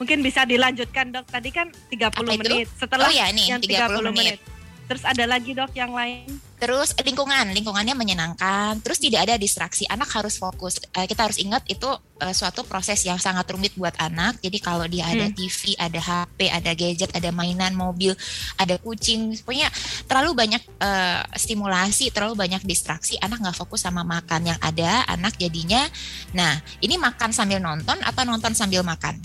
mungkin 0.00 0.24
bisa 0.24 0.42
dilanjutkan 0.42 1.12
dok. 1.12 1.28
Tadi 1.28 1.52
kan 1.52 1.68
30 1.68 2.08
Apa 2.08 2.24
itu? 2.24 2.40
menit. 2.40 2.66
Setelah 2.74 3.06
Oh 3.06 3.12
ya, 3.12 3.28
nih, 3.28 3.46
yang 3.52 3.60
30 3.60 3.68
30 3.68 4.10
menit. 4.10 4.40
menit. 4.40 4.58
Terus 4.90 5.06
ada 5.06 5.22
lagi 5.22 5.54
dok 5.54 5.70
yang 5.70 5.94
lain. 5.94 6.26
Terus 6.58 6.92
lingkungan, 6.98 7.54
lingkungannya 7.54 7.94
menyenangkan. 7.94 8.82
Terus 8.82 8.98
tidak 8.98 9.22
ada 9.22 9.38
distraksi. 9.38 9.86
Anak 9.86 10.10
harus 10.10 10.34
fokus. 10.34 10.82
Eh, 10.92 11.06
kita 11.06 11.30
harus 11.30 11.38
ingat 11.38 11.62
itu 11.70 11.86
eh, 12.18 12.34
suatu 12.34 12.66
proses 12.66 12.98
yang 13.00 13.14
sangat 13.16 13.46
rumit 13.48 13.70
buat 13.78 13.94
anak. 13.96 14.42
Jadi 14.42 14.58
kalau 14.58 14.90
dia 14.90 15.06
ada 15.06 15.30
Hmm. 15.30 15.32
TV, 15.32 15.78
ada 15.78 15.94
HP, 15.96 16.50
ada 16.50 16.70
gadget, 16.74 17.14
ada 17.14 17.30
mainan 17.30 17.70
mobil, 17.72 18.18
ada 18.58 18.76
kucing, 18.76 19.38
pokoknya 19.40 19.70
terlalu 20.10 20.34
banyak 20.34 20.62
eh, 20.82 21.22
stimulasi, 21.38 22.10
terlalu 22.10 22.34
banyak 22.34 22.66
distraksi. 22.66 23.14
Anak 23.22 23.46
nggak 23.46 23.56
fokus 23.56 23.86
sama 23.86 24.02
makan 24.02 24.50
yang 24.50 24.58
ada. 24.58 25.06
Anak 25.06 25.38
jadinya, 25.38 25.86
nah 26.34 26.58
ini 26.82 26.98
makan 26.98 27.30
sambil 27.30 27.62
nonton 27.62 27.94
atau 28.02 28.26
nonton 28.26 28.58
sambil 28.58 28.82
makan. 28.82 29.16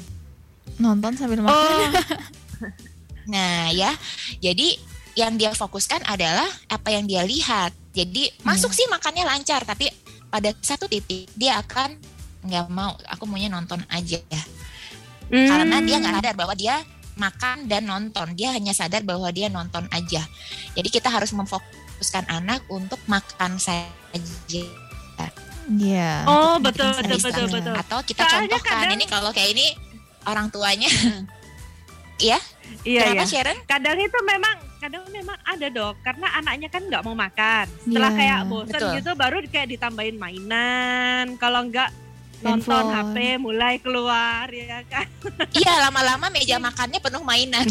Nonton 0.77 1.15
sambil 1.15 1.39
Oh. 1.39 1.45
makan. 1.45 1.91
Nah 3.25 3.73
ya, 3.73 3.89
jadi 4.37 4.77
yang 5.17 5.33
dia 5.33 5.49
fokuskan 5.49 6.05
adalah 6.05 6.45
apa 6.67 6.93
yang 6.93 7.09
dia 7.09 7.25
lihat. 7.25 7.73
Jadi 7.89 8.29
masuk 8.43 8.69
sih 8.69 8.85
makannya 8.85 9.25
lancar, 9.25 9.65
tapi 9.65 9.89
pada 10.27 10.53
satu 10.61 10.85
titik 10.85 11.25
dia 11.33 11.57
akan 11.57 11.97
nggak 12.45 12.69
mau. 12.69 12.93
Aku 13.09 13.25
maunya 13.25 13.49
nonton 13.49 13.81
aja 13.89 14.21
ya, 14.21 14.43
karena 15.25 15.81
dia 15.81 15.97
nggak 15.97 16.15
sadar 16.15 16.35
bahwa 16.37 16.53
dia 16.53 16.75
makan 17.17 17.65
dan 17.65 17.89
nonton. 17.89 18.27
Dia 18.37 18.53
hanya 18.53 18.77
sadar 18.77 19.01
bahwa 19.01 19.25
dia 19.33 19.49
nonton 19.49 19.89
aja. 19.89 20.21
Jadi 20.77 20.87
kita 20.87 21.09
harus 21.09 21.33
memfokuskan 21.33 22.29
anak 22.29 22.61
untuk 22.69 23.01
makan 23.09 23.57
saja. 23.57 23.89
Iya. 25.65 26.29
Oh 26.29 26.61
Untuk 26.61 26.77
betul 26.77 26.93
betul 26.93 27.19
betul 27.25 27.45
betul. 27.49 27.73
Atau 27.73 27.99
kita 28.05 28.21
Soalnya 28.21 28.53
contohkan 28.53 28.75
kadang- 28.85 28.93
ini 28.93 29.05
kalau 29.09 29.33
kayak 29.33 29.49
ini 29.49 29.67
orang 30.25 30.49
tuanya. 30.49 30.89
Iya, 32.15 32.39
Iya 32.87 33.11
kenapa 33.11 33.27
iya. 33.27 33.27
Sharon? 33.27 33.57
Kadang 33.67 33.99
itu 33.99 34.19
memang 34.23 34.55
kadang 34.79 35.03
memang 35.11 35.35
ada 35.43 35.67
dok, 35.67 35.99
karena 35.99 36.31
anaknya 36.31 36.71
kan 36.71 36.87
nggak 36.87 37.03
mau 37.03 37.11
makan. 37.11 37.67
Setelah 37.83 38.07
Iya, 38.07 38.19
kayak 38.23 38.39
bosen 38.47 38.71
betul. 38.71 38.91
gitu, 38.95 39.11
baru 39.19 39.37
kayak 39.51 39.67
ditambahin 39.75 40.15
mainan. 40.15 41.35
Kalau 41.35 41.67
nggak 41.67 41.91
nonton. 42.39 42.83
HP 42.87 43.15
mulai 43.35 43.83
keluar 43.83 44.47
ya 44.47 44.79
kan. 44.87 45.07
Iya, 45.59 45.73
lama-lama 45.83 46.31
meja 46.31 46.55
makannya 46.55 47.03
penuh 47.03 47.19
mainan. 47.19 47.67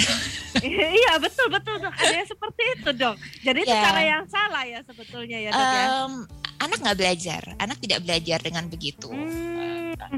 iya 0.61 1.13
betul 1.17 1.49
betul 1.49 1.81
dok. 1.81 1.95
Ada 1.97 2.15
yang 2.21 2.29
seperti 2.29 2.63
itu 2.77 2.91
dok. 2.93 3.17
Jadi 3.41 3.59
itu 3.65 3.73
Ya. 3.73 3.81
cara 3.81 4.01
yang 4.05 4.25
salah 4.29 4.65
ya 4.69 4.81
sebetulnya 4.85 5.39
ya 5.41 5.51
dok 5.53 5.69
ya. 5.73 5.85
Em, 6.05 6.13
anak 6.61 6.79
nggak 6.81 6.99
belajar, 7.01 7.43
anak 7.57 7.81
tidak 7.81 8.05
belajar 8.05 8.39
dengan 8.41 8.69
begitu. 8.69 9.09
Hmm. 9.09 9.54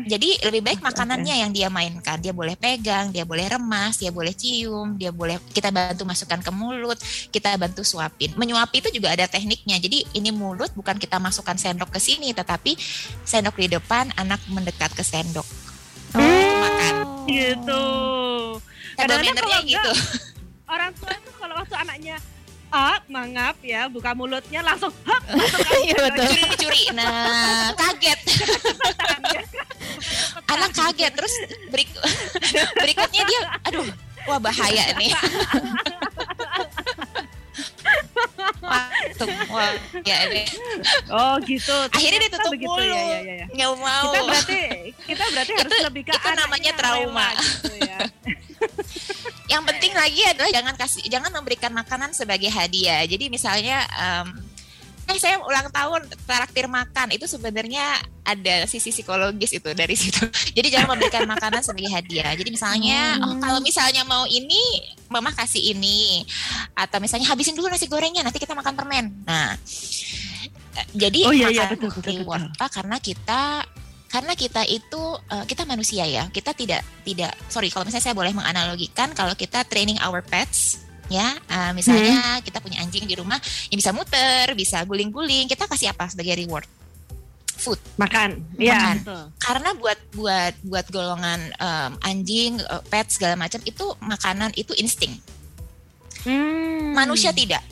Jadi 0.06 0.40
lebih 0.44 0.62
baik 0.62 0.80
Oke, 0.80 0.86
makanannya 0.92 1.34
yang 1.46 1.50
dia 1.52 1.68
mainkan. 1.68 2.20
Dia 2.20 2.30
boleh 2.30 2.54
pegang, 2.54 3.10
dia 3.10 3.24
boleh 3.26 3.46
remas, 3.48 3.98
dia 4.00 4.12
boleh 4.14 4.32
cium, 4.32 4.96
dia 4.96 5.10
boleh 5.10 5.40
kita 5.52 5.72
bantu 5.72 6.06
masukkan 6.06 6.40
ke 6.40 6.50
mulut, 6.52 6.98
kita 7.32 7.56
bantu 7.56 7.82
suapin. 7.82 8.32
Menyuapi 8.36 8.80
itu 8.84 8.90
juga 8.94 9.12
ada 9.12 9.26
tekniknya. 9.26 9.76
Jadi 9.80 10.04
ini 10.16 10.30
mulut 10.30 10.72
bukan 10.72 10.96
kita 11.00 11.16
masukkan 11.18 11.56
sendok 11.56 11.90
ke 11.92 12.00
sini, 12.00 12.32
tetapi 12.32 12.76
sendok 13.24 13.56
di 13.58 13.66
depan, 13.72 14.12
anak 14.16 14.40
mendekat 14.52 14.92
ke 14.94 15.02
sendok. 15.02 15.46
Oh. 16.14 16.20
Makan. 16.56 16.94
Gitu. 17.26 17.84
Kadang-kadang 18.96 19.36
kalau 19.44 19.60
gitu. 19.66 19.92
Orang 20.66 20.90
tua 20.98 21.12
itu 21.14 21.30
kalau 21.38 21.54
waktu 21.62 21.76
anaknya 21.78 22.16
ah 22.70 22.98
mangap 23.06 23.56
ya 23.62 23.86
buka 23.86 24.12
mulutnya 24.12 24.60
langsung 24.60 24.92
hap 25.06 25.22
Iya 25.86 25.96
betul. 26.10 26.26
Curi-curi. 26.28 26.82
Nah, 26.92 27.72
kaget. 27.78 28.20
Anak 30.46 30.70
kaget 30.74 31.12
terus 31.14 31.34
berik 31.70 31.90
berikutnya 32.82 33.22
dia 33.26 33.40
aduh, 33.66 33.86
wah 34.26 34.38
bahaya 34.38 34.94
nih. 34.98 35.10
Wah, 39.46 39.70
ya 40.02 40.16
ini. 40.26 40.42
Oh 41.10 41.38
gitu. 41.44 41.74
Akhirnya 41.90 42.18
dia 42.18 42.30
Ternyata 42.30 42.38
tutup 42.42 42.52
begitu, 42.58 42.70
mulut. 42.72 42.86
Ya, 42.90 43.02
ya, 43.02 43.18
ya, 43.22 43.34
ya. 43.42 43.46
Nggak 43.52 43.70
mau. 43.78 44.04
Kita 44.10 44.20
berarti 44.26 44.60
kita 45.06 45.24
berarti 45.32 45.52
harus 45.54 45.72
Itu- 45.72 45.84
lebih 45.86 46.02
ke 46.06 46.12
itu 46.14 46.28
namanya 46.34 46.72
trauma. 46.74 47.26
rela 47.30 47.42
gitu 47.42 47.74
ya. 47.82 47.98
Yang 49.52 49.62
penting 49.70 49.92
lagi 49.94 50.22
adalah 50.26 50.50
jangan 50.50 50.74
kasih 50.74 51.02
jangan 51.06 51.30
memberikan 51.30 51.70
makanan 51.70 52.10
sebagai 52.10 52.50
hadiah. 52.50 53.06
Jadi 53.06 53.30
misalnya 53.30 53.86
em, 53.94 54.26
eh 55.06 55.18
saya 55.22 55.38
ulang 55.38 55.70
tahun 55.70 56.02
traktir 56.26 56.66
makan 56.66 57.14
itu 57.14 57.30
sebenarnya 57.30 58.02
ada 58.26 58.66
sisi 58.66 58.90
psikologis 58.90 59.54
itu 59.54 59.70
dari 59.70 59.94
situ. 60.02 60.26
Jadi 60.52 60.66
jangan 60.66 60.98
memberikan 60.98 61.24
makanan 61.30 61.62
sebagai 61.62 61.90
hadiah. 61.94 62.34
Jadi 62.34 62.50
misalnya 62.50 63.22
oh 63.22 63.38
kalau 63.38 63.62
misalnya 63.62 64.02
mau 64.02 64.26
ini 64.26 64.82
mama 65.06 65.30
kasih 65.30 65.74
ini 65.74 66.26
atau 66.74 66.98
misalnya 66.98 67.30
habisin 67.30 67.54
dulu 67.54 67.70
nasi 67.70 67.86
gorengnya 67.86 68.26
nanti 68.26 68.42
kita 68.42 68.58
makan 68.58 68.74
permen. 68.74 69.14
Nah, 69.22 69.54
eh, 70.74 70.86
jadi 70.90 71.20
Oh, 71.22 71.34
iya, 71.34 71.54
iya, 71.54 71.70
makan 71.70 71.78
betul, 71.78 71.90
betul, 72.02 72.12
reward 72.26 72.50
apa 72.58 72.66
karena 72.68 72.96
kita 72.98 73.42
karena 74.06 74.32
kita 74.38 74.62
itu 74.66 75.02
eh, 75.30 75.44
kita 75.46 75.62
manusia 75.66 76.06
ya 76.06 76.30
kita 76.30 76.54
tidak 76.54 76.82
tidak 77.02 77.34
sorry 77.50 77.70
kalau 77.70 77.86
misalnya 77.86 78.10
saya 78.10 78.16
boleh 78.16 78.32
menganalogikan 78.34 79.10
kalau 79.14 79.34
kita 79.34 79.66
training 79.66 79.98
our 80.02 80.22
pets 80.22 80.86
ya 81.06 81.34
eh, 81.46 81.72
misalnya 81.72 82.42
kita 82.42 82.58
punya 82.58 82.82
anjing 82.82 83.06
di 83.06 83.14
rumah 83.14 83.38
yang 83.70 83.78
bisa 83.78 83.94
muter 83.94 84.52
bisa 84.54 84.82
guling-guling 84.82 85.46
kita 85.46 85.66
kasih 85.66 85.94
apa 85.94 86.10
sebagai 86.10 86.34
reward 86.34 86.66
food 87.56 87.80
Makan. 87.96 88.36
Iya, 88.60 88.76
Makan. 88.76 88.96
betul. 89.00 89.22
karena 89.40 89.70
buat 89.80 89.98
buat 90.12 90.54
buat 90.60 90.86
golongan 90.92 91.40
em, 91.56 91.92
anjing 92.04 92.60
eh, 92.60 92.82
pet 92.86 93.08
segala 93.08 93.34
macam 93.34 93.62
itu 93.64 93.86
makanan 94.02 94.50
itu 94.54 94.74
insting 94.76 95.14
Hmm. 96.26 96.90
manusia 96.90 97.30
tidak 97.30 97.62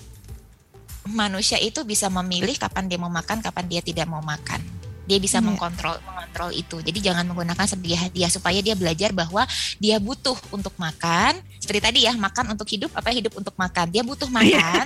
manusia 1.10 1.58
itu 1.58 1.82
bisa 1.82 2.06
memilih 2.06 2.54
kapan 2.54 2.86
dia 2.86 2.96
mau 2.96 3.10
makan 3.10 3.42
kapan 3.42 3.66
dia 3.66 3.82
tidak 3.82 4.06
mau 4.06 4.22
makan 4.22 4.62
dia 5.04 5.18
bisa 5.18 5.38
Iya. 5.38 5.46
mengkontrol 5.46 5.96
mengontrol 6.00 6.50
itu 6.50 6.76
jadi 6.80 6.98
jangan 7.12 7.24
menggunakan 7.28 7.66
sebagai 7.68 7.98
hadiah 8.00 8.30
supaya 8.32 8.58
dia 8.58 8.74
belajar 8.74 9.12
bahwa 9.12 9.44
dia 9.76 9.96
butuh 10.00 10.36
untuk 10.50 10.72
makan 10.76 11.38
seperti 11.60 11.80
tadi 11.80 12.00
ya 12.04 12.12
makan 12.16 12.56
untuk 12.56 12.68
hidup 12.68 12.90
apa 12.92 13.12
hidup 13.12 13.32
untuk 13.36 13.54
makan 13.54 13.86
dia 13.88 14.02
butuh 14.02 14.28
makan 14.28 14.84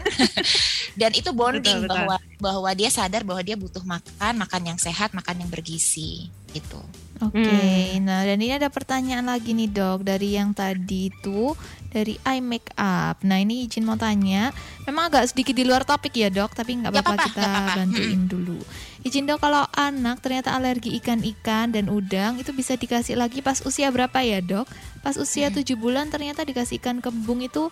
dan 1.01 1.11
itu 1.14 1.31
Betul, 1.31 1.39
bonding 1.39 1.79
betul. 1.85 1.91
bahwa 1.95 2.16
bahwa 2.39 2.71
dia 2.75 2.91
sadar 2.91 3.23
bahwa 3.23 3.43
dia 3.43 3.55
butuh 3.55 3.83
makan 3.83 4.33
makan 4.37 4.62
yang 4.75 4.79
sehat 4.79 5.14
makan 5.14 5.43
yang 5.47 5.51
bergizi 5.51 6.29
gitu 6.51 6.81
Oke, 7.19 7.99
nah 7.99 8.23
dan 8.23 8.39
ini 8.39 8.55
ada 8.55 8.71
pertanyaan 8.71 9.27
lagi 9.27 9.51
nih 9.51 9.66
dok 9.66 10.07
dari 10.07 10.39
yang 10.39 10.55
tadi 10.55 11.11
itu 11.11 11.51
dari 11.91 12.14
I 12.23 12.39
Make 12.39 12.71
Up. 12.79 13.19
Nah 13.27 13.43
ini 13.43 13.66
izin 13.66 13.83
mau 13.83 13.99
tanya, 13.99 14.55
memang 14.87 15.11
agak 15.11 15.27
sedikit 15.27 15.51
di 15.51 15.66
luar 15.66 15.83
topik 15.83 16.14
ya 16.14 16.31
dok, 16.31 16.55
tapi 16.55 16.79
nggak 16.79 16.95
apa-apa 16.95 17.27
kita 17.27 17.43
nggak 17.43 17.51
apa-apa. 17.51 17.75
bantuin 17.75 18.23
dulu. 18.23 18.62
Izin 19.07 19.30
dok 19.30 19.38
kalau 19.38 19.62
anak 19.78 20.18
ternyata 20.18 20.59
alergi 20.59 20.99
ikan-ikan 20.99 21.70
dan 21.70 21.86
udang 21.86 22.42
itu 22.42 22.51
bisa 22.51 22.74
dikasih 22.74 23.14
lagi 23.14 23.38
pas 23.38 23.62
usia 23.62 23.88
berapa 23.94 24.18
ya 24.26 24.42
dok? 24.42 24.66
Pas 25.07 25.14
usia 25.14 25.55
7 25.55 25.62
bulan 25.78 26.11
ternyata 26.11 26.42
dikasih 26.42 26.82
ikan 26.82 26.99
kembung 26.99 27.38
itu 27.38 27.70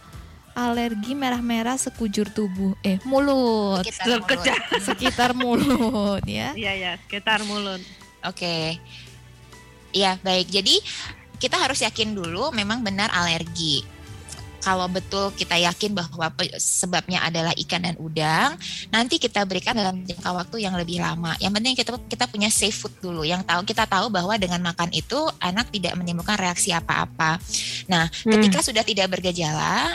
alergi 0.57 1.13
merah-merah 1.13 1.77
sekujur 1.77 2.33
tubuh, 2.33 2.73
eh 2.81 2.97
mulut, 3.05 3.85
Sekitar 3.85 4.09
mulut. 4.09 4.25
Sekejap. 4.25 4.61
sekitar 4.89 5.31
mulut 5.37 6.23
ya. 6.25 6.57
Iya 6.57 6.73
ya, 6.73 6.93
sekitar 7.05 7.45
mulut. 7.45 7.83
Oke. 8.25 8.81
Iya, 9.93 10.17
baik. 10.25 10.49
Jadi 10.49 10.81
kita 11.37 11.61
harus 11.61 11.85
yakin 11.85 12.17
dulu 12.17 12.49
memang 12.57 12.81
benar 12.81 13.13
alergi. 13.13 13.85
Kalau 14.61 14.91
betul 14.91 15.31
kita 15.37 15.55
yakin 15.55 15.95
bahwa 15.95 16.33
sebabnya 16.59 17.23
adalah 17.23 17.55
ikan 17.55 17.87
dan 17.87 17.95
udang, 18.03 18.59
nanti 18.91 19.21
kita 19.21 19.47
berikan 19.47 19.77
dalam 19.79 20.03
jangka 20.03 20.31
waktu 20.33 20.67
yang 20.67 20.75
lebih 20.75 20.99
lama. 20.99 21.39
Yang 21.39 21.53
penting 21.61 21.75
kita 21.79 21.91
kita 22.11 22.25
punya 22.27 22.49
safe 22.51 22.75
food 22.75 22.95
dulu. 22.99 23.23
Yang 23.23 23.47
tahu 23.47 23.63
kita 23.63 23.85
tahu 23.87 24.11
bahwa 24.11 24.35
dengan 24.41 24.59
makan 24.65 24.91
itu 24.91 25.19
anak 25.39 25.71
tidak 25.71 25.95
menimbulkan 25.95 26.35
reaksi 26.35 26.75
apa-apa. 26.75 27.39
Nah, 27.87 28.11
ketika 28.11 28.65
sudah 28.65 28.83
tidak 28.83 29.07
bergejala, 29.13 29.95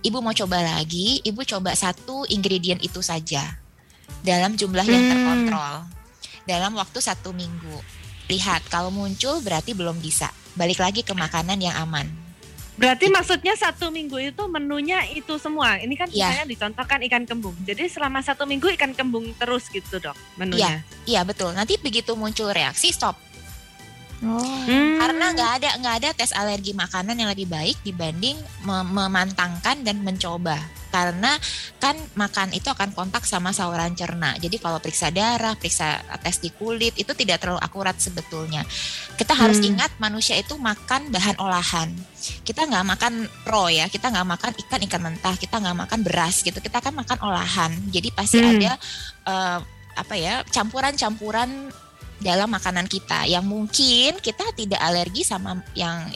ibu 0.00 0.18
mau 0.24 0.32
coba 0.32 0.62
lagi, 0.62 1.20
ibu 1.26 1.44
coba 1.44 1.74
satu 1.74 2.24
ingredient 2.32 2.80
itu 2.80 3.02
saja 3.04 3.44
dalam 4.24 4.56
jumlah 4.56 4.86
yang 4.86 5.04
Hmm. 5.04 5.12
terkontrol 5.12 5.74
dalam 6.48 6.72
waktu 6.80 6.98
satu 7.02 7.36
minggu. 7.36 7.76
Lihat 8.28 8.68
kalau 8.68 8.92
muncul 8.92 9.40
berarti 9.40 9.72
belum 9.72 10.00
bisa. 10.00 10.28
Balik 10.56 10.80
lagi 10.80 11.00
ke 11.04 11.12
makanan 11.16 11.60
yang 11.60 11.76
aman. 11.76 12.27
Berarti 12.78 13.10
maksudnya 13.10 13.58
satu 13.58 13.90
minggu 13.90 14.14
itu 14.22 14.42
menunya 14.46 15.02
itu 15.10 15.34
semua. 15.42 15.82
Ini 15.82 15.94
kan 15.98 16.06
Iya. 16.08 16.30
misalnya 16.30 16.46
dicontohkan 16.46 16.98
ikan 17.10 17.24
kembung. 17.26 17.56
Jadi 17.66 17.90
selama 17.90 18.22
satu 18.22 18.46
minggu 18.46 18.70
ikan 18.78 18.94
kembung 18.94 19.34
terus 19.34 19.66
gitu 19.66 19.98
dok 19.98 20.14
menunya. 20.38 20.86
Iya 21.02 21.26
betul. 21.26 21.50
Nanti 21.58 21.74
begitu 21.82 22.14
muncul 22.14 22.54
reaksi 22.54 22.94
stop. 22.94 23.27
Oh. 24.18 24.42
Hmm. 24.66 24.98
Karena 24.98 25.30
nggak 25.30 25.50
ada 25.62 25.68
nggak 25.78 25.94
ada 26.02 26.08
tes 26.10 26.34
alergi 26.34 26.74
makanan 26.74 27.14
yang 27.14 27.30
lebih 27.30 27.46
baik 27.46 27.78
dibanding 27.86 28.34
mem- 28.66 28.90
memantangkan 28.90 29.86
dan 29.86 30.02
mencoba. 30.02 30.58
Karena 30.88 31.36
kan 31.76 31.94
makan 32.16 32.50
itu 32.56 32.66
akan 32.66 32.96
kontak 32.96 33.22
sama 33.28 33.52
saluran 33.52 33.92
cerna. 33.94 34.34
Jadi 34.40 34.56
kalau 34.58 34.80
periksa 34.80 35.12
darah, 35.12 35.52
periksa 35.54 36.00
tes 36.24 36.40
di 36.40 36.50
kulit 36.50 36.96
itu 36.96 37.12
tidak 37.14 37.44
terlalu 37.44 37.60
akurat 37.60 37.94
sebetulnya. 38.00 38.64
Kita 39.14 39.36
harus 39.36 39.60
Hmm. 39.62 39.76
ingat 39.76 39.94
manusia 40.00 40.34
itu 40.34 40.56
makan 40.58 41.12
bahan 41.12 41.36
olahan. 41.38 41.92
Kita 42.42 42.66
nggak 42.66 42.84
makan 42.88 43.12
raw 43.46 43.68
ya, 43.70 43.86
kita 43.86 44.10
nggak 44.10 44.26
makan 44.26 44.50
ikan 44.66 44.80
ikan 44.88 45.02
mentah, 45.04 45.34
kita 45.36 45.60
nggak 45.60 45.76
makan 45.86 46.00
beras 46.02 46.40
gitu. 46.42 46.58
Kita 46.58 46.80
kan 46.82 46.96
makan 46.96 47.18
olahan. 47.22 47.70
Jadi 47.92 48.08
pasti 48.10 48.40
Hmm. 48.42 48.50
ada 48.56 48.72
eh, 49.28 49.58
apa 49.94 50.14
ya 50.14 50.40
campuran-campuran 50.48 51.68
dalam 52.18 52.50
makanan 52.50 52.86
kita. 52.90 53.26
Yang 53.26 53.44
mungkin 53.46 54.10
kita 54.18 54.44
tidak 54.54 54.80
alergi 54.82 55.22
sama 55.22 55.62
yang 55.74 56.10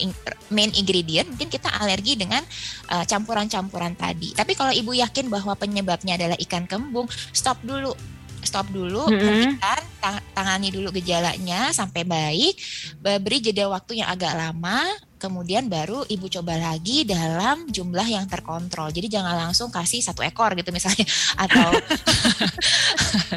main 0.50 0.70
ingredient 0.74 1.30
mungkin 1.30 1.48
kita 1.48 1.70
alergi 1.78 2.18
dengan 2.18 2.42
uh, 2.90 3.04
campuran-campuran 3.06 3.94
tadi. 3.94 4.34
Tapi 4.34 4.52
kalau 4.58 4.74
ibu 4.74 4.92
yakin 4.92 5.30
bahwa 5.30 5.54
penyebabnya 5.54 6.18
adalah 6.18 6.38
ikan 6.42 6.66
kembung 6.66 7.06
stop 7.30 7.58
dulu. 7.62 7.94
Stop 8.42 8.66
dulu 8.74 9.06
hentikan 9.06 9.54
tang- 9.62 9.91
tangani 10.28 10.68
dulu 10.68 10.90
gejalanya 10.92 11.70
sampai 11.70 12.02
baik 12.02 12.54
be- 12.98 13.18
beri 13.18 13.38
jeda 13.40 13.66
waktu 13.66 13.98
yang 13.98 14.08
agak 14.08 14.32
lama 14.32 14.82
kemudian 15.16 15.66
baru 15.66 16.02
ibu 16.04 16.26
coba 16.28 16.58
lagi 16.58 17.04
dalam 17.04 17.66
jumlah 17.66 18.02
yang 18.04 18.26
terkontrol 18.26 18.90
jadi 18.90 19.06
jangan 19.12 19.38
langsung 19.40 19.70
kasih 19.70 20.02
satu 20.02 20.18
ekor 20.20 20.50
gitu 20.52 20.68
misalnya 20.68 21.06
atau 21.44 21.70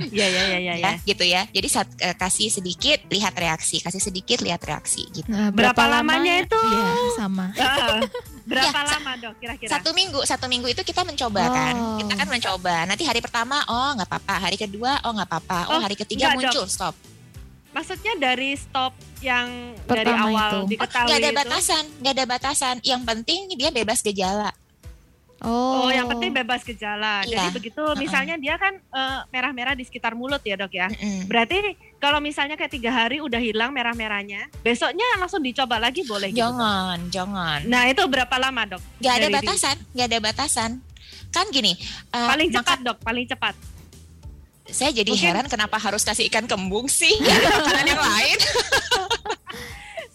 Iya 0.06 0.26
iya 0.34 0.44
iya 0.50 0.58
iya. 0.60 0.74
ya 0.78 0.92
gitu 1.02 1.24
ya. 1.24 1.48
Jadi 1.48 1.68
saat 1.68 1.90
eh, 1.98 2.12
kasih 2.14 2.48
sedikit 2.50 3.00
lihat 3.08 3.34
reaksi, 3.34 3.80
kasih 3.80 4.02
sedikit 4.02 4.40
lihat 4.40 4.60
reaksi 4.62 5.04
gitu. 5.10 5.28
Nah, 5.28 5.52
Berapa 5.52 5.86
lamanya 5.86 6.42
itu? 6.42 6.58
Iya, 6.58 6.90
sama. 7.16 7.46
Ah, 7.66 8.00
berapa 8.46 8.62
Iya, 8.68 8.72
sa- 8.78 8.94
lama 8.94 9.12
dok 9.18 9.34
kira-kira? 9.38 9.70
Satu 9.72 9.90
minggu, 9.92 10.20
satu 10.24 10.46
minggu 10.46 10.68
itu 10.68 10.82
kita 10.82 11.02
mencoba 11.02 11.42
Oh. 11.42 11.52
kan. 11.52 11.76
Kita 11.98 12.14
kan 12.16 12.28
mencoba. 12.30 12.76
Nanti 12.86 13.04
hari 13.04 13.20
pertama 13.20 13.58
oh 13.66 13.90
nggak 13.94 14.06
apa-apa, 14.06 14.36
hari 14.40 14.56
kedua 14.56 15.02
oh 15.02 15.12
nggak 15.12 15.28
apa-apa, 15.28 15.60
oh, 15.68 15.74
Oh, 15.76 15.80
hari 15.82 15.96
ketiga 15.96 16.30
enggak, 16.30 16.54
muncul 16.54 16.55
stop. 16.66 16.96
Maksudnya 17.70 18.16
dari 18.16 18.56
stop 18.56 18.96
yang 19.20 19.76
dari 19.84 20.08
Pertama 20.08 20.32
awal 20.32 20.48
itu. 20.48 20.60
diketahui 20.72 21.08
Nggak 21.08 21.20
ada 21.20 21.28
itu. 21.28 21.38
batasan, 21.38 21.84
nggak 22.00 22.14
ada 22.14 22.26
batasan. 22.26 22.76
Yang 22.82 23.02
penting 23.04 23.40
dia 23.52 23.70
bebas 23.70 24.00
gejala. 24.00 24.56
Oh. 25.44 25.84
Oh, 25.84 25.90
yang 25.92 26.08
penting 26.08 26.32
bebas 26.32 26.64
gejala. 26.64 27.22
Jadi 27.22 27.36
Iya. 27.38 27.52
begitu 27.52 27.84
misalnya 28.00 28.34
dia 28.36 28.56
kan 28.56 28.72
eh, 28.74 29.20
merah-merah 29.30 29.76
di 29.76 29.84
sekitar 29.84 30.16
mulut 30.16 30.40
ya 30.42 30.56
dok 30.56 30.72
ya. 30.72 30.88
Mm-mm. 30.88 31.28
Berarti 31.28 31.58
kalau 31.98 32.18
misalnya 32.18 32.56
kayak 32.56 32.72
tiga 32.72 32.90
hari 32.90 33.20
udah 33.20 33.38
hilang 33.38 33.70
merah-merahnya, 33.70 34.48
besoknya 34.62 35.04
langsung 35.20 35.44
dicoba 35.44 35.76
lagi 35.78 36.02
boleh 36.02 36.32
gitu. 36.32 36.40
Jangan, 36.40 37.12
jangan. 37.12 37.60
Nah 37.68 37.84
itu 37.86 38.00
berapa 38.06 38.32
lama 38.40 38.64
dok? 38.66 38.82
Nggak 38.98 39.14
ada 39.14 39.20
Dari 39.20 39.28
di- 39.28 39.36
batasan, 39.38 39.76
nggak 39.92 40.08
ada 40.08 40.20
batasan. 40.24 40.72
Kan 41.30 41.46
gini, 41.52 41.76
eh, 41.76 42.16
Paling 42.26 42.50
maka- 42.50 42.58
cepat 42.64 42.80
dok, 42.82 42.98
paling 43.04 43.26
cepat. 43.28 43.54
Saya 44.70 44.90
jadi 44.90 45.12
Mungkin- 45.14 45.26
heran 45.30 45.46
kenapa 45.46 45.78
harus 45.78 46.02
kasih 46.02 46.26
ikan 46.32 46.50
kembung 46.50 46.90
sih? 46.90 47.14
Ada 47.26 47.50
makanan 47.62 47.86
yang 47.86 48.02
lain. 48.02 48.38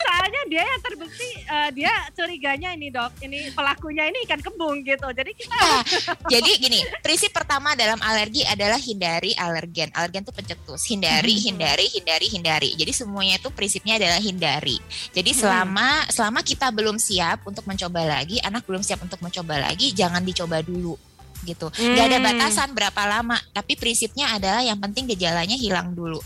Soalnya 0.00 0.42
dia 0.48 0.64
yang 0.64 0.80
terbukti 0.80 1.28
eh, 1.44 1.70
dia 1.76 1.92
curiganya 2.16 2.72
ini 2.72 2.88
dok, 2.88 3.20
ini 3.20 3.52
pelakunya 3.52 4.08
ini 4.08 4.24
ikan 4.24 4.40
kembung 4.40 4.80
gitu. 4.80 5.04
Jadi 5.12 5.36
kita 5.36 5.52
Nah, 5.52 5.84
jadi 6.24 6.50
gini, 6.56 6.80
prinsip 7.04 7.36
pertama 7.36 7.76
dalam 7.76 8.00
alergi 8.00 8.40
adalah 8.48 8.80
hindari 8.80 9.36
alergen. 9.36 9.92
Alergen 9.92 10.24
itu 10.24 10.32
pencetus. 10.32 10.88
Hindari, 10.88 11.36
hindari, 11.36 11.84
hindari, 11.92 12.26
hindari. 12.32 12.70
Jadi 12.80 12.92
semuanya 12.96 13.36
itu 13.38 13.52
prinsipnya 13.52 14.00
adalah 14.00 14.18
hindari. 14.18 14.80
Jadi 15.12 15.30
selama 15.36 16.08
selama 16.08 16.40
kita 16.40 16.72
belum 16.72 16.96
siap 16.96 17.44
untuk 17.44 17.68
mencoba 17.68 18.00
lagi, 18.00 18.40
anak 18.40 18.64
belum 18.64 18.80
siap 18.80 19.04
untuk 19.04 19.20
mencoba 19.20 19.68
lagi, 19.68 19.92
jangan 19.92 20.24
dicoba 20.24 20.64
dulu 20.64 20.96
gitu. 21.42 21.68
Gak 21.70 22.06
ada 22.06 22.18
Hmm. 22.18 22.26
batasan 22.26 22.68
berapa 22.70 23.02
lama, 23.04 23.36
tapi 23.50 23.74
prinsipnya 23.74 24.32
adalah 24.32 24.60
yang 24.60 24.76
penting 24.76 25.08
gejalanya 25.08 25.54
hilang 25.54 25.92
dulu. 25.92 26.20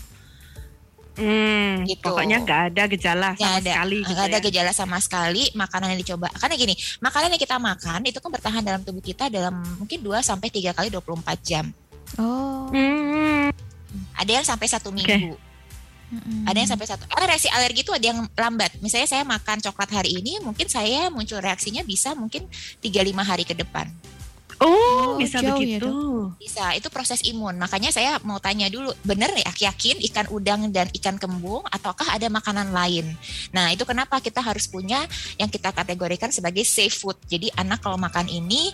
Hmm, 1.15 1.87
Gitu. 1.87 2.03
pokoknya 2.03 2.43
nggak 2.43 2.61
ada 2.75 2.83
gejala 2.91 3.29
Nggak 3.31 3.39
sama 3.39 3.55
ada, 3.55 3.71
sekali 3.71 3.95
gitu 3.95 4.11
nggak 4.11 4.27
ada 4.27 4.35
ya. 4.35 4.43
gejala 4.43 4.71
sama 4.75 4.97
sekali 4.99 5.43
makanan 5.55 5.87
yang 5.95 6.01
dicoba. 6.03 6.27
Karena 6.35 6.55
gini, 6.59 6.75
makanan 6.99 7.31
yang 7.31 7.39
kita 7.39 7.55
makan 7.55 7.99
itu 8.03 8.19
kan 8.19 8.29
bertahan 8.35 8.59
dalam 8.59 8.81
tubuh 8.83 8.99
kita 8.99 9.31
dalam 9.31 9.63
mungkin 9.79 10.03
2 10.03 10.19
sampai 10.19 10.51
3 10.51 10.75
kali 10.75 10.91
24 10.91 11.39
jam. 11.39 11.71
Oh. 12.19 12.67
Hmm, 12.67 13.47
Ada 14.11 14.31
yang 14.35 14.45
sampai 14.45 14.67
satu 14.67 14.91
minggu. 14.91 15.39
Mm-mm. 16.05 16.43
Ada 16.45 16.57
yang 16.61 16.69
sampai 16.69 16.83
satu. 16.85 17.07
Karena 17.07 17.31
reaksi 17.31 17.47
alergi 17.47 17.81
itu 17.81 17.95
ada 17.95 18.05
yang 18.05 18.27
lambat. 18.29 18.75
Misalnya 18.77 19.07
saya 19.07 19.23
makan 19.23 19.63
coklat 19.63 19.89
hari 19.89 20.19
ini, 20.19 20.43
mungkin 20.43 20.67
saya 20.67 21.07
muncul 21.07 21.39
reaksinya 21.39 21.79
bisa 21.81 22.11
mungkin 22.11 22.43
3-5 22.79 23.23
hari 23.23 23.47
ke 23.47 23.55
depan. 23.55 23.87
Oh, 24.61 25.15
Oh, 25.15 25.19
bisa 25.19 25.39
jauh 25.43 25.59
ya, 25.59 25.79
begitu. 25.79 25.91
Bisa, 26.39 26.71
itu 26.75 26.87
proses 26.91 27.19
imun. 27.23 27.55
Makanya 27.59 27.91
saya 27.91 28.19
mau 28.23 28.39
tanya 28.39 28.67
dulu, 28.71 28.91
bener 29.03 29.31
ya 29.35 29.71
yakin 29.71 29.99
ikan 30.11 30.27
udang 30.31 30.71
dan 30.71 30.87
ikan 30.95 31.19
kembung 31.19 31.63
ataukah 31.67 32.15
ada 32.15 32.27
makanan 32.31 32.71
lain? 32.71 33.15
Nah, 33.51 33.71
itu 33.71 33.83
kenapa 33.83 34.19
kita 34.19 34.39
harus 34.39 34.67
punya 34.67 35.03
yang 35.35 35.47
kita 35.51 35.71
kategorikan 35.75 36.31
sebagai 36.31 36.63
safe 36.63 36.95
food. 36.95 37.19
Jadi 37.27 37.51
anak 37.55 37.83
kalau 37.83 37.99
makan 37.99 38.27
ini 38.27 38.71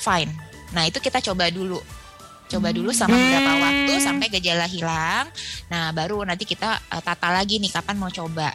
fine. 0.00 0.32
Nah, 0.72 0.88
itu 0.88 1.00
kita 1.00 1.20
coba 1.20 1.48
dulu. 1.48 1.80
Coba 2.48 2.72
dulu 2.72 2.92
sama 2.96 3.12
beberapa 3.12 3.52
Hmm. 3.52 3.60
waktu 3.60 3.92
sampai 4.00 4.26
gejala 4.32 4.64
hilang. 4.64 5.28
Nah, 5.68 5.92
baru 5.92 6.24
nanti 6.24 6.48
kita 6.48 6.80
eh, 6.88 7.02
tata 7.04 7.28
lagi 7.28 7.60
nih 7.60 7.68
kapan 7.68 7.96
mau 8.00 8.08
coba. 8.08 8.52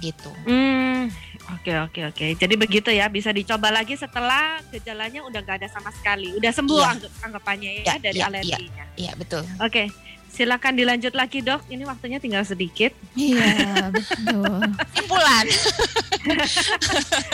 Gitu. 0.00 0.30
Hmm, 0.42 1.12
oke 1.52 1.72
oke 1.82 2.00
oke. 2.08 2.26
Jadi 2.34 2.54
begitu 2.56 2.88
ya, 2.88 3.06
bisa 3.06 3.30
dicoba 3.30 3.68
lagi 3.68 3.94
setelah 3.94 4.58
gejalanya 4.68 5.20
udah 5.22 5.38
nggak 5.38 5.60
ada 5.60 5.68
sama 5.68 5.92
sekali, 5.92 6.32
udah 6.34 6.50
sembuh 6.50 6.78
Iya. 6.78 6.90
anggap- 6.90 7.14
anggapannya 7.22 7.70
ya 7.70 7.82
Iya, 7.82 7.94
dari 7.98 8.18
iya, 8.18 8.26
alerginya. 8.26 8.84
Iya, 8.94 9.12
betul. 9.14 9.42
Oke, 9.58 9.92
silakan 10.26 10.72
dilanjut 10.74 11.12
lagi 11.12 11.38
dok. 11.40 11.60
Ini 11.66 11.84
waktunya 11.84 12.16
tinggal 12.16 12.42
sedikit. 12.42 12.96
Iya, 13.12 13.52
betul. 13.94 14.60
Simpulan. 14.90 15.44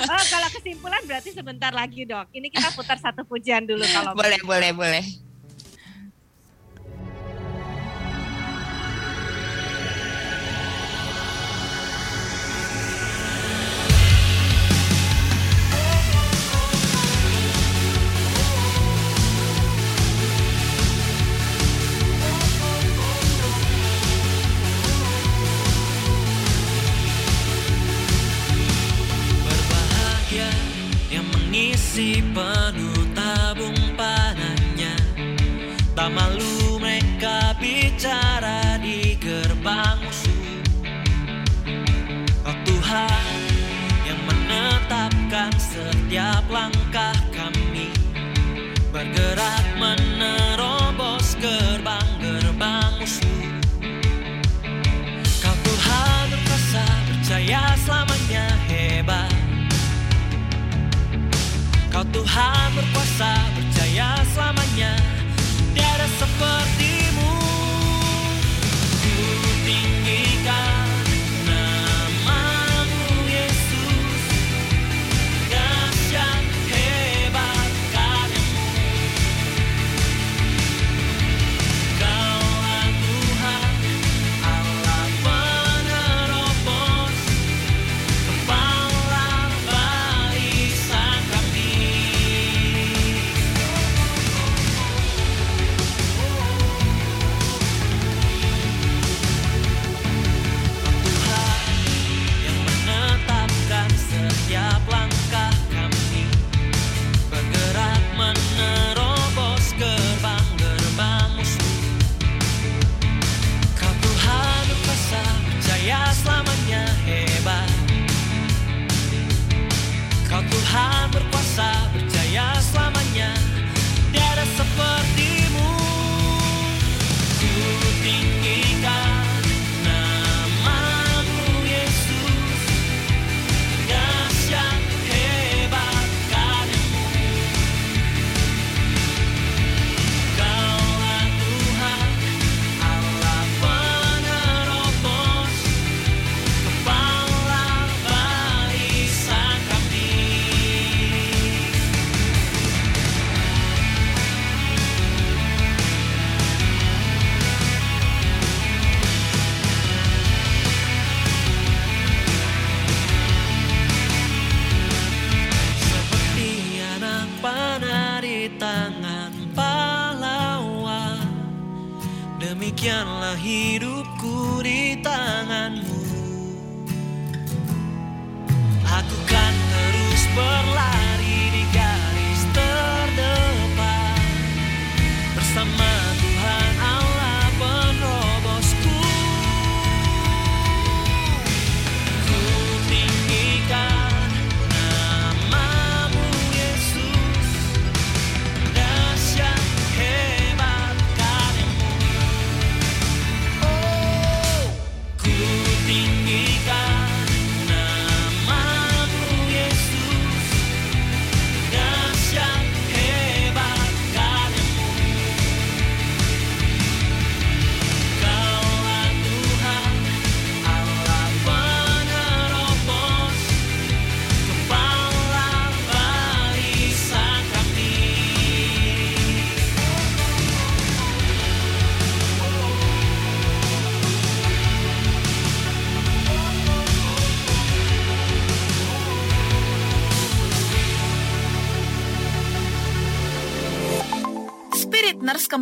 Oh, 0.07 0.23
kalau 0.27 0.49
kesimpulan 0.51 1.03
berarti 1.05 1.31
sebentar 1.31 1.71
lagi 1.71 2.03
dok. 2.03 2.27
Ini 2.31 2.47
kita 2.49 2.71
putar 2.73 2.97
satu 2.97 3.23
pujian 3.23 3.62
dulu 3.62 3.83
kalau 3.87 4.11
boleh, 4.12 4.39
boleh, 4.43 4.71
boleh. 4.73 5.05
Penuh 32.37 33.16
tabung 33.16 33.80
panahnya. 33.97 34.93
Tak 35.97 36.12
malu 36.12 36.76
mereka 36.76 37.57
bicara 37.57 38.76
di 38.76 39.16
gerbang 39.16 39.97
musuh. 40.05 40.61
Oh 42.45 42.57
Tuhan 42.68 43.32
yang 44.05 44.20
menetapkan 44.28 45.49
setiap 45.57 46.45
langkah 46.53 47.16
kami. 47.32 47.89
Bergerak 48.93 49.64
menerobos 49.80 51.41
gerbang-gerbang 51.41 53.01
musuh. 53.01 53.49
Kau 55.41 55.57
Tuhan 55.64 56.37
berkuasa 56.37 56.84
percaya 57.09 57.64
selamanya 57.80 58.45
Hey 61.97 62.05
Tuhan 62.13 62.77
berkuasa 62.77 63.33
berjaya 63.57 64.21
selamanya. 64.37 65.01
Tiada 65.73 66.05
sepertimu 66.21 66.96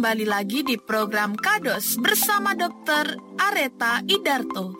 kembali 0.05 0.29
lagi 0.29 0.61
di 0.61 0.77
program 0.77 1.33
Kados 1.33 1.97
bersama 1.97 2.53
Dr. 2.53 3.17
Areta 3.41 4.05
Idarto. 4.05 4.77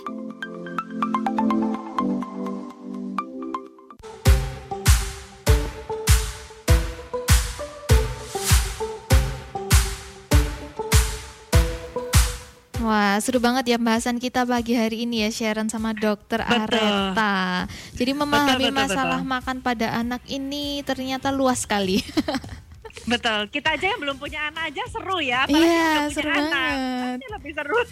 Wah, 12.85 13.17
seru 13.25 13.41
banget 13.41 13.65
ya 13.73 13.81
pembahasan 13.81 14.21
kita 14.21 14.45
pagi 14.45 14.77
hari 14.77 15.09
ini 15.09 15.25
ya 15.25 15.33
Sharon 15.33 15.73
sama 15.73 15.97
Dokter 15.97 16.45
Betul. 16.45 16.69
Areta. 16.69 17.65
Jadi 17.97 18.13
memahami 18.13 18.69
Betul, 18.69 18.77
betul, 18.77 18.77
masalah 18.77 19.25
betul. 19.25 19.33
makan 19.33 19.57
pada 19.65 19.87
anak 20.05 20.21
ini 20.29 20.85
ternyata 20.85 21.33
luas 21.33 21.65
sekali. 21.65 22.05
Betul, 23.05 23.53
kita 23.53 23.77
aja 23.77 23.87
yang 23.87 24.01
belum 24.01 24.17
punya 24.17 24.49
anak 24.49 24.73
aja 24.73 24.83
seru 24.89 25.21
ya, 25.21 25.45
apalagi 25.45 25.61
Iya, 25.61 25.69
yang 25.69 25.85
udah 25.85 26.01
punya 26.01 26.15
seru 26.15 26.31
anak. 26.31 26.51
banget. 26.51 27.05
Pasti 27.15 27.27
lebih 27.31 27.53
seru. 27.53 27.81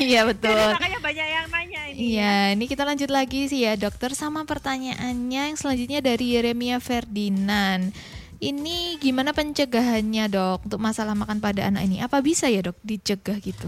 Iya 0.00 0.20
betul. 0.24 0.52
Jadi 0.52 0.74
makanya 0.74 1.00
banyak 1.00 1.26
yang 1.28 1.46
nanya 1.48 1.80
ini. 1.86 1.96
Iya, 2.12 2.34
ini 2.52 2.64
kita 2.66 2.82
lanjut 2.82 3.08
lagi 3.08 3.40
sih 3.46 3.62
ya 3.62 3.74
dokter 3.74 4.10
sama 4.12 4.42
pertanyaannya 4.42 5.42
yang 5.48 5.56
selanjutnya 5.56 6.00
dari 6.00 6.34
Yeremia 6.34 6.78
Ferdinand. 6.78 7.90
Ini 8.38 8.76
gimana 8.98 9.30
pencegahannya 9.30 10.30
dok 10.30 10.66
untuk 10.66 10.78
masalah 10.78 11.14
makan 11.14 11.38
pada 11.38 11.66
anak 11.66 11.82
ini? 11.84 11.98
Apa 11.98 12.18
bisa 12.18 12.46
ya 12.46 12.62
dok 12.62 12.78
dicegah 12.80 13.38
gitu? 13.38 13.66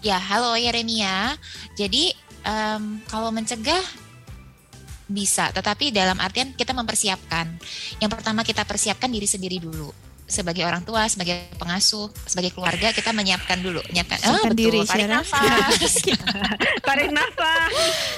Ya, 0.00 0.18
halo 0.18 0.54
Yeremia. 0.54 1.38
Jadi 1.74 2.10
em, 2.42 2.82
kalau 3.06 3.30
mencegah 3.30 3.78
bisa, 5.12 5.52
tetapi 5.52 5.92
dalam 5.92 6.18
artian 6.18 6.56
kita 6.56 6.72
mempersiapkan. 6.72 7.46
Yang 8.00 8.10
pertama 8.10 8.42
kita 8.42 8.64
persiapkan 8.64 9.12
diri 9.12 9.28
sendiri 9.28 9.60
dulu. 9.60 9.92
Sebagai 10.24 10.64
orang 10.64 10.80
tua, 10.80 11.04
sebagai 11.12 11.44
pengasuh, 11.60 12.08
sebagai 12.24 12.56
keluarga 12.56 12.88
kita 12.96 13.12
menyiapkan 13.12 13.60
dulu, 13.60 13.84
menyiapkan. 13.92 14.16
Siapkan 14.16 14.56
betul. 14.56 14.64
diri, 14.64 14.80
Tarik 14.80 15.04
Sharon. 15.04 15.12
nafas. 15.20 15.94
Tarik 16.88 17.10
nafas. 17.12 17.72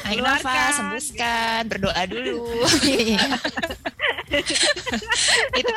Tarik 0.07 0.21
nafas, 0.23 0.75
hembuskan, 0.79 1.61
berdoa 1.67 2.03
dulu. 2.07 2.47
itu 5.61 5.75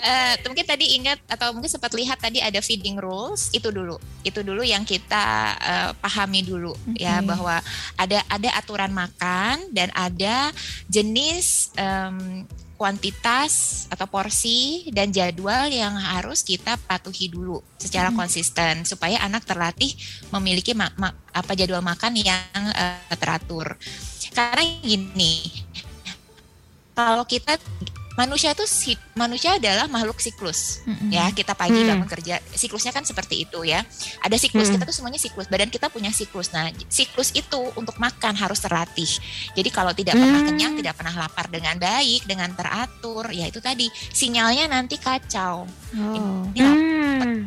eh, 0.00 0.34
mungkin 0.46 0.66
tadi 0.66 0.96
ingat 0.98 1.18
atau 1.28 1.52
mungkin 1.52 1.70
sempat 1.70 1.92
lihat 1.92 2.18
tadi 2.18 2.40
ada 2.40 2.58
feeding 2.60 2.96
rules 2.98 3.52
itu 3.52 3.68
dulu 3.68 3.96
itu 4.22 4.40
dulu 4.40 4.62
yang 4.64 4.82
kita 4.84 5.24
eh, 5.60 5.90
pahami 5.98 6.44
dulu 6.44 6.72
ya 6.96 7.20
Oke. 7.20 7.28
bahwa 7.28 7.56
ada 7.96 8.18
ada 8.28 8.50
aturan 8.56 8.92
makan 8.92 9.70
dan 9.72 9.88
ada 9.92 10.50
jenis 10.88 11.70
em, 11.76 12.44
kuantitas 12.76 13.86
atau 13.94 14.10
porsi 14.10 14.90
dan 14.90 15.14
jadwal 15.14 15.70
yang 15.70 15.94
harus 15.94 16.42
kita 16.42 16.74
patuhi 16.82 17.30
dulu 17.30 17.62
secara 17.78 18.10
Mhm. 18.10 18.18
konsisten 18.18 18.74
supaya 18.82 19.22
anak 19.22 19.46
terlatih 19.46 19.94
memiliki 20.34 20.74
ma- 20.74 20.90
ma- 20.98 21.14
apa 21.30 21.54
jadwal 21.54 21.78
makan 21.78 22.18
yang 22.18 22.62
eh, 22.74 23.14
teratur 23.14 23.78
karena 24.34 24.64
gini 24.82 25.46
kalau 26.92 27.24
kita 27.24 27.56
manusia 28.12 28.52
itu 28.52 28.64
si- 28.64 29.00
manusia 29.14 29.56
adalah 29.56 29.88
makhluk 29.88 30.20
siklus 30.20 30.84
Mm-mm. 30.84 31.08
ya 31.08 31.32
kita 31.32 31.54
pagi 31.54 31.80
Hmm. 31.80 31.96
bangun 31.96 32.04
kerja 32.06 32.44
siklusnya 32.46 32.92
kan 32.92 33.00
seperti 33.02 33.42
itu 33.42 33.64
ya 33.64 33.80
ada 34.20 34.36
siklus 34.36 34.68
Hmm. 34.68 34.76
kita 34.76 34.84
tuh 34.84 34.92
semuanya 34.92 35.16
siklus 35.16 35.48
badan 35.48 35.66
kita 35.66 35.88
punya 35.88 36.12
siklus 36.12 36.52
nah 36.52 36.68
siklus 36.86 37.32
itu 37.32 37.56
untuk 37.72 37.96
makan 37.96 38.36
harus 38.36 38.60
terlatih 38.60 39.08
jadi 39.50 39.68
kalau 39.70 39.90
tidak 39.90 40.12
pernah 40.14 40.38
Hmm. 40.38 40.48
kenyang 40.50 40.72
tidak 40.76 40.94
pernah 40.94 41.14
lapar 41.18 41.48
dengan 41.48 41.72
baik 41.74 42.22
dengan 42.22 42.52
teratur 42.52 43.32
ya 43.32 43.48
itu 43.48 43.58
tadi 43.58 43.88
sinyalnya 44.12 44.68
nanti 44.68 45.00
kacau 45.00 45.64
Oh. 45.64 46.44
ini 46.52 46.60
lapar 46.60 46.76
Hmm. 47.24 47.40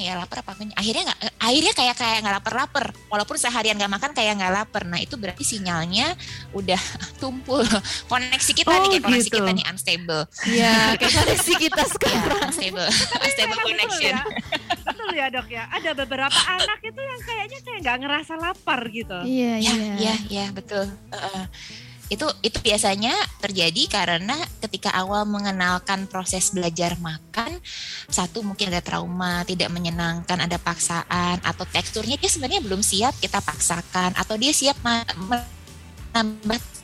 Ya 0.00 0.14
lapar 0.14 0.40
apa 0.40 0.54
kenyang 0.54 0.74
akhirnya 0.74 1.02
nggak 1.04 1.18
eh, 1.20 1.32
akhirnya 1.38 1.72
kayak 1.72 1.94
kayak 1.94 2.18
nggak 2.20 2.34
lapar 2.36 2.54
lapar 2.56 2.84
walaupun 3.06 3.36
seharian 3.36 3.74
nggak 3.74 3.90
makan 3.90 4.10
kayak 4.12 4.32
nggak 4.34 4.52
lapar 4.54 4.82
nah 4.82 4.96
itu 4.96 5.14
berarti 5.14 5.42
sinyalnya 5.42 6.14
udah 6.50 6.80
tumpul 7.22 7.62
koneksi 8.06 8.52
kita 8.54 8.66
Oh, 8.68 8.80
nih 8.80 8.90
kayak 8.92 9.04
koneksi 9.04 9.26
gitu. 9.26 9.36
kita 9.36 9.50
nih 9.52 9.64
unstable 9.66 10.22
Ya, 10.46 10.76
kayak 10.98 11.14
koneksi 11.14 11.52
kita 11.58 11.82
ya 11.82 11.88
sekarang. 11.90 12.40
unstable 12.44 12.88
unstable 13.24 13.50
Betul 13.50 13.66
connection 13.66 14.12
ya. 14.12 14.22
Betul 14.84 15.10
ya 15.12 15.26
dok 15.28 15.48
ya. 15.48 15.64
Ada 15.68 15.90
beberapa 15.94 16.40
anak 16.48 16.78
itu 16.80 17.00
yang 17.00 17.20
kayaknya 17.20 17.58
kayak 17.60 17.78
nggak 17.80 17.96
ngerasa 18.00 18.32
lapar 18.36 18.80
gitu. 18.88 19.18
Iya, 19.20 19.52
ya 19.58 19.72
iya. 19.74 19.94
ya 19.98 20.14
ya 20.28 20.46
betul 20.50 20.84
Heeh. 21.10 21.44
Itu 22.08 22.24
itu 22.40 22.58
biasanya 22.64 23.12
terjadi 23.36 23.82
karena 23.92 24.36
ketika 24.64 24.96
awal 24.96 25.28
mengenalkan 25.28 26.08
proses 26.08 26.48
belajar 26.56 26.96
makan 26.96 27.60
satu 28.08 28.40
mungkin 28.40 28.72
ada 28.72 28.80
trauma 28.80 29.44
tidak 29.44 29.68
menyenangkan 29.68 30.40
ada 30.40 30.56
paksaan 30.56 31.44
atau 31.44 31.68
teksturnya 31.68 32.16
dia 32.16 32.32
sebenarnya 32.32 32.64
belum 32.64 32.80
siap 32.80 33.12
kita 33.20 33.44
paksakan 33.44 34.16
atau 34.16 34.40
dia 34.40 34.56
siap 34.56 34.80
menambah 34.80 36.77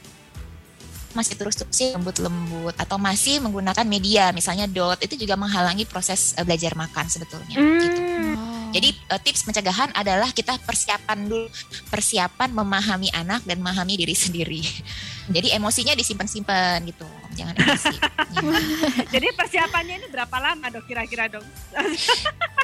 masih 1.15 1.35
terus 1.39 1.55
terusin 1.55 1.95
lembut-lembut 1.97 2.75
atau 2.77 2.99
masih 2.99 3.39
menggunakan 3.39 3.87
media 3.87 4.35
misalnya 4.35 4.67
dot 4.67 4.99
itu 5.01 5.15
juga 5.15 5.39
menghalangi 5.39 5.87
proses 5.87 6.35
eh, 6.37 6.45
belajar 6.45 6.75
makan 6.75 7.07
sebetulnya 7.07 7.57
gitu. 7.57 8.01
Hmm. 8.03 8.55
Jadi 8.75 8.91
eh, 8.91 9.21
tips 9.23 9.47
pencegahan 9.47 9.95
adalah 9.95 10.35
kita 10.35 10.59
persiapan 10.67 11.31
dulu, 11.31 11.47
persiapan 11.95 12.51
memahami 12.51 13.09
anak 13.15 13.47
dan 13.47 13.63
memahami 13.63 13.95
diri 13.95 14.19
sendiri. 14.19 14.63
Jadi 15.35 15.55
emosinya 15.55 15.95
disimpan-simpan 15.95 16.83
gitu, 16.91 17.07
jangan 17.39 17.55
emosi. 17.55 17.97
Ya. 17.97 18.11
Jadi 19.15 19.27
persiapannya 19.39 19.95
ini 20.03 20.07
berapa 20.11 20.37
lama 20.43 20.67
dok 20.69 20.85
kira-kira 20.91 21.31
dong? 21.31 21.47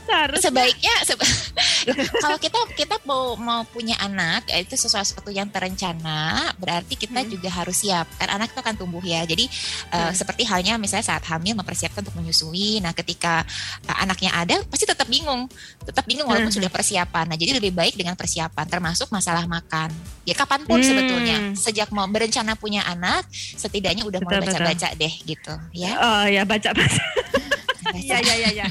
Seharusnya 0.00 0.42
Sebaiknya 0.44 0.94
seba- 1.02 1.28
kalau 2.22 2.36
kita 2.36 2.58
kita 2.74 2.96
mau 3.02 3.34
mau 3.34 3.62
punya 3.64 3.96
anak 3.98 4.46
eh, 4.46 4.62
itu 4.62 4.76
sesuatu 4.76 5.28
yang 5.28 5.48
terencana, 5.48 6.20
berarti 6.56 6.94
kita 6.94 7.20
Hmm. 7.20 7.30
juga 7.30 7.48
harus 7.48 7.78
siap. 7.78 8.06
Kan 8.16 8.30
anak 8.30 8.50
itu 8.50 8.58
akan 8.58 8.76
tumbuh 8.76 9.00
ya. 9.00 9.22
Jadi 9.22 9.46
eh, 9.86 9.98
Hmm. 10.00 10.12
seperti 10.12 10.42
halnya 10.44 10.76
misalnya 10.76 11.06
saat 11.06 11.24
hamil 11.24 11.54
mempersiapkan 11.54 12.00
untuk 12.00 12.16
menyusui. 12.16 12.78
Nah, 12.78 12.92
ketika 12.92 13.42
eh, 13.82 13.96
anaknya 13.98 14.30
ada 14.32 14.56
pasti 14.64 14.84
tetap 14.84 15.06
bingung, 15.06 15.46
tetap 15.80 16.04
bingung 16.04 16.24
walaupun 16.24 16.48
Hmm. 16.48 16.58
sudah 16.58 16.70
persiapan. 16.70 17.24
Nah, 17.26 17.36
jadi 17.36 17.56
lebih 17.56 17.72
baik 17.72 17.94
dengan 17.94 18.14
persiapan, 18.14 18.66
termasuk 18.66 19.08
masalah 19.08 19.44
makan. 19.44 19.90
Ya 20.22 20.34
kapan 20.34 20.62
pun 20.64 20.76
Hmm. 20.76 20.86
sebetulnya, 20.86 21.36
sejak 21.54 21.88
mau 21.90 22.04
berencana 22.04 22.54
punya 22.54 22.84
anak, 22.84 23.24
setidaknya 23.32 24.02
udah 24.02 24.20
mulai 24.20 24.38
Betul, 24.38 24.48
betul. 24.48 24.62
baca-baca 24.62 24.88
deh 24.94 25.14
gitu, 25.24 25.52
ya. 25.72 25.92
Oh 25.96 26.24
ya 26.24 26.42
baca 26.44 26.70
baca. 26.70 27.02
Iya 27.92 28.16
iya 28.20 28.34
iya. 28.36 28.50
iya. 28.52 28.66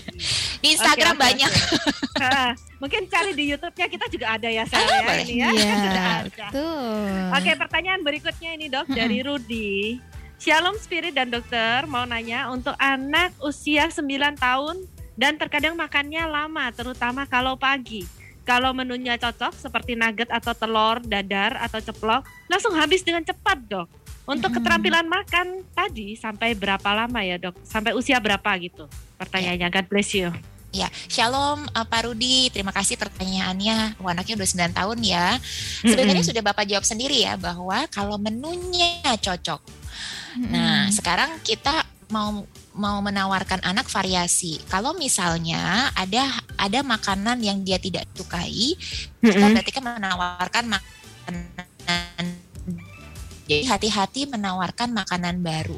Di 0.59 0.67
Instagram 0.73 1.15
oke, 1.15 1.21
banyak. 1.21 1.51
oke. 1.51 2.21
Ah, 2.21 2.51
Mungkin 2.79 3.07
cari 3.07 3.35
di 3.35 3.51
YouTube-nya 3.51 3.87
kita 3.87 4.05
juga 4.07 4.25
ada 4.33 4.47
ya 4.47 4.63
saya 4.63 4.79
Ah, 4.81 5.03
boleh. 5.03 5.23
ini 5.25 5.35
ya. 5.37 5.49
Iya, 5.49 5.73
Sudah 5.75 6.03
ada. 6.03 6.23
betul. 6.23 7.11
Oke, 7.35 7.51
pertanyaan 7.57 8.01
berikutnya 8.01 8.49
ini 8.53 8.65
dok 8.67 8.87
dari 8.89 9.19
Rudi. 9.19 9.99
Shalom 10.35 10.75
Spirit 10.75 11.11
dan 11.11 11.27
dokter 11.27 11.83
mau 11.83 12.03
nanya 12.03 12.47
untuk 12.47 12.71
anak 12.75 13.35
usia 13.41 13.91
9 13.91 14.07
tahun 14.35 14.87
dan 15.13 15.35
terkadang 15.35 15.75
makannya 15.75 16.23
lama 16.23 16.71
terutama 16.71 17.27
kalau 17.27 17.59
pagi. 17.59 18.07
Kalau 18.41 18.71
menunya 18.71 19.13
cocok 19.13 19.53
seperti 19.53 19.93
nugget 19.93 20.31
atau 20.31 20.55
telur, 20.55 21.03
dadar 21.03 21.59
atau 21.59 21.77
ceplok 21.77 22.23
langsung 22.47 22.71
habis 22.73 23.03
dengan 23.03 23.21
cepat 23.21 23.59
dok. 23.61 23.87
Untuk 24.25 24.55
keterampilan 24.55 25.07
makan 25.07 25.63
tadi 25.73 26.13
sampai 26.13 26.53
berapa 26.53 26.89
lama 26.93 27.19
ya 27.23 27.39
dok? 27.41 27.55
Sampai 27.65 27.97
usia 27.97 28.19
berapa 28.21 28.49
gitu? 28.61 28.85
Pertanyaannya 29.17 29.67
God 29.67 29.87
bless 29.89 30.13
you. 30.13 30.29
Ya, 30.69 30.85
shalom 31.09 31.65
uh, 31.73 31.81
Pak 31.81 32.05
Rudi, 32.05 32.53
terima 32.53 32.69
kasih 32.69 32.93
pertanyaannya. 32.93 33.97
Wah, 33.97 34.13
anaknya 34.13 34.37
udah 34.37 34.69
9 34.69 34.77
tahun 34.77 34.97
ya. 35.01 35.27
Sebenarnya 35.81 36.21
sudah 36.21 36.45
Bapak 36.45 36.69
jawab 36.69 36.85
sendiri 36.85 37.25
ya 37.25 37.41
bahwa 37.41 37.89
kalau 37.89 38.21
menunya 38.21 39.01
cocok. 39.17 39.57
Nah, 40.45 40.93
sekarang 40.93 41.41
kita 41.41 41.89
mau 42.13 42.45
mau 42.77 43.01
menawarkan 43.01 43.65
anak 43.65 43.89
variasi. 43.89 44.61
Kalau 44.69 44.93
misalnya 44.93 45.89
ada 45.97 46.37
ada 46.57 46.79
makanan 46.85 47.41
yang 47.41 47.65
dia 47.65 47.81
tidak 47.81 48.05
sukai, 48.13 48.77
kita 49.21 49.35
Mm-mm. 49.35 49.53
berarti 49.57 49.71
kan 49.73 49.83
menawarkan 49.85 50.65
makanan 50.69 52.25
jadi 53.49 53.65
hati-hati 53.65 54.29
menawarkan 54.29 54.93
makanan 54.93 55.41
baru. 55.41 55.73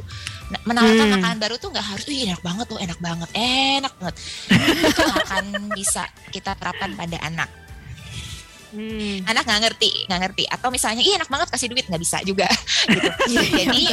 Nah, 0.51 0.59
menawarkan 0.67 1.07
Hmm. 1.07 1.13
makanan 1.15 1.39
baru 1.39 1.55
tuh 1.55 1.71
nggak 1.71 1.87
harus, 1.87 2.03
"Ih, 2.11 2.27
enak 2.27 2.43
banget 2.43 2.65
tuh, 2.67 2.75
enak 2.75 2.99
banget, 2.99 3.29
enak 3.31 3.93
banget. 3.95 4.15
Itu 4.91 5.03
akan 5.23 5.43
bisa 5.71 6.03
kita 6.29 6.51
terapkan 6.59 6.91
pada 6.93 7.15
anak. 7.23 7.47
Hmm. 8.71 9.23
Anak 9.27 9.43
nggak 9.47 9.61
ngerti, 9.67 10.07
nggak 10.07 10.19
ngerti. 10.27 10.43
Atau 10.47 10.71
misalnya, 10.71 11.03
ih 11.03 11.15
enak 11.15 11.27
banget 11.27 11.47
kasih 11.51 11.67
duit 11.67 11.87
nggak 11.87 12.03
bisa 12.03 12.19
juga. 12.23 12.47
gitu. 12.87 13.09
Jadi 13.63 13.83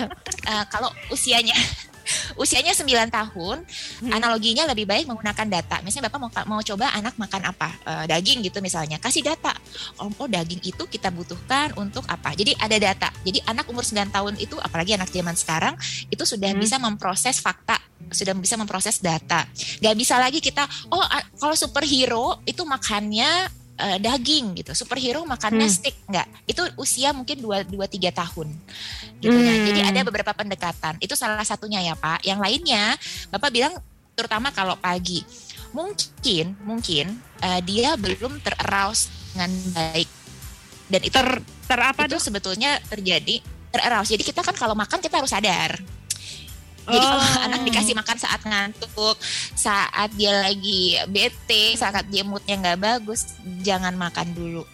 eh, 0.47 0.65
kalau 0.71 0.91
usianya 1.11 1.55
usianya 2.43 2.75
9 2.75 3.11
tahun. 3.11 3.63
Analoginya 4.07 4.65
lebih 4.71 4.87
baik 4.87 5.11
menggunakan 5.11 5.47
data. 5.51 5.77
Misalnya 5.83 6.13
Bapak 6.13 6.19
mau 6.23 6.31
mau 6.57 6.61
coba 6.63 6.95
anak 6.95 7.19
makan 7.19 7.43
apa? 7.51 7.69
Eh, 7.83 8.05
daging 8.15 8.47
gitu 8.47 8.63
misalnya. 8.63 9.03
Kasih 9.03 9.27
data. 9.27 9.51
Oh, 9.99 10.11
oh, 10.11 10.29
daging 10.31 10.63
itu 10.63 10.83
kita 10.87 11.11
butuhkan 11.11 11.75
untuk 11.75 12.07
apa? 12.07 12.33
Jadi 12.39 12.55
ada 12.55 12.77
data. 12.79 13.09
Jadi 13.27 13.43
anak 13.45 13.67
umur 13.67 13.83
9 13.83 14.09
tahun 14.15 14.35
itu 14.39 14.55
apalagi 14.61 14.95
anak 14.95 15.11
zaman 15.11 15.35
sekarang 15.35 15.75
itu 16.09 16.23
sudah 16.23 16.55
Hmm. 16.55 16.63
bisa 16.63 16.77
memproses 16.79 17.43
fakta, 17.43 17.77
sudah 18.15 18.33
bisa 18.39 18.55
memproses 18.55 19.03
data. 19.03 19.45
Gak 19.83 19.95
bisa 19.99 20.17
lagi 20.17 20.39
kita 20.39 20.65
oh 20.91 21.05
kalau 21.39 21.55
superhero 21.59 22.41
itu 22.47 22.63
makannya 22.63 23.58
eh, 23.79 23.99
daging 23.99 24.59
gitu. 24.59 24.75
Superhero 24.75 25.23
makannya 25.23 25.65
Hmm. 25.65 25.73
steak 25.73 25.97
enggak. 26.11 26.27
Itu 26.45 26.67
usia 26.77 27.15
mungkin 27.15 27.39
2 27.39 27.63
2 27.65 27.87
3 27.87 28.11
tahun. 28.11 28.51
Gitu 29.19 29.33
ya. 29.35 29.55
Hmm. 29.55 29.67
Jadi 29.71 29.81
ada 29.87 30.01
beberapa 30.03 30.35
pendekatan. 30.35 30.99
Itu 30.99 31.15
salah 31.15 31.47
satunya 31.47 31.79
ya, 31.81 31.95
Pak. 31.95 32.27
Yang 32.27 32.39
lainnya 32.43 32.85
Bapak 33.31 33.51
bilang 33.55 33.75
terutama 34.13 34.51
kalau 34.51 34.75
pagi. 34.77 35.23
Mungkin 35.71 36.59
mungkin 36.65 37.07
eh, 37.39 37.61
dia 37.63 37.95
belum 37.95 38.43
terarouse 38.43 39.07
dengan 39.33 39.51
baik. 39.73 40.09
Dan 40.89 41.01
itu 41.05 41.13
Ter 41.15 41.29
ter 41.69 41.79
apa 41.79 42.09
itu 42.09 42.17
dok? 42.17 42.23
sebetulnya 42.25 42.81
terjadi 42.89 43.45
terarouse. 43.69 44.09
Jadi 44.09 44.25
kita 44.25 44.41
kan 44.41 44.57
kalau 44.57 44.73
makan 44.73 44.99
kita 44.99 45.21
harus 45.21 45.29
sadar. 45.29 45.77
Jadi 46.89 47.05
kalau 47.05 47.21
Oh. 47.21 47.45
anak 47.45 47.61
dikasih 47.69 47.95
makan 47.95 48.17
saat 48.17 48.41
ngantuk, 48.49 49.17
saat 49.53 50.09
dia 50.17 50.33
lagi 50.41 50.97
bete, 51.05 51.77
saat 51.77 52.09
dia 52.09 52.25
moodnya 52.25 52.57
nggak 52.57 52.81
bagus, 52.81 53.37
jangan 53.61 53.93
makan 53.93 54.33
dulu. 54.33 54.65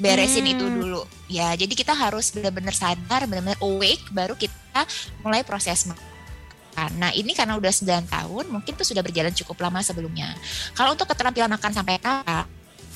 Beresin 0.00 0.48
Hmm. 0.48 0.54
itu 0.56 0.64
dulu. 0.64 1.02
Ya, 1.28 1.52
jadi 1.52 1.70
kita 1.76 1.92
harus 1.92 2.32
benar-benar 2.32 2.72
sadar, 2.72 3.28
benar-benar 3.28 3.60
awake, 3.60 4.08
baru 4.10 4.32
kita 4.34 4.88
mulai 5.20 5.44
proses 5.44 5.84
makan. 5.84 6.90
Nah, 6.96 7.12
ini 7.12 7.36
karena 7.36 7.60
udah 7.60 7.68
9 7.68 8.08
tahun, 8.08 8.48
mungkin 8.48 8.72
itu 8.72 8.84
sudah 8.88 9.04
berjalan 9.04 9.36
cukup 9.36 9.60
lama 9.60 9.84
sebelumnya. 9.84 10.32
Kalau 10.72 10.96
untuk 10.96 11.04
keterampilan 11.04 11.52
makan 11.52 11.72
sampai 11.76 12.00
kapan? 12.00 12.48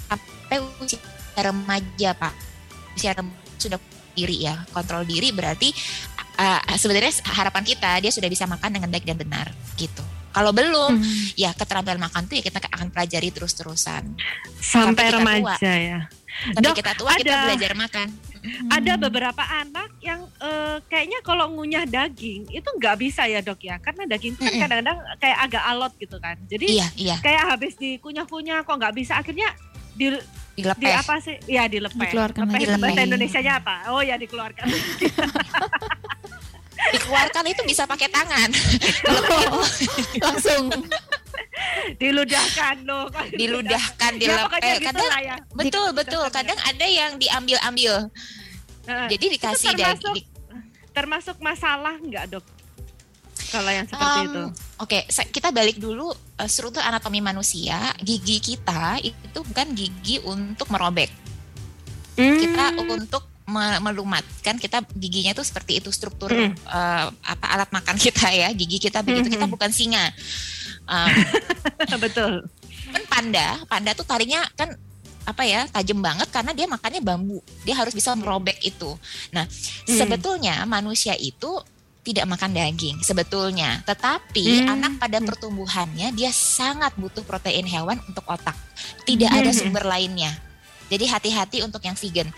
Sampai 0.09 0.57
usia 0.81 0.99
remaja, 1.37 2.17
Pak. 2.17 2.35
Usia 2.97 3.13
remaja 3.13 3.53
sudah 3.61 3.79
diri 4.17 4.49
ya, 4.49 4.65
kontrol 4.73 5.05
diri 5.05 5.29
berarti 5.29 5.69
uh, 6.37 6.77
sebenarnya 6.77 7.13
harapan 7.27 7.63
kita 7.63 7.91
dia 7.99 8.09
sudah 8.09 8.27
bisa 8.27 8.45
makan 8.45 8.71
dengan 8.71 8.89
baik 8.89 9.05
dan 9.05 9.17
benar 9.17 9.47
gitu. 9.75 10.05
Kalau 10.31 10.53
belum, 10.53 10.93
Hmm. 10.95 11.25
ya 11.33 11.49
keterampilan 11.51 11.97
makan 11.99 12.29
tuh 12.29 12.37
ya 12.37 12.45
kita 12.45 12.61
akan 12.61 12.93
pelajari 12.93 13.33
terus-terusan. 13.33 14.05
Sampai 14.55 15.09
kita 15.09 15.17
remaja 15.17 15.57
tua. 15.57 15.73
ya. 15.75 15.99
Sampai 16.47 16.61
Dok, 16.63 16.75
kita 16.77 16.93
tua 16.93 17.13
kita 17.17 17.25
ada- 17.27 17.45
belajar 17.49 17.73
makan. 17.75 18.09
Ada 18.71 18.95
beberapa 18.95 19.43
anak 19.43 19.99
yang 19.99 20.23
eh, 20.39 20.79
kayaknya 20.87 21.19
kalau 21.21 21.51
ngunyah 21.51 21.83
daging 21.83 22.47
itu 22.49 22.69
nggak 22.71 22.95
bisa 22.97 23.27
ya 23.27 23.43
dok 23.43 23.59
ya, 23.59 23.75
karena 23.81 24.07
daging 24.07 24.33
itu 24.33 24.43
kan 24.45 24.55
kadang-kadang 24.63 24.99
kayak 25.19 25.39
agak 25.41 25.63
alot 25.67 25.93
gitu 25.97 26.17
kan. 26.17 26.37
Jadi 26.47 26.79
Iya, 26.79 26.87
iya, 26.95 27.17
kayak 27.19 27.43
habis 27.49 27.75
dikunyah-kunyah 27.75 28.63
kok 28.63 28.71
nggak 28.73 28.95
bisa, 28.95 29.19
akhirnya 29.19 29.51
di, 29.93 30.15
di 30.55 30.63
dilepeh. 30.63 30.95
apa 30.95 31.19
sih? 31.19 31.35
Ya 31.49 31.67
dilepeh. 31.67 32.07
Dikeluarkan 32.07 32.45
Lepeh 32.47 32.61
itu 32.63 32.77
bahasa 32.79 33.01
Indonesianya 33.03 33.53
apa? 33.59 33.75
Oh 33.91 33.99
ya 33.99 34.15
dikeluarkan. 34.15 34.63
Dikeluarkan 36.77 37.45
itu 37.47 37.63
bisa 37.65 37.83
pakai 37.85 38.07
tangan. 38.07 38.51
Langsung 40.25 40.71
Diludahkan 41.97 42.77
loh. 42.85 43.09
Diludahkan, 43.31 44.13
Ya 44.19 44.45
pokoknya 44.45 44.61
dilepeh. 44.61 44.77
gitu 44.77 44.87
Kadang 44.93 45.09
lah 45.09 45.23
ya. 45.23 45.37
betul, 45.53 45.89
betul. 45.93 46.25
Kadang 46.29 46.59
ada 46.61 46.87
yang 46.87 47.17
diambil-ambil. 47.17 48.13
Heeh. 48.85 49.07
Jadi 49.09 49.25
dikasih 49.33 49.73
termasuk- 49.73 50.15
daging. 50.15 50.27
Termasuk 50.93 51.37
masalah 51.39 51.97
nggak 51.97 52.27
dok? 52.31 52.47
kalau 53.47 53.71
yang 53.71 53.87
seperti 53.87 54.19
Um, 54.19 54.27
itu? 54.27 54.43
Oke, 54.77 54.99
sa- 55.07 55.23
kita 55.25 55.49
balik 55.49 55.79
dulu 55.79 56.11
uh, 56.11 56.49
struktur 56.51 56.83
anatomi 56.83 57.21
manusia. 57.21 57.79
Gigi 57.97 58.43
kita 58.43 58.99
itu 58.99 59.39
bukan 59.39 59.71
gigi 59.71 60.19
untuk 60.21 60.67
merobek. 60.67 61.09
Hmm. 62.17 62.37
Kita 62.37 62.65
untuk 62.83 63.23
me- 63.47 63.81
melumat. 63.81 64.23
Kan 64.43 64.59
kita 64.59 64.83
giginya 64.93 65.33
itu 65.33 65.43
seperti 65.43 65.79
itu 65.79 65.91
struktur 65.91 66.29
Hmm. 66.29 66.53
uh, 66.67 67.09
apa 67.23 67.47
alat 67.49 67.71
makan 67.71 67.97
kita 67.97 68.27
ya. 68.29 68.51
Gigi 68.53 68.79
kita 68.79 69.01
begitu. 69.01 69.31
Kita 69.31 69.47
Hmm. 69.47 69.55
bukan 69.55 69.71
singa. 69.71 70.11
Um, 70.87 71.11
Betul. 72.05 72.47
kan 72.87 73.03
panda, 73.11 73.59
panda 73.67 73.91
tuh 73.93 74.07
taringnya 74.07 74.47
kan 74.55 74.71
apa 75.27 75.43
ya 75.43 75.67
tajam 75.67 75.99
banget 75.99 76.31
karena 76.31 76.55
dia 76.55 76.67
makannya 76.67 77.03
bambu. 77.03 77.43
Dia 77.63 77.75
harus 77.75 77.91
bisa 77.91 78.15
merobek 78.15 78.63
itu. 78.63 78.95
Nah, 79.31 79.43
Hmm. 79.43 79.99
sebetulnya 79.99 80.63
manusia 80.65 81.19
itu 81.19 81.59
tidak 82.07 82.31
makan 82.31 82.55
daging 82.55 83.03
sebetulnya, 83.03 83.83
tetapi 83.83 84.63
Hmm. 84.63 84.79
anak 84.79 85.03
pada 85.03 85.19
Hmm. 85.19 85.27
pertumbuhannya 85.27 86.15
dia 86.15 86.31
sangat 86.31 86.95
butuh 86.95 87.27
protein 87.27 87.67
hewan 87.67 87.99
untuk 88.07 88.23
otak. 88.31 88.55
Tidak 89.03 89.27
ada 89.27 89.51
Hmm. 89.51 89.59
sumber 89.59 89.83
lainnya. 89.83 90.31
Jadi 90.87 91.11
hati-hati 91.11 91.67
untuk 91.67 91.83
yang 91.83 91.99
vegan. 91.99 92.31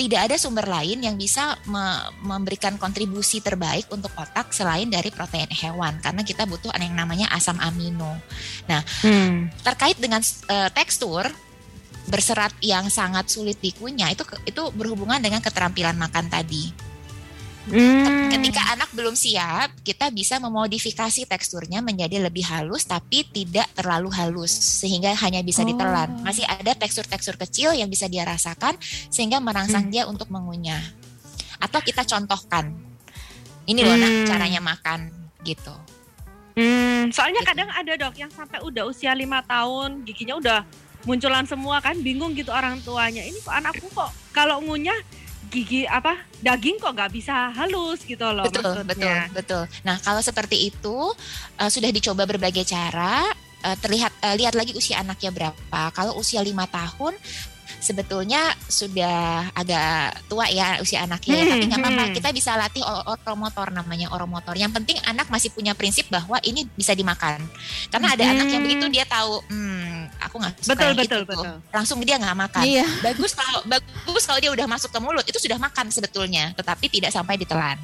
Tidak 0.00 0.16
ada 0.16 0.40
sumber 0.40 0.64
lain 0.64 1.04
yang 1.04 1.20
bisa 1.20 1.60
me- 1.68 2.08
memberikan 2.24 2.80
kontribusi 2.80 3.44
terbaik 3.44 3.84
untuk 3.92 4.08
otak 4.16 4.48
selain 4.48 4.88
dari 4.88 5.12
protein 5.12 5.52
hewan 5.52 6.00
karena 6.00 6.24
kita 6.24 6.48
butuh 6.48 6.72
yang 6.72 6.96
namanya 6.96 7.28
asam 7.36 7.60
amino. 7.60 8.16
Nah, 8.64 8.80
Hmm. 9.04 9.52
terkait 9.60 10.00
dengan 10.00 10.24
eh, 10.24 10.70
tekstur 10.72 11.28
berserat 12.08 12.56
yang 12.64 12.88
sangat 12.88 13.28
sulit 13.28 13.60
dikunyah 13.60 14.08
itu 14.16 14.24
itu 14.48 14.62
berhubungan 14.72 15.20
dengan 15.20 15.44
keterampilan 15.44 16.00
makan 16.00 16.32
tadi. 16.32 16.89
Hmm. 17.68 18.32
Ketika 18.32 18.72
anak 18.72 18.88
belum 18.96 19.12
siap, 19.12 19.84
kita 19.84 20.08
bisa 20.08 20.40
memodifikasi 20.40 21.28
teksturnya 21.28 21.84
menjadi 21.84 22.16
lebih 22.16 22.48
halus 22.48 22.88
tapi 22.88 23.28
tidak 23.28 23.68
terlalu 23.76 24.08
halus 24.16 24.48
sehingga 24.50 25.12
hanya 25.20 25.44
bisa 25.44 25.60
ditelan. 25.60 26.08
Oh. 26.08 26.24
Masih 26.24 26.48
ada 26.48 26.72
tekstur-tekstur 26.72 27.36
kecil 27.36 27.76
yang 27.76 27.92
bisa 27.92 28.08
dia 28.08 28.24
rasakan 28.24 28.80
sehingga 29.12 29.38
merangsang 29.44 29.86
Hmm. 29.86 29.92
dia 29.92 30.02
untuk 30.08 30.32
mengunyah. 30.32 30.80
Atau 31.60 31.84
kita 31.84 32.08
contohkan. 32.08 32.72
Ini 33.68 33.80
loh 33.84 33.96
nak 34.00 34.08
Hmm. 34.10 34.26
caranya 34.26 34.60
makan 34.64 35.00
gitu. 35.44 35.76
Hmm, 36.56 37.12
soalnya 37.12 37.44
Gitu. 37.44 37.50
kadang 37.54 37.70
ada 37.70 37.92
dok 37.94 38.14
yang 38.16 38.32
sampai 38.32 38.58
udah 38.64 38.88
usia 38.88 39.12
lima 39.14 39.44
tahun 39.44 40.02
giginya 40.02 40.34
udah 40.40 40.60
munculan 41.06 41.46
semua 41.46 41.80
kan 41.80 41.96
bingung 41.96 42.34
gitu 42.34 42.50
orang 42.52 42.76
tuanya 42.82 43.24
ini 43.24 43.38
kok 43.40 43.54
anakku 43.54 43.88
kok 43.88 44.10
kalau 44.34 44.60
ngunyah 44.60 44.96
gigi 45.50 45.82
apa 45.84 46.14
daging 46.38 46.78
kok 46.78 46.94
nggak 46.94 47.10
bisa 47.10 47.50
halus 47.52 48.06
gitu 48.06 48.22
loh 48.22 48.46
betul 48.46 48.86
betul 48.86 49.10
maksudnya. 49.10 49.18
betul 49.34 49.62
nah 49.82 49.96
kalau 49.98 50.22
seperti 50.22 50.70
itu 50.70 50.96
eh, 51.58 51.70
sudah 51.70 51.90
dicoba 51.90 52.24
berbagai 52.24 52.62
cara 52.64 53.26
eh, 53.66 53.76
terlihat 53.82 54.12
eh, 54.22 54.34
lihat 54.38 54.54
lagi 54.54 54.72
usia 54.72 55.02
anaknya 55.02 55.34
berapa 55.34 55.80
kalau 55.90 56.16
usia 56.16 56.40
lima 56.40 56.64
tahun 56.70 57.12
sebetulnya 57.80 58.38
sudah 58.62 59.48
agak 59.50 60.20
tua 60.28 60.46
ya 60.46 60.78
usia 60.78 61.02
anaknya 61.02 61.34
ya, 61.34 61.44
tapi 61.50 61.64
nggak 61.66 61.80
apa-apa 61.80 62.02
Hmm. 62.02 62.14
kita 62.14 62.28
bisa 62.30 62.52
latih 62.54 62.84
oromotor 62.84 63.68
namanya 63.70 64.08
oromotor 64.10 64.52
yang 64.52 64.68
penting 64.70 65.00
anak 65.02 65.26
masih 65.26 65.48
punya 65.48 65.72
prinsip 65.72 66.06
bahwa 66.06 66.36
ini 66.42 66.68
bisa 66.72 66.92
dimakan 66.92 67.40
karena 67.88 68.08
ada 68.12 68.24
anak 68.30 68.46
yang 68.46 68.62
begitu 68.62 68.84
dia 68.88 69.04
tahu 69.04 69.40
hmm 69.48 70.12
aku 70.20 70.36
nggak 70.36 70.54
suka 70.60 70.70
Betul, 70.70 70.86
yang 70.86 70.96
betul, 70.96 71.20
itu 71.20 71.26
tuh." 71.26 71.42
betul. 71.42 71.56
langsung 71.72 71.98
dia 72.00 72.16
nggak 72.16 72.36
makan 72.38 72.62
Iya. 72.62 72.86
bagus 73.00 73.32
kalau 73.32 73.60
bagus 73.64 74.22
kalau 74.24 74.38
dia 74.38 74.52
udah 74.52 74.66
masuk 74.68 74.90
ke 74.92 74.98
mulut 75.00 75.24
itu 75.24 75.38
sudah 75.40 75.56
makan 75.56 75.88
sebetulnya 75.88 76.52
tetapi 76.54 76.86
tidak 76.86 77.10
sampai 77.10 77.34
ditelan 77.34 77.80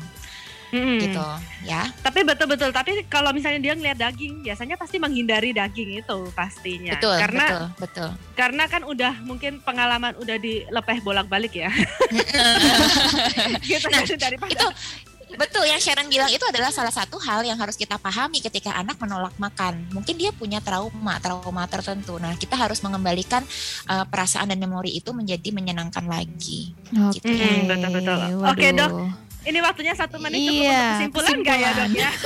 Mm-mm. 0.74 0.98
gitu 0.98 1.22
ya 1.66 1.86
Tapi 2.02 2.22
betul-betul. 2.22 2.70
Tapi 2.70 3.06
kalau 3.10 3.30
misalnya 3.34 3.58
dia 3.62 3.74
ngeliat 3.74 3.98
daging, 3.98 4.42
biasanya 4.46 4.74
pasti 4.78 4.96
menghindari 4.98 5.50
daging 5.50 5.98
itu 6.02 6.18
pastinya. 6.34 6.94
betul 6.98 7.16
karena 7.18 7.46
betul 7.46 7.66
betul 7.78 8.10
karena 8.36 8.64
kan 8.70 8.82
udah 8.86 9.14
mungkin 9.26 9.58
pengalaman 9.62 10.14
udah 10.18 10.36
dilepeh 10.38 10.98
bolak-balik 11.02 11.54
ya. 11.54 11.70
gitu 13.62 13.86
Nah, 13.92 14.02
kan, 14.02 14.18
daripada 14.18 14.52
itu 14.52 14.66
betul 15.36 15.66
yang 15.66 15.82
Sharon 15.82 16.06
bilang 16.06 16.30
itu 16.30 16.42
adalah 16.46 16.70
salah 16.70 16.94
satu 16.94 17.18
hal 17.18 17.42
yang 17.42 17.58
harus 17.58 17.74
kita 17.74 17.98
pahami 17.98 18.38
ketika 18.38 18.72
anak 18.78 18.96
menolak 19.02 19.34
makan 19.36 19.84
mungkin 19.90 20.14
dia 20.14 20.30
punya 20.30 20.62
trauma 20.62 21.18
trauma 21.18 21.66
tertentu 21.66 22.16
nah 22.22 22.32
kita 22.38 22.54
harus 22.54 22.78
mengembalikan 22.80 23.42
uh, 23.90 24.06
perasaan 24.06 24.48
dan 24.48 24.58
memori 24.62 24.94
itu 24.94 25.10
menjadi 25.10 25.50
menyenangkan 25.50 26.06
lagi 26.06 26.72
Oke, 27.10 27.20
Gitu. 27.20 27.26
Hmm, 27.26 27.66
betul, 27.66 27.90
betul. 27.90 28.18
Oke, 28.46 28.68
waduh. 28.70 28.70
Dok. 28.78 29.25
Ini 29.46 29.58
waktunya 29.62 29.94
satu 29.94 30.18
menit 30.18 30.42
cukup 30.42 30.62
Iya, 30.66 30.76
untuk 30.76 30.90
kesimpulan 30.98 31.36
nggak 31.40 31.56
ya 31.56 31.70
dok 31.72 31.88
ya? 31.94 32.10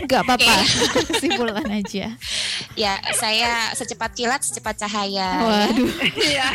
Gak 0.00 0.24
apa-apa, 0.24 0.54
kesimpulan 1.12 1.68
aja. 1.70 2.06
ya 2.72 2.92
saya 3.14 3.70
secepat 3.76 4.16
kilat 4.16 4.40
secepat 4.40 4.80
cahaya 4.80 5.12
ya. 5.12 5.30
Waduh. 5.44 5.92
Iya. 6.16 6.46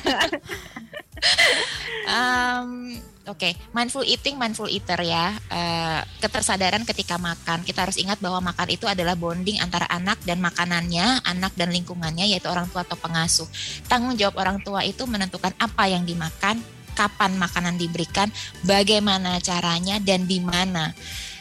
Um, 2.10 2.97
Oke, 3.26 3.58
mindful 3.74 4.06
eating, 4.06 4.38
mindful 4.38 4.70
eater 4.70 5.01
ya. 5.01 5.34
Eh, 5.49 6.01
ketersadaran 6.22 6.86
ketika 6.86 7.18
makan. 7.18 7.66
Kita 7.66 7.82
harus 7.82 7.97
ingat 7.97 8.22
bahwa 8.22 8.53
makan 8.53 8.70
itu 8.70 8.86
adalah 8.86 9.18
bonding 9.18 9.58
antara 9.58 9.89
anak 9.89 10.22
dan 10.30 10.38
makanannya, 10.38 11.26
anak 11.26 11.58
dan 11.58 11.74
lingkungannya, 11.74 12.30
yaitu 12.30 12.45
orang 12.45 12.70
tua 12.70 12.86
atau 12.86 12.93
pengasuh. 12.93 13.49
Tanggung 13.89 14.14
jawab 14.14 14.38
orang 14.38 14.62
tua 14.62 14.86
itu 14.86 15.10
menentukan 15.10 15.58
apa 15.58 15.89
yang 15.89 16.06
dimakan, 16.06 16.62
kapan 16.96 17.36
makanan 17.36 17.76
diberikan, 17.76 18.32
bagaimana 18.64 19.38
caranya, 19.43 20.00
dan 20.00 20.24
di 20.26 20.39
mana. 20.39 20.96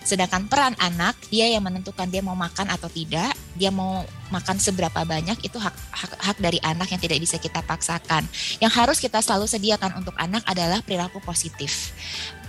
Sedangkan 0.05 0.45
peran 0.53 0.77
anak, 0.77 1.17
dia 1.33 1.49
yang 1.49 1.65
menentukan 1.65 2.05
dia 2.13 2.21
mau 2.21 2.37
makan 2.37 2.69
atau 2.69 2.93
tidak, 2.93 3.33
dia 3.57 3.73
mau 3.73 4.05
makan 4.29 4.61
seberapa 4.61 5.01
banyak, 5.01 5.41
itu 5.41 5.57
hak, 5.57 5.73
hak, 5.73 6.13
hak 6.21 6.39
dari 6.45 6.61
anak 6.61 6.93
yang 6.93 7.01
tidak 7.01 7.17
bisa 7.25 7.41
kita 7.41 7.65
paksakan. 7.65 8.29
Yang 8.61 8.73
harus 8.77 8.99
kita 9.01 9.25
selalu 9.25 9.49
sediakan 9.49 9.97
untuk 9.97 10.13
anak 10.21 10.45
adalah 10.45 10.85
perilaku 10.85 11.25
positif. 11.25 11.97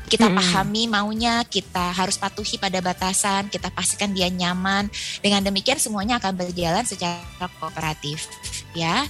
Kita 0.05 0.29
Hmm. 0.29 0.37
pahami 0.37 0.85
maunya, 0.85 1.41
kita 1.47 1.95
harus 1.95 2.19
patuhi 2.19 2.61
pada 2.61 2.77
batasan, 2.83 3.49
kita 3.49 3.73
pastikan 3.73 4.13
dia 4.13 4.29
nyaman. 4.29 4.85
Dengan 5.23 5.41
demikian 5.41 5.81
semuanya 5.81 6.21
akan 6.21 6.35
berjalan 6.35 6.85
secara 6.85 7.23
kooperatif, 7.57 8.29
ya. 8.77 9.07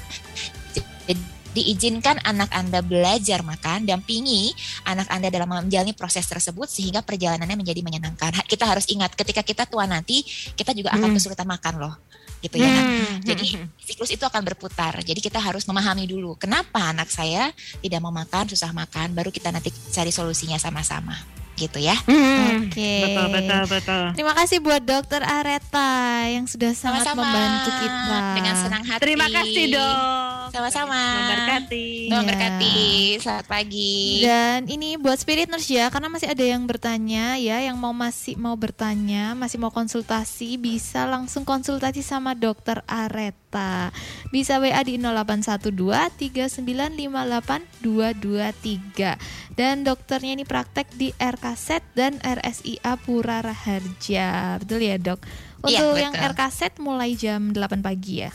Diizinkan 1.55 2.19
anak 2.19 2.51
Anda 2.51 2.83
belajar 2.83 3.39
makan, 3.39 3.87
dampingi 3.87 4.51
anak 4.83 5.07
Anda 5.07 5.31
dalam 5.31 5.47
menjalani 5.47 5.95
proses 5.95 6.27
tersebut 6.27 6.67
sehingga 6.67 6.99
perjalanannya 6.99 7.55
menjadi 7.55 7.79
menyenangkan. 7.79 8.43
Kita 8.43 8.67
harus 8.67 8.83
ingat 8.91 9.15
ketika 9.15 9.39
kita 9.39 9.63
tua 9.63 9.87
nanti, 9.87 10.27
kita 10.51 10.75
juga 10.75 10.91
akan 10.91 11.07
Hmm. 11.09 11.15
kesulitan 11.15 11.47
makan 11.47 11.73
loh. 11.79 11.95
Gitu 12.43 12.59
ya. 12.59 12.67
Hmm. 12.69 13.23
Jadi 13.23 13.55
siklus 13.79 14.11
itu 14.11 14.21
akan 14.21 14.43
berputar. 14.43 14.99
Jadi 14.99 15.17
kita 15.17 15.39
harus 15.39 15.63
memahami 15.65 16.05
dulu 16.05 16.35
kenapa 16.35 16.91
anak 16.91 17.07
saya 17.07 17.49
tidak 17.79 18.03
mau 18.03 18.11
makan, 18.11 18.51
susah 18.51 18.69
makan, 18.69 19.15
baru 19.15 19.31
kita 19.31 19.49
nanti 19.49 19.71
cari 19.71 20.11
solusinya 20.11 20.59
sama-sama. 20.59 21.15
Gitu 21.55 21.79
ya. 21.79 21.95
Hmm. 22.03 22.67
Oke. 22.67 22.93
Betul 23.07 23.25
betul 23.31 23.61
betul. 23.71 24.03
Terima 24.13 24.33
kasih 24.35 24.59
buat 24.59 24.83
Dokter 24.83 25.23
Areta 25.23 26.27
yang 26.27 26.45
sudah 26.45 26.75
sangat 26.75 27.07
Sama-sama. 27.07 27.23
membantu 27.31 27.69
kita. 27.79 28.19
Dengan 28.35 28.55
senang 28.59 28.83
hati. 28.83 29.01
Terima 29.01 29.27
kasih 29.31 29.63
dok. 29.71 30.24
Sama-sama. 30.55 30.95
Memberkati. 31.19 32.07
Iya. 32.07 32.23
berkati. 32.23 32.79
Selamat 33.19 33.47
pagi. 33.51 34.23
Dan 34.23 34.71
ini 34.71 34.95
buat 34.95 35.19
Spirit 35.19 35.51
Nurse 35.51 35.67
ya, 35.67 35.91
karena 35.91 36.07
masih 36.07 36.31
ada 36.31 36.39
yang 36.47 36.63
bertanya 36.63 37.35
ya, 37.35 37.59
yang 37.59 37.75
mau 37.75 37.91
masih 37.91 38.39
mau 38.39 38.55
bertanya, 38.55 39.35
masih 39.35 39.59
mau 39.59 39.67
konsultasi, 39.67 40.55
bisa 40.55 41.03
langsung 41.11 41.43
konsultasi 41.43 41.99
sama 41.99 42.39
Dokter 42.39 42.79
Areta. 42.87 43.91
Bisa 44.31 44.55
WA 44.63 44.79
di 44.87 44.95
0812 44.95 45.75
3958 46.23 47.83
223. 47.83 49.59
Dan 49.59 49.83
dokternya 49.83 50.39
ini 50.39 50.47
praktek 50.47 50.87
di 50.95 51.11
RKZ 51.19 51.83
dan 51.99 52.15
RSIA 52.23 52.95
Pura 53.03 53.43
Raharja. 53.43 54.55
Betul 54.63 54.87
ya, 54.87 54.95
Dok? 54.95 55.19
Iya, 55.67 55.83
Untuk 55.83 55.99
yang 55.99 56.15
betul. 56.15 56.31
RKZ 56.31 56.59
mulai 56.79 57.11
jam 57.19 57.51
8 57.51 57.83
pagi 57.83 58.23
ya. 58.23 58.31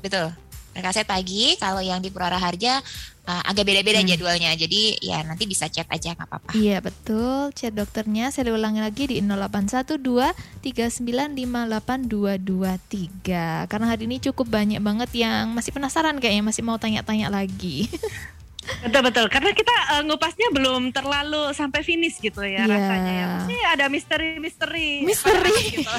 Betul. 0.00 0.41
Mereka 0.72 0.88
saya 0.92 1.06
pagi, 1.06 1.56
kalau 1.60 1.84
yang 1.84 2.00
di 2.00 2.08
Purara 2.08 2.40
Harja 2.40 2.80
uh, 3.28 3.42
agak 3.46 3.68
beda-beda 3.68 4.00
Hmm. 4.02 4.08
jadwalnya. 4.08 4.50
Jadi 4.56 4.98
ya 4.98 5.22
nanti 5.22 5.46
bisa 5.46 5.68
chat 5.70 5.86
aja 5.86 6.16
nggak 6.16 6.28
apa-apa. 6.28 6.50
Iya 6.58 6.82
betul, 6.82 7.52
chat 7.54 7.72
dokternya 7.76 8.32
saya 8.34 8.50
ulangi 8.50 8.80
lagi 8.82 9.04
di 9.08 9.20
0812 9.22 10.34
3958 10.64 12.08
223. 12.08 13.70
Karena 13.70 13.86
hari 13.86 14.02
ini 14.10 14.16
cukup 14.18 14.46
banyak 14.50 14.80
banget 14.82 15.10
yang 15.14 15.54
masih 15.54 15.70
penasaran 15.70 16.18
kayaknya 16.18 16.44
masih 16.44 16.62
mau 16.66 16.80
tanya-tanya 16.80 17.30
lagi. 17.30 17.86
Betul 18.62 19.02
betul. 19.02 19.26
Karena 19.26 19.50
kita 19.50 19.74
eh, 19.92 20.02
ngupasnya 20.06 20.48
belum 20.50 20.82
terlalu 20.90 21.50
sampai 21.50 21.82
finish 21.82 22.18
gitu 22.18 22.40
ya 22.40 22.62
Iya. 22.62 22.70
rasanya 22.70 23.12
ya. 23.12 23.26
Masih 23.42 23.60
ada 23.66 23.86
misteri-misteri. 23.88 24.90
Misteri. 25.02 25.56
Gitu. 25.76 25.90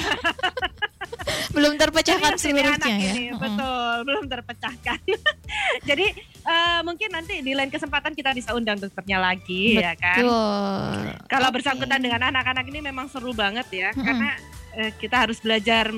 Belum 1.53 1.77
terpecahkan 1.77 2.33
seluruhnya 2.35 2.89
ya. 2.89 3.13
ini, 3.13 3.29
Mm-mm. 3.29 3.37
betul, 3.37 3.95
belum 4.03 4.25
terpecahkan. 4.25 4.99
Jadi 5.89 6.07
eh, 6.41 6.79
mungkin 6.81 7.09
nanti 7.13 7.39
di 7.39 7.53
lain 7.53 7.69
kesempatan 7.69 8.11
kita 8.11 8.33
bisa 8.33 8.51
undang 8.51 8.81
dokternya 8.81 9.21
lagi 9.21 9.77
ya 9.77 9.93
kan. 9.93 10.17
Betul. 10.17 10.97
Kalau 11.29 11.47
Oke. 11.47 11.55
bersangkutan 11.55 12.01
dengan 12.01 12.33
anak-anak 12.33 12.65
ini 12.65 12.79
memang 12.81 13.05
seru 13.07 13.31
banget 13.31 13.67
ya, 13.69 13.89
Mm-mm. 13.93 14.03
karena 14.03 14.29
eh, 14.73 14.91
kita 14.97 15.15
harus 15.21 15.37
belajar 15.37 15.93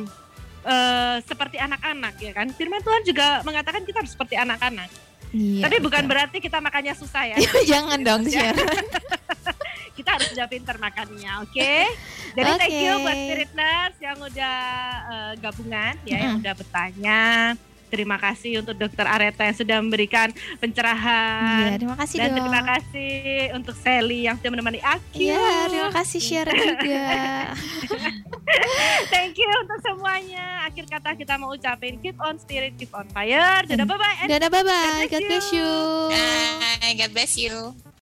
eh, 0.66 1.18
seperti 1.24 1.58
anak-anak 1.58 2.14
ya 2.20 2.32
kan. 2.36 2.48
Firman 2.52 2.84
Tuhan 2.84 3.02
juga 3.08 3.40
mengatakan 3.42 3.82
kita 3.88 4.04
harus 4.04 4.12
seperti 4.12 4.36
anak-anak. 4.36 4.90
Iya, 5.36 5.68
Tapi 5.68 5.76
bukan 5.84 6.08
betul. 6.08 6.12
berarti 6.16 6.38
kita 6.40 6.58
makannya 6.64 6.96
susah 6.96 7.24
ya. 7.28 7.38
Jangan 7.76 8.00
dong, 8.00 8.24
Ya. 8.24 8.56
Sharon. 8.56 8.86
kita 10.00 10.10
harus 10.16 10.30
udah 10.32 10.48
pinter 10.48 10.76
makannya, 10.76 11.32
oke? 11.44 11.72
Jadi 12.36 12.52
thank 12.56 12.76
you 12.76 12.94
buat 13.00 13.16
Spirit 13.16 13.52
Nurse 13.52 14.00
yang 14.00 14.18
udah 14.20 14.58
eh, 15.08 15.34
gabungan 15.40 15.94
ya, 16.04 16.18
yang 16.20 16.32
Mm-mm. 16.36 16.44
udah 16.44 16.54
bertanya. 16.56 17.22
Terima 17.86 18.18
kasih 18.18 18.66
untuk 18.66 18.76
Dokter 18.76 19.06
Areta 19.06 19.46
yang 19.46 19.58
sudah 19.58 19.78
memberikan 19.80 20.34
pencerahan. 20.58 21.74
Iya, 21.74 21.78
terima 21.80 21.96
kasih 21.96 22.18
Dan 22.18 22.28
dong. 22.28 22.38
terima 22.42 22.62
kasih 22.66 23.12
untuk 23.54 23.76
Sally 23.78 24.20
yang 24.26 24.36
sudah 24.42 24.52
menemani 24.52 24.80
Aki. 24.82 25.30
Iya, 25.32 25.48
terima 25.70 25.92
kasih 25.94 26.20
Sharon 26.20 26.56
juga. 26.56 27.06
Thank 29.14 29.38
you 29.38 29.50
untuk 29.62 29.80
semuanya. 29.82 30.66
Akhir 30.66 30.86
kata 30.86 31.18
kita 31.18 31.38
mau 31.38 31.54
ucapin 31.54 31.98
keep 32.02 32.18
on 32.22 32.38
spirit, 32.38 32.78
keep 32.78 32.94
on 32.94 33.06
fire. 33.10 33.66
Dadah 33.66 33.86
bye 33.86 33.98
bye. 33.98 34.26
Dadah, 34.26 34.50
bye-bye. 34.50 35.06
God 35.10 35.24
bless 35.26 35.50
you. 35.54 35.70
Bye, 36.12 36.94
God 36.98 37.12
bless 37.14 37.34
you. 37.38 37.86